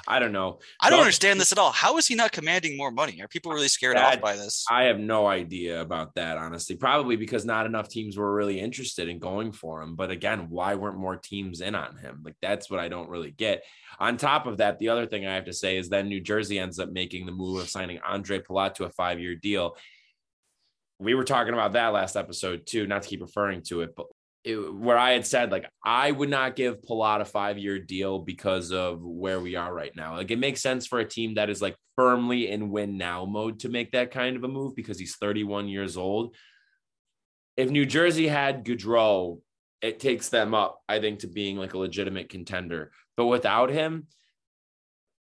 I 0.07 0.19
don't 0.19 0.31
know. 0.31 0.59
I 0.81 0.89
don't 0.89 0.99
understand 1.01 1.39
this 1.39 1.51
at 1.51 1.57
all. 1.57 1.71
How 1.71 1.97
is 1.97 2.07
he 2.07 2.15
not 2.15 2.31
commanding 2.31 2.77
more 2.77 2.91
money? 2.91 3.21
Are 3.21 3.27
people 3.27 3.51
really 3.51 3.67
scared 3.67 3.97
That- 3.97 4.15
off 4.15 4.21
by 4.21 4.35
this? 4.35 4.65
I 4.69 4.83
have 4.83 4.99
no 4.99 5.27
idea 5.27 5.81
about 5.81 6.15
that, 6.15 6.37
honestly. 6.37 6.75
Probably 6.75 7.15
because 7.15 7.45
not 7.45 7.65
enough 7.65 7.89
teams 7.89 8.17
were 8.17 8.33
really 8.33 8.59
interested 8.59 9.07
in 9.07 9.19
going 9.19 9.51
for 9.51 9.81
him. 9.81 9.95
But 9.95 10.09
again, 10.11 10.49
why 10.49 10.75
weren't 10.75 10.97
more 10.97 11.17
teams 11.17 11.61
in 11.61 11.75
on 11.75 11.97
him? 11.97 12.21
Like 12.23 12.35
that's 12.41 12.69
what 12.69 12.79
I 12.79 12.87
don't 12.87 13.09
really 13.09 13.31
get. 13.31 13.63
On 13.99 14.17
top 14.17 14.47
of 14.47 14.57
that, 14.57 14.79
the 14.79 14.89
other 14.89 15.05
thing 15.05 15.27
I 15.27 15.35
have 15.35 15.45
to 15.45 15.53
say 15.53 15.77
is 15.77 15.89
then 15.89 16.07
New 16.07 16.21
Jersey 16.21 16.57
ends 16.57 16.79
up 16.79 16.89
making 16.89 17.25
the 17.25 17.31
move 17.33 17.61
of 17.61 17.69
signing 17.69 17.99
Ondrej 17.99 18.45
Palat 18.45 18.75
to 18.75 18.85
a 18.85 18.89
five-year 18.89 19.35
deal. 19.35 19.75
We 20.99 21.15
were 21.15 21.23
talking 21.23 21.53
about 21.53 21.73
that 21.73 21.87
last 21.89 22.15
episode 22.15 22.65
too, 22.65 22.87
not 22.87 23.03
to 23.03 23.09
keep 23.09 23.21
referring 23.21 23.61
to 23.63 23.81
it, 23.81 23.95
but 23.95 24.07
it, 24.43 24.55
where 24.55 24.97
I 24.97 25.11
had 25.11 25.25
said 25.25 25.51
like 25.51 25.65
I 25.83 26.11
would 26.11 26.29
not 26.29 26.55
give 26.55 26.81
Palat 26.81 27.21
a 27.21 27.25
five-year 27.25 27.79
deal 27.79 28.19
because 28.19 28.71
of 28.71 29.01
where 29.01 29.39
we 29.39 29.55
are 29.55 29.73
right 29.73 29.91
now. 29.95 30.15
Like 30.15 30.31
it 30.31 30.39
makes 30.39 30.61
sense 30.61 30.87
for 30.87 30.99
a 30.99 31.07
team 31.07 31.35
that 31.35 31.49
is 31.49 31.61
like 31.61 31.75
firmly 31.95 32.49
in 32.49 32.69
win 32.69 32.97
now 32.97 33.25
mode 33.25 33.59
to 33.59 33.69
make 33.69 33.91
that 33.91 34.11
kind 34.11 34.35
of 34.35 34.43
a 34.43 34.47
move 34.47 34.75
because 34.75 34.99
he's 34.99 35.17
31 35.17 35.67
years 35.67 35.97
old. 35.97 36.35
If 37.57 37.69
New 37.69 37.85
Jersey 37.85 38.27
had 38.27 38.63
Gaudreau, 38.63 39.41
it 39.81 39.99
takes 39.99 40.29
them 40.29 40.53
up, 40.53 40.81
I 40.87 40.99
think, 40.99 41.19
to 41.19 41.27
being 41.27 41.57
like 41.57 41.73
a 41.73 41.77
legitimate 41.77 42.29
contender. 42.29 42.91
But 43.17 43.25
without 43.25 43.69
him, 43.69 44.07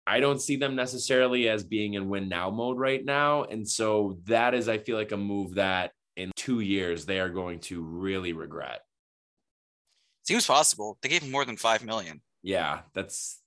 I 0.07 0.21
don't 0.21 0.41
see 0.41 0.57
them 0.57 0.77
necessarily 0.77 1.49
as 1.49 1.65
being 1.65 1.95
in 1.95 2.09
win 2.09 2.29
now 2.29 2.51
mode 2.51 2.79
right 2.79 3.05
now. 3.05 3.45
And 3.45 3.69
so 3.69 4.19
that 4.27 4.55
is, 4.55 4.69
I 4.69 4.79
feel 4.79 4.97
like, 4.97 5.13
a 5.13 5.17
move 5.17 5.55
that 5.57 5.93
in 6.17 6.31
two 6.37 6.61
years 6.61 7.05
they 7.05 7.19
are 7.19 7.29
going 7.29 7.61
to 7.61 7.83
really 7.83 8.33
regret. 8.33 8.81
Seems 10.27 10.47
possible. 10.47 10.99
They 11.03 11.09
gave 11.09 11.23
him 11.23 11.31
more 11.31 11.45
than 11.45 11.57
five 11.57 11.85
million. 11.85 12.21
Yeah, 12.43 12.81
that's 12.95 13.41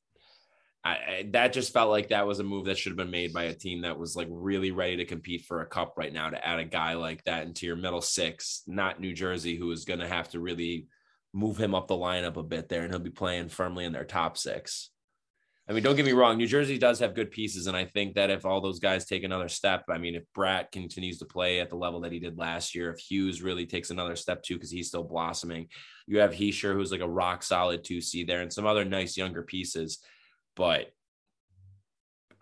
I, 0.84 0.89
I, 0.89 1.30
that 1.32 1.52
just 1.52 1.74
felt 1.74 1.89
like 1.89 2.10
that 2.10 2.26
was 2.26 2.39
a 2.39 2.43
move 2.43 2.65
that 2.65 2.78
should 2.78 2.91
have 2.91 2.98
been 2.98 3.12
made 3.12 3.34
by 3.34 3.43
a 3.43 3.54
team 3.54 3.82
that 3.82 4.00
was 4.00 4.15
like 4.15 4.28
really 4.30 4.72
ready 4.72 4.98
to 4.98 5.06
compete 5.06 5.45
for 5.45 5.62
a 5.62 5.65
cup 5.65 5.95
right 5.98 6.13
now 6.13 6.30
to 6.30 6.48
add 6.48 6.60
a 6.60 6.65
guy 6.65 6.93
like 6.93 7.24
that 7.26 7.45
into 7.45 7.65
your 7.65 7.76
middle 7.76 8.02
six, 8.02 8.63
not 8.65 9.00
New 9.00 9.13
Jersey, 9.13 9.58
who 9.58 9.72
is 9.72 9.84
going 9.84 10.00
to 10.00 10.08
have 10.08 10.30
to 10.30 10.39
really 10.39 10.88
move 11.34 11.58
him 11.58 11.76
up 11.76 11.88
the 11.88 11.95
lineup 11.95 12.38
a 12.38 12.43
bit 12.43 12.69
there 12.69 12.84
and 12.84 12.93
he'll 12.93 13.00
be 13.00 13.10
playing 13.10 13.50
firmly 13.50 13.84
in 13.84 13.91
their 13.91 14.06
top 14.06 14.38
six. 14.38 14.89
I 15.69 15.73
mean, 15.73 15.84
don't 15.84 15.95
get 15.95 16.05
me 16.05 16.13
wrong, 16.13 16.38
New 16.38 16.47
Jersey 16.47 16.79
does 16.79 16.97
have 16.97 17.13
good 17.13 17.29
pieces. 17.29 17.67
And 17.67 17.77
I 17.77 17.86
think 17.86 18.15
that 18.15 18.32
if 18.32 18.43
all 18.43 18.60
those 18.60 18.79
guys 18.79 19.05
take 19.05 19.23
another 19.23 19.47
step, 19.47 19.84
I 19.88 19.99
mean, 19.99 20.15
if 20.15 20.23
Bratt 20.36 20.71
continues 20.71 21.19
to 21.19 21.25
play 21.25 21.60
at 21.60 21.69
the 21.69 21.75
level 21.75 22.01
that 22.01 22.12
he 22.12 22.17
did 22.17 22.39
last 22.39 22.73
year, 22.73 22.89
if 22.89 22.97
Hughes 22.97 23.43
really 23.43 23.67
takes 23.67 23.91
another 23.91 24.15
step 24.15 24.41
too, 24.41 24.55
because 24.55 24.71
he's 24.71 24.88
still 24.88 25.03
blossoming, 25.03 25.67
you 26.08 26.19
have 26.19 26.32
Hischier, 26.32 26.73
who's 26.73 26.91
like 26.91 27.01
a 27.01 27.08
rock 27.08 27.43
solid 27.43 27.84
2C 27.84 28.25
there, 28.25 28.41
and 28.41 28.51
some 28.51 28.65
other 28.65 28.84
nice 28.84 29.15
younger 29.15 29.43
pieces. 29.43 29.99
But 30.55 30.91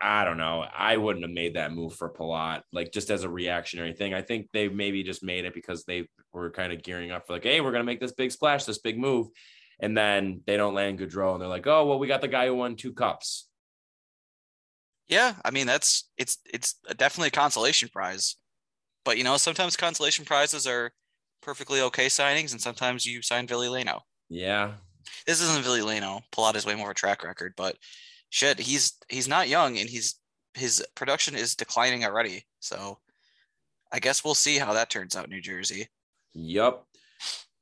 I 0.00 0.24
don't 0.24 0.38
know. 0.38 0.64
I 0.74 0.96
wouldn't 0.96 1.24
have 1.24 1.34
made 1.34 1.56
that 1.56 1.74
move 1.74 1.94
for 1.94 2.08
Palat, 2.08 2.62
like 2.72 2.92
just 2.92 3.10
as 3.10 3.24
a 3.24 3.28
reactionary 3.28 3.92
thing. 3.92 4.14
I 4.14 4.22
think 4.22 4.48
they 4.54 4.68
maybe 4.68 5.02
just 5.02 5.22
made 5.22 5.44
it 5.44 5.52
because 5.52 5.84
they 5.84 6.08
were 6.32 6.50
kind 6.50 6.72
of 6.72 6.82
gearing 6.82 7.10
up 7.10 7.26
for 7.26 7.34
like, 7.34 7.44
hey, 7.44 7.60
we're 7.60 7.72
gonna 7.72 7.84
make 7.84 8.00
this 8.00 8.12
big 8.12 8.32
splash, 8.32 8.64
this 8.64 8.78
big 8.78 8.98
move, 8.98 9.28
and 9.80 9.96
then 9.96 10.42
they 10.46 10.56
don't 10.56 10.74
land 10.74 10.98
Gaudreau, 10.98 11.32
and 11.32 11.40
they're 11.40 11.48
like, 11.48 11.66
oh, 11.66 11.86
well, 11.86 11.98
we 11.98 12.06
got 12.06 12.20
the 12.20 12.28
guy 12.28 12.46
who 12.46 12.54
won 12.54 12.76
two 12.76 12.92
cups. 12.92 13.48
Yeah, 15.08 15.34
I 15.44 15.50
mean 15.50 15.66
that's 15.66 16.10
it's 16.18 16.36
it's 16.52 16.74
definitely 16.96 17.28
a 17.28 17.30
consolation 17.30 17.88
prize, 17.88 18.36
but 19.06 19.16
you 19.16 19.24
know 19.24 19.38
sometimes 19.38 19.74
consolation 19.74 20.26
prizes 20.26 20.66
are 20.66 20.92
perfectly 21.40 21.80
okay 21.80 22.06
signings, 22.06 22.52
and 22.52 22.60
sometimes 22.60 23.06
you 23.06 23.22
sign 23.22 23.46
Ville 23.46 23.72
Leino. 23.72 24.00
Yeah, 24.28 24.72
this 25.26 25.40
isn't 25.40 25.64
Leino. 25.64 26.20
Palat 26.32 26.56
is 26.56 26.66
way 26.66 26.74
more 26.74 26.88
of 26.88 26.92
a 26.92 26.94
track 26.94 27.24
record, 27.24 27.54
but 27.56 27.76
shit, 28.30 28.58
he's 28.58 28.94
he's 29.08 29.28
not 29.28 29.48
young 29.48 29.78
and 29.78 29.88
he's 29.88 30.16
his 30.54 30.84
production 30.94 31.34
is 31.34 31.54
declining 31.54 32.04
already. 32.04 32.44
So 32.60 32.98
I 33.92 33.98
guess 33.98 34.24
we'll 34.24 34.34
see 34.34 34.58
how 34.58 34.74
that 34.74 34.90
turns 34.90 35.16
out, 35.16 35.28
New 35.28 35.40
Jersey. 35.40 35.88
Yep. 36.34 36.84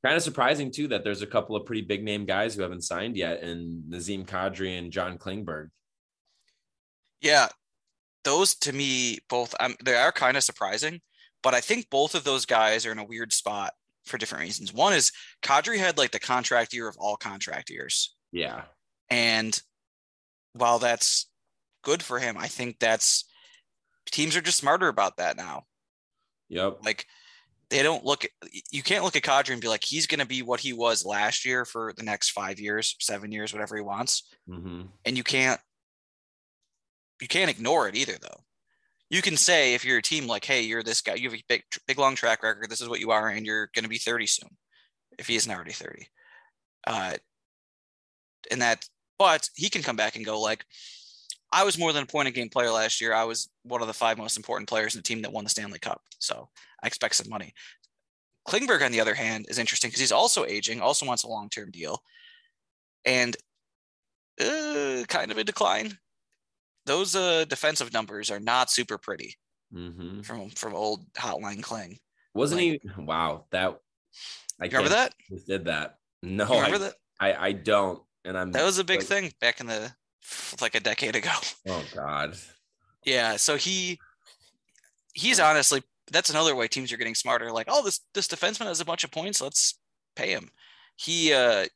Kind 0.07 0.17
of 0.17 0.23
surprising 0.23 0.71
too 0.71 0.87
that 0.87 1.03
there's 1.03 1.23
a 1.23 1.27
couple 1.27 1.57
of 1.57 1.67
pretty 1.67 1.83
big 1.83 2.05
name 2.05 2.27
guys 2.27 2.55
who 2.55 2.63
haven't 2.63 2.85
signed 2.85 3.17
yet, 3.17 3.43
and 3.43 3.83
Nazem 3.91 4.25
Kadri 4.25 4.79
and 4.79 4.93
John 4.93 5.19
Klingberg. 5.19 5.71
Yeah, 7.21 7.49
those 8.23 8.55
to 8.61 8.73
me 8.73 9.19
both 9.29 9.53
um, 9.59 9.75
they 9.85 9.97
are 9.97 10.13
kind 10.13 10.37
of 10.37 10.45
surprising, 10.45 11.01
but 11.43 11.55
I 11.55 11.61
think 11.61 11.91
both 11.91 12.15
of 12.15 12.23
those 12.23 12.47
guys 12.47 12.87
are 12.87 12.93
in 12.93 13.01
a 13.01 13.05
weird 13.05 13.33
spot 13.33 13.73
for 14.05 14.17
different 14.17 14.45
reasons. 14.45 14.73
One 14.73 14.93
is 14.93 15.11
Kadri 15.43 15.77
had 15.77 15.99
like 15.99 16.13
the 16.13 16.21
contract 16.21 16.73
year 16.73 16.87
of 16.87 16.97
all 17.01 17.17
contract 17.17 17.69
years. 17.69 18.15
Yeah. 18.31 18.63
And 19.11 19.61
while 20.53 20.79
that's 20.79 21.29
good 21.83 22.01
for 22.01 22.21
him, 22.21 22.37
I 22.39 22.47
think 22.47 22.79
that's 22.79 23.25
teams 24.13 24.37
are 24.37 24.41
just 24.41 24.59
smarter 24.59 24.87
about 24.87 25.17
that 25.17 25.37
now. 25.37 25.65
Yep. 26.49 26.79
Like 26.85 27.07
they 27.71 27.83
don't 27.83 28.05
look 28.05 28.25
at 28.25 28.31
you 28.71 28.83
can't 28.83 29.05
look 29.05 29.17
at 29.17 29.23
Kadri 29.23 29.53
and 29.53 29.61
be 29.61 29.69
like 29.69 29.85
he's 29.85 30.07
going 30.07 30.21
to 30.21 30.27
be 30.27 30.43
what 30.43 30.61
he 30.61 30.73
was 30.73 31.05
last 31.05 31.45
year 31.45 31.65
for 31.65 31.93
the 31.97 32.05
next 32.05 32.31
five 32.31 32.61
years, 32.61 32.95
seven 33.01 33.33
years, 33.33 33.53
whatever 33.53 33.77
he 33.77 33.83
wants. 33.83 34.29
Mm-hmm. 34.49 34.83
And 35.05 35.17
you 35.17 35.25
can't 35.25 35.61
you 37.21 37.29
can't 37.29 37.51
ignore 37.51 37.89
it 37.89 37.97
either, 37.97 38.17
though. 38.21 38.41
You 39.09 39.23
can 39.23 39.37
say 39.37 39.75
if 39.75 39.85
you're 39.85 39.99
a 39.99 40.03
team 40.03 40.27
like, 40.27 40.45
hey, 40.45 40.63
you're 40.63 40.83
this 40.83 41.01
guy, 41.01 41.15
you 41.15 41.31
have 41.31 41.39
a 41.39 41.45
big, 41.49 41.63
big 41.87 41.99
long 41.99 42.15
track 42.15 42.43
record. 42.43 42.69
This 42.69 42.81
is 42.81 42.89
what 42.89 43.01
you 43.01 43.11
are, 43.13 43.29
and 43.29 43.47
you're 43.47 43.71
going 43.75 43.85
to 43.85 43.89
be 43.89 43.99
30 43.99 44.27
soon, 44.27 44.51
if 45.19 45.27
he 45.29 45.37
isn't 45.37 45.53
already 45.53 45.73
30. 45.73 46.09
Uh, 46.87 47.15
and 48.51 48.63
that 48.63 48.87
but 49.19 49.49
he 49.55 49.71
can 49.71 49.83
come 49.83 49.97
back 49.97 50.17
and 50.17 50.25
go 50.25 50.41
like, 50.41 50.65
I 51.53 51.65
was 51.65 51.79
more 51.79 51.93
than 51.93 52.03
a 52.03 52.07
point 52.07 52.29
a 52.29 52.31
game 52.31 52.49
player 52.49 52.71
last 52.71 53.01
year. 53.01 53.15
I 53.15 53.25
was 53.25 53.49
one 53.63 53.81
of 53.81 53.87
the 53.87 53.95
five 53.95 54.19
most 54.19 54.37
important 54.37 54.69
players 54.69 54.95
in 54.95 54.99
the 54.99 55.03
team 55.03 55.23
that 55.23 55.33
won 55.33 55.45
the 55.45 55.51
Stanley 55.51 55.79
Cup. 55.79 56.03
So 56.19 56.49
I 56.83 56.87
expect 56.87 57.15
some 57.15 57.29
money. 57.29 57.55
Klingberg, 58.49 58.85
on 58.85 58.93
the 58.93 59.01
other 59.01 59.15
hand, 59.15 59.47
is 59.49 59.59
interesting 59.59 59.89
because 59.89 60.01
he's 60.01 60.13
also 60.13 60.45
aging, 60.45 60.81
also 60.81 61.07
wants 61.07 61.25
a 61.25 61.29
long 61.29 61.49
term 61.49 61.71
deal, 61.71 62.03
and 63.05 63.37
uh, 64.41 65.05
kind 65.09 65.31
of 65.31 65.39
a 65.39 65.45
decline. 65.45 65.99
Those 66.85 67.17
uh, 67.17 67.45
defensive 67.49 67.93
numbers 67.93 68.31
are 68.31 68.39
not 68.39 68.71
super 68.71 68.99
pretty 68.99 69.35
mm-hmm. 69.75 70.21
from 70.21 70.51
from 70.51 70.75
old 70.75 71.13
Hotline 71.15 71.63
Kling. 71.63 71.99
Wasn't 72.35 72.61
like, 72.61 72.83
he? 72.83 73.03
Wow, 73.03 73.47
that 73.51 73.81
I 74.61 74.67
remember 74.67 74.91
that. 74.91 75.15
Did 75.47 75.65
that? 75.65 75.99
No, 76.23 76.45
I, 76.45 76.79
that? 76.79 76.95
I 77.19 77.35
I 77.35 77.53
don't 77.53 78.03
and 78.25 78.37
I'm 78.37 78.53
that 78.53 78.65
was 78.65 78.79
a 78.79 78.85
big 78.85 79.01
like, 79.01 79.09
thing 79.09 79.33
back 79.41 79.61
in 79.61 79.67
the 79.67 79.93
like 80.61 80.75
a 80.75 80.81
decade 80.81 81.17
ago. 81.17 81.31
Oh 81.69 81.85
God. 81.95 82.37
Yeah, 83.05 83.37
so 83.37 83.57
he 83.57 83.99
he's 85.15 85.41
honestly 85.41 85.83
that's 86.13 86.31
another 86.31 86.55
way 86.55 86.69
teams 86.69 86.93
are 86.93 86.97
getting 86.97 87.15
smarter. 87.15 87.51
Like, 87.51 87.67
oh, 87.69 87.85
this 87.85 88.01
this 88.15 88.29
defenseman 88.29 88.67
has 88.67 88.81
a 88.81 88.85
bunch 88.85 89.05
of 89.05 89.11
points. 89.11 89.41
Let's 89.41 89.79
pay 90.15 90.31
him. 90.31 90.51
He 90.97 91.33
uh 91.33 91.67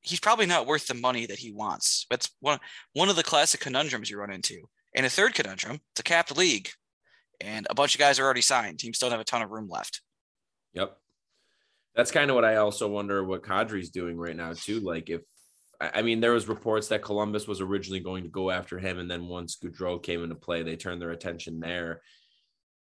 he's 0.00 0.20
probably 0.20 0.46
not 0.46 0.66
worth 0.66 0.86
the 0.86 0.94
money 0.94 1.26
that 1.26 1.38
he 1.38 1.52
wants. 1.52 2.06
That's 2.10 2.30
one 2.40 2.58
one 2.92 3.08
of 3.08 3.16
the 3.16 3.22
classic 3.22 3.60
conundrums 3.60 4.10
you 4.10 4.18
run 4.18 4.32
into. 4.32 4.68
And 4.96 5.06
a 5.06 5.10
third 5.10 5.34
conundrum, 5.34 5.80
it's 5.92 6.00
a 6.00 6.04
capped 6.04 6.36
league, 6.36 6.70
and 7.40 7.66
a 7.70 7.74
bunch 7.74 7.94
of 7.94 7.98
guys 8.00 8.18
are 8.18 8.24
already 8.24 8.42
signed. 8.42 8.78
Teams 8.78 8.98
don't 8.98 9.10
have 9.10 9.20
a 9.20 9.24
ton 9.24 9.42
of 9.42 9.50
room 9.50 9.68
left. 9.68 10.00
Yep 10.72 10.96
that's 11.94 12.10
kind 12.10 12.30
of 12.30 12.34
what 12.34 12.44
I 12.44 12.56
also 12.56 12.88
wonder 12.88 13.24
what 13.24 13.42
Kadri's 13.42 13.90
doing 13.90 14.16
right 14.16 14.36
now 14.36 14.52
too. 14.52 14.80
Like 14.80 15.10
if 15.10 15.22
I 15.92 16.02
mean, 16.02 16.20
there 16.20 16.32
was 16.32 16.48
reports 16.48 16.88
that 16.88 17.02
Columbus 17.02 17.46
was 17.46 17.60
originally 17.60 18.00
going 18.00 18.24
to 18.24 18.28
go 18.28 18.50
after 18.50 18.78
him, 18.78 18.98
and 18.98 19.10
then 19.10 19.26
once 19.26 19.56
Gaudreau 19.56 20.02
came 20.02 20.22
into 20.22 20.34
play, 20.34 20.62
they 20.62 20.76
turned 20.76 21.02
their 21.02 21.10
attention 21.10 21.60
there. 21.60 22.02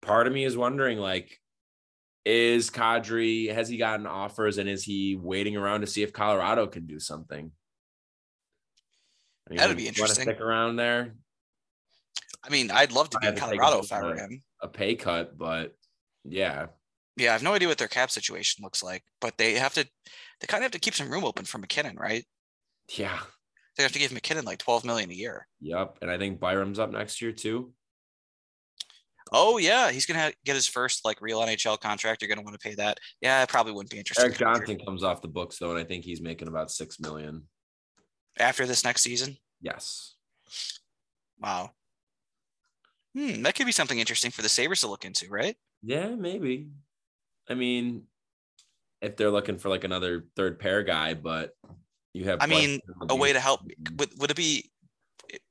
Part 0.03 0.27
of 0.27 0.33
me 0.33 0.45
is 0.45 0.57
wondering, 0.57 0.99
like, 0.99 1.39
is 2.25 2.71
Kadri 2.71 3.53
has 3.53 3.69
he 3.69 3.77
gotten 3.77 4.07
offers, 4.07 4.59
and 4.59 4.69
is 4.69 4.83
he 4.83 5.17
waiting 5.17 5.57
around 5.57 5.83
to 5.83 5.87
see 5.87 6.03
if 6.03 6.13
Colorado 6.13 6.67
can 6.67 6.87
do 6.87 6.99
something? 6.99 7.51
I 9.47 9.51
mean, 9.51 9.59
That'd 9.59 9.77
be 9.77 9.89
interesting. 9.89 10.25
stick 10.25 10.41
around 10.41 10.77
there. 10.77 11.15
I 12.45 12.51
mean, 12.51 12.71
I'd 12.71 12.93
love 12.93 13.11
to 13.11 13.19
be 13.19 13.27
in 13.27 13.37
Colorado 13.37 13.81
if 13.81 13.93
I 13.93 14.03
were 14.03 14.15
him. 14.15 14.43
A 14.61 14.69
pay 14.69 14.95
cut, 14.95 15.37
but 15.37 15.75
yeah, 16.25 16.67
yeah, 17.19 17.31
I 17.31 17.33
have 17.33 17.43
no 17.43 17.53
idea 17.53 17.67
what 17.67 17.79
their 17.79 17.89
cap 17.89 18.13
situation 18.13 18.63
looks 18.63 18.83
like, 18.83 19.03
but 19.21 19.37
they 19.39 19.55
have 19.55 19.75
to 19.75 19.85
they 20.41 20.47
kind 20.47 20.63
of 20.63 20.67
have 20.67 20.73
to 20.73 20.79
keep 20.79 20.95
some 20.95 21.11
room 21.11 21.25
open 21.25 21.45
for 21.45 21.59
MacKinnon, 21.59 21.97
right? 21.97 22.25
Yeah. 22.97 23.19
They 23.77 23.83
have 23.83 23.93
to 23.93 23.99
give 23.99 24.13
MacKinnon 24.13 24.45
like 24.45 24.59
12 24.59 24.85
million 24.85 25.11
a 25.11 25.15
year. 25.15 25.47
Yep. 25.61 25.99
And 26.03 26.11
I 26.11 26.19
think 26.19 26.41
Byram's 26.41 26.79
up 26.79 26.91
next 26.91 27.23
year 27.23 27.33
too. 27.33 27.73
Oh 29.33 29.59
yeah, 29.59 29.91
he's 29.91 30.07
gonna 30.07 30.33
get 30.45 30.55
his 30.55 30.67
first 30.67 31.05
like 31.05 31.21
real 31.21 31.41
NHL 31.41 31.79
contract. 31.81 32.23
You're 32.23 32.29
gonna 32.29 32.43
want 32.43 32.59
to 32.59 32.67
pay 32.67 32.75
that. 32.77 32.99
Yeah, 33.21 33.43
I 33.43 33.47
probably 33.47 33.73
wouldn't 33.73 33.91
be 33.91 33.99
interested. 33.99 34.25
Erik 34.25 34.39
Johnson 34.39 34.79
comes 34.85 35.05
off 35.05 35.21
the 35.21 35.29
books 35.29 35.59
though, 35.59 35.71
and 35.71 35.79
I 35.79 35.85
think 35.85 36.05
he's 36.05 36.23
making 36.23 36.49
about 36.49 36.71
six 36.71 36.99
million 36.99 37.43
after 38.39 38.67
this 38.67 38.85
next 38.85 39.03
season. 39.03 39.37
Yes. 39.61 40.15
Wow. 41.41 41.73
Hmm, 43.15 43.43
that 43.43 43.55
could 43.55 43.67
be 43.67 43.73
something 43.73 43.99
interesting 43.99 44.31
for 44.31 44.43
the 44.43 44.49
Sabres 44.49 44.81
to 44.81 44.89
look 44.89 45.05
into, 45.05 45.29
right? 45.29 45.57
Yeah, 45.83 46.15
maybe. 46.15 46.69
I 47.49 47.55
mean, 47.55 48.05
if 49.01 49.17
they're 49.17 49.31
looking 49.31 49.59
for 49.59 49.69
like 49.69 49.85
another 49.85 50.27
third 50.37 50.59
pair 50.59 50.83
guy, 50.83 51.15
but 51.15 51.53
you 52.19 52.25
have. 52.25 52.39
I 52.43 52.47
mean, 52.47 52.81
a 53.09 53.15
way 53.15 53.33
to 53.33 53.39
help 53.39 53.61
would 53.97 54.11
would 54.19 54.31
it 54.33 54.37
be 54.37 54.71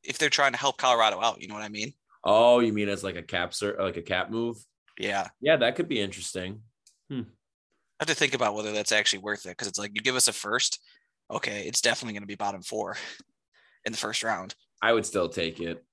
if 0.04 0.18
they're 0.18 0.30
trying 0.30 0.52
to 0.52 0.58
help 0.58 0.78
Colorado 0.78 1.22
out? 1.22 1.42
You 1.42 1.48
know 1.48 1.54
what 1.54 1.64
I 1.64 1.70
mean? 1.70 1.94
Oh, 2.26 2.60
you 2.60 2.74
mean 2.74 2.90
as 2.90 3.06
like 3.06 3.16
a 3.16 3.24
cap 3.24 3.54
sir, 3.54 3.78
like 3.80 3.96
a 3.96 4.02
cap 4.02 4.30
move? 4.30 4.58
Yeah, 5.00 5.28
yeah, 5.40 5.56
that 5.56 5.78
could 5.78 5.88
be 5.88 6.02
interesting. 6.02 6.62
Hmm. 7.10 7.22
I 7.22 8.04
have 8.04 8.10
to 8.10 8.16
think 8.16 8.34
about 8.34 8.54
whether 8.54 8.74
that's 8.74 8.92
actually 8.92 9.20
worth 9.20 9.46
it 9.46 9.50
because 9.50 9.70
it's 9.70 9.80
like 9.80 9.92
you 9.94 10.02
give 10.02 10.18
us 10.18 10.28
a 10.28 10.34
first, 10.34 10.82
okay, 11.32 11.64
it's 11.66 11.82
definitely 11.82 12.14
going 12.14 12.24
to 12.24 12.28
be 12.28 12.36
bottom 12.36 12.62
four 12.62 12.98
in 13.86 13.94
the 13.94 13.98
first 13.98 14.24
round. 14.24 14.54
I 14.82 14.92
would 14.92 15.06
still 15.06 15.30
take 15.30 15.62
it. 15.62 15.84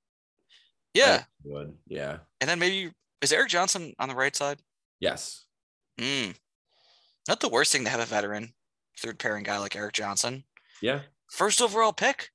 Yeah, 0.93 1.23
would 1.45 1.75
yeah. 1.87 2.19
And 2.41 2.51
then 2.51 2.59
maybe 2.59 2.93
is 3.23 3.33
Erik 3.33 3.49
Johnson 3.49 3.95
on 4.01 4.09
the 4.09 4.17
right 4.17 4.35
side? 4.35 4.59
Yes. 4.99 5.45
Mm. 6.01 6.35
Not 7.29 7.39
the 7.39 7.49
worst 7.49 7.71
thing 7.71 7.85
to 7.85 7.91
have 7.91 8.01
a 8.01 8.07
veteran 8.07 8.53
third 8.99 9.19
pairing 9.19 9.45
guy 9.45 9.59
like 9.59 9.77
Erik 9.77 9.93
Johnson. 9.93 10.45
Yeah. 10.83 11.01
First 11.31 11.61
overall 11.61 11.93
pick. 11.93 12.31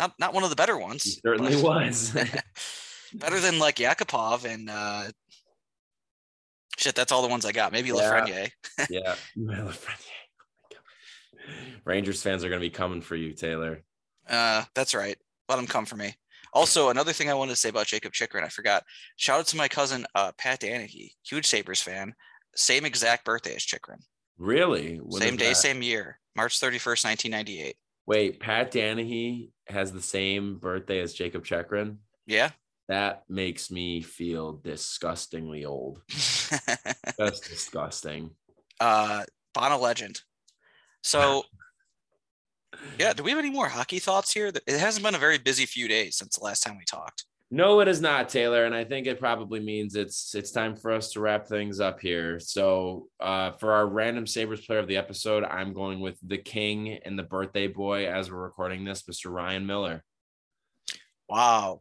Not 0.00 0.14
not 0.18 0.34
one 0.34 0.44
of 0.44 0.50
the 0.50 0.56
better 0.56 0.76
ones. 0.78 1.04
He 1.04 1.10
certainly 1.10 1.60
was. 1.60 2.16
better 3.14 3.38
than 3.38 3.58
like 3.58 3.76
Yakupov 3.76 4.44
and 4.44 4.68
uh 4.68 5.04
shit, 6.76 6.94
that's 6.94 7.12
all 7.12 7.22
the 7.22 7.28
ones 7.28 7.44
I 7.44 7.52
got. 7.52 7.72
Maybe 7.72 7.88
yeah. 7.88 7.94
Lafreniere. 7.94 8.50
yeah. 8.90 9.14
Lafreniere. 9.38 9.98
Rangers 11.84 12.22
fans 12.22 12.44
are 12.44 12.48
gonna 12.48 12.60
be 12.60 12.70
coming 12.70 13.02
for 13.02 13.16
you, 13.16 13.32
Taylor. 13.32 13.82
Uh, 14.28 14.64
that's 14.74 14.94
right. 14.94 15.16
Let 15.48 15.56
them 15.56 15.66
come 15.66 15.84
for 15.84 15.96
me. 15.96 16.14
Also, 16.54 16.88
another 16.88 17.12
thing 17.12 17.28
I 17.28 17.34
wanted 17.34 17.50
to 17.50 17.56
say 17.56 17.68
about 17.68 17.88
Jakob 17.88 18.12
Chychrun, 18.12 18.44
I 18.44 18.48
forgot. 18.48 18.84
Shout 19.16 19.40
out 19.40 19.46
to 19.48 19.56
my 19.56 19.68
cousin 19.68 20.06
uh, 20.14 20.32
Pat 20.38 20.60
Danahy, 20.60 21.10
huge 21.26 21.46
Sabres 21.46 21.82
fan. 21.82 22.14
Same 22.54 22.84
exact 22.84 23.24
birthday 23.24 23.56
as 23.56 23.64
Chychrun. 23.64 23.98
Really? 24.38 24.96
When 24.96 25.20
same 25.20 25.36
day, 25.36 25.48
that? 25.48 25.56
same 25.56 25.82
year, 25.82 26.20
March 26.36 26.58
31st, 26.60 27.04
1998. 27.04 27.76
Wait, 28.06 28.40
Pat 28.40 28.72
Danahy 28.72 29.50
has 29.68 29.92
the 29.92 30.02
same 30.02 30.58
birthday 30.58 31.00
as 31.00 31.14
Jakob 31.14 31.44
Chychrun. 31.44 31.98
Yeah. 32.26 32.50
That 32.88 33.22
makes 33.28 33.70
me 33.70 34.02
feel 34.02 34.60
disgustingly 34.62 35.64
old. 35.64 36.02
That's 37.18 37.40
disgusting. 37.40 38.30
uh, 38.80 39.24
Bono 39.54 39.78
legend. 39.78 40.20
So, 41.02 41.44
yeah, 42.98 43.12
do 43.14 43.22
we 43.22 43.30
have 43.30 43.38
any 43.38 43.50
more 43.50 43.68
hockey 43.68 44.00
thoughts 44.00 44.32
here? 44.34 44.48
It 44.48 44.78
hasn't 44.80 45.04
been 45.04 45.14
a 45.14 45.18
very 45.18 45.38
busy 45.38 45.64
few 45.64 45.88
days 45.88 46.16
since 46.16 46.36
the 46.36 46.44
last 46.44 46.62
time 46.62 46.76
we 46.76 46.84
talked. 46.84 47.24
No, 47.50 47.80
it 47.80 47.88
is 47.88 48.00
not, 48.00 48.28
Taylor, 48.30 48.64
and 48.64 48.74
I 48.74 48.84
think 48.84 49.06
it 49.06 49.20
probably 49.20 49.60
means 49.60 49.94
it's 49.94 50.34
it's 50.34 50.50
time 50.50 50.74
for 50.74 50.90
us 50.90 51.12
to 51.12 51.20
wrap 51.20 51.46
things 51.46 51.78
up 51.78 52.00
here. 52.00 52.40
So, 52.40 53.08
uh, 53.20 53.52
for 53.52 53.72
our 53.72 53.86
random 53.86 54.26
Sabres 54.26 54.64
player 54.64 54.80
of 54.80 54.88
the 54.88 54.96
episode, 54.96 55.44
I'm 55.44 55.72
going 55.72 56.00
with 56.00 56.16
the 56.22 56.38
king 56.38 56.98
and 57.04 57.16
the 57.18 57.22
birthday 57.22 57.68
boy 57.68 58.08
as 58.08 58.30
we're 58.30 58.42
recording 58.42 58.84
this, 58.84 59.02
Mr. 59.02 59.30
Ryan 59.32 59.66
Miller. 59.66 60.02
Wow. 61.28 61.80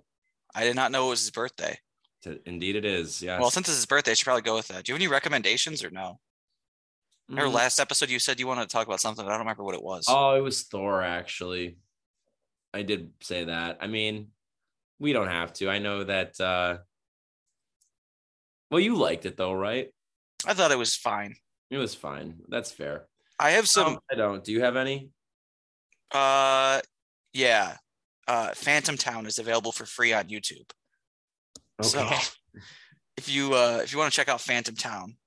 I 0.54 0.64
did 0.64 0.76
not 0.76 0.92
know 0.92 1.08
it 1.08 1.12
was 1.12 1.22
his 1.22 1.32
birthday. 1.32 1.80
To- 2.24 2.40
Indeed, 2.46 2.76
it 2.76 2.86
is. 2.86 3.22
Yeah. 3.22 3.40
Well, 3.40 3.50
since 3.50 3.68
it's 3.68 3.78
his 3.78 3.86
birthday, 3.88 4.12
I 4.12 4.14
should 4.14 4.26
probably 4.26 4.44
go 4.44 4.56
with 4.56 4.68
that. 4.68 4.84
Do 4.84 4.92
you 4.92 4.96
have 4.96 5.02
any 5.02 5.08
recommendations 5.12 5.84
or 5.84 5.90
no? 5.90 6.20
Remember 7.30 7.50
Mm. 7.50 7.56
last 7.56 7.80
episode 7.80 8.10
you 8.10 8.20
said 8.20 8.40
you 8.40 8.48
wanted 8.48 8.64
to 8.64 8.68
talk 8.68 8.86
about 8.86 9.02
something, 9.02 9.26
but 9.26 9.30
I 9.32 9.34
don't 9.34 9.40
remember 9.40 9.64
what 9.64 9.76
it 9.76 9.82
was. 9.84 10.06
Oh, 10.08 10.36
it 10.36 10.42
was 10.42 10.64
Thor, 10.64 11.02
actually. 11.02 11.78
I 12.74 12.84
did 12.84 13.12
say 13.22 13.46
that. 13.46 13.78
I 13.82 13.88
mean, 13.88 14.28
we 15.04 15.12
don't 15.12 15.28
have 15.28 15.52
to. 15.54 15.70
I 15.70 15.80
know 15.80 16.06
that. 16.06 16.40
uh 16.40 16.78
Well, 18.72 18.80
you 18.80 18.96
liked 18.96 19.26
it 19.26 19.36
though, 19.38 19.54
right? 19.54 19.90
I 20.48 20.54
thought 20.54 20.72
it 20.72 20.78
was 20.78 20.96
fine. 20.96 21.36
It 21.70 21.78
was 21.78 21.94
fine. 21.94 22.40
That's 22.48 22.72
fair. 22.72 23.06
I 23.38 23.52
have 23.52 23.68
some 23.68 23.88
Um, 23.94 24.00
I 24.10 24.16
don't. 24.16 24.44
Do 24.44 24.52
you 24.54 24.62
have 24.62 24.78
any? 24.78 25.10
uh 26.12 26.80
yeah. 27.34 27.78
Uh 28.28 28.52
Phantom 28.56 28.96
Town 28.98 29.26
is 29.26 29.40
available 29.40 29.72
for 29.74 29.86
free 29.86 30.14
on 30.14 30.26
YouTube. 30.30 30.70
So 31.82 32.00
if 33.18 33.28
you 33.30 33.54
uh 33.54 33.82
if 33.84 33.92
you 33.92 33.98
want 34.00 34.12
to 34.12 34.16
check 34.16 34.30
out 34.30 34.40
Phantom 34.42 34.76
Town, 34.76 35.18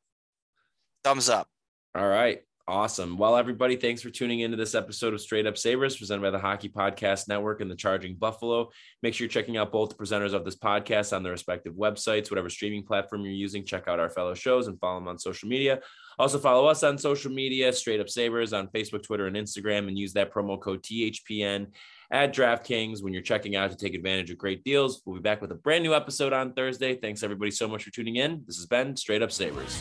thumbs 1.05 1.29
up. 1.29 1.49
All 1.95 2.09
right. 2.09 2.41
Awesome. 2.69 3.17
Well, 3.17 3.37
everybody, 3.37 3.77
thanks 3.77 4.03
for 4.03 4.11
tuning 4.11 4.41
into 4.41 4.57
this 4.57 4.75
episode 4.75 5.15
of 5.15 5.21
Straight 5.21 5.47
Up 5.47 5.57
Sabres 5.57 5.97
presented 5.97 6.23
by 6.23 6.31
the 6.31 6.39
Hockey 6.41 6.69
Podcast 6.69 7.29
Network 7.29 7.61
and 7.61 7.71
the 7.71 7.77
Charging 7.77 8.17
Buffalo. 8.17 8.71
Make 9.05 9.15
sure 9.15 9.27
you're 9.27 9.31
checking 9.31 9.57
out 9.57 9.71
both 9.71 9.91
the 9.91 9.95
presenters 9.95 10.33
of 10.33 10.45
this 10.45 10.57
podcast 10.57 11.15
on 11.15 11.23
their 11.23 11.31
respective 11.31 11.75
websites, 11.75 12.29
whatever 12.29 12.51
streaming 12.51 12.83
platform 12.83 13.23
you're 13.23 13.33
using. 13.33 13.65
Check 13.65 13.87
out 13.87 14.01
our 14.01 14.11
fellow 14.11 14.35
shows 14.35 14.67
and 14.67 14.81
follow 14.81 14.99
them 14.99 15.07
on 15.07 15.17
social 15.17 15.49
media. 15.49 15.79
Also, 16.19 16.41
follow 16.41 16.67
us 16.67 16.83
on 16.83 16.99
social 16.99 17.31
media, 17.31 17.73
Straight 17.73 18.01
Up 18.01 18.09
Sabres 18.09 18.53
on 18.53 18.67
Facebook, 18.69 19.05
Twitter, 19.05 19.29
and 19.29 19.37
Instagram, 19.37 19.87
and 19.87 19.97
use 19.97 20.15
that 20.15 20.33
promo 20.33 20.61
code 20.61 20.83
THPN 20.83 21.69
at 22.11 22.35
DraftKings 22.35 23.01
when 23.01 23.13
you're 23.13 23.23
checking 23.23 23.55
out 23.55 23.71
to 23.71 23.77
take 23.77 23.95
advantage 23.95 24.33
of 24.33 24.39
great 24.39 24.65
deals. 24.65 25.03
We'll 25.05 25.17
be 25.17 25.23
back 25.23 25.41
with 25.41 25.53
a 25.53 25.57
brand 25.57 25.85
new 25.85 25.95
episode 25.95 26.33
on 26.33 26.53
Thursday. 26.53 26.97
Thanks, 26.97 27.23
everybody, 27.23 27.53
so 27.53 27.69
much 27.69 27.85
for 27.85 27.93
tuning 27.93 28.17
in. 28.17 28.43
This 28.45 28.57
has 28.57 28.67
been 28.67 28.97
Straight 28.97 29.23
Up 29.23 29.31
Sabres. 29.31 29.81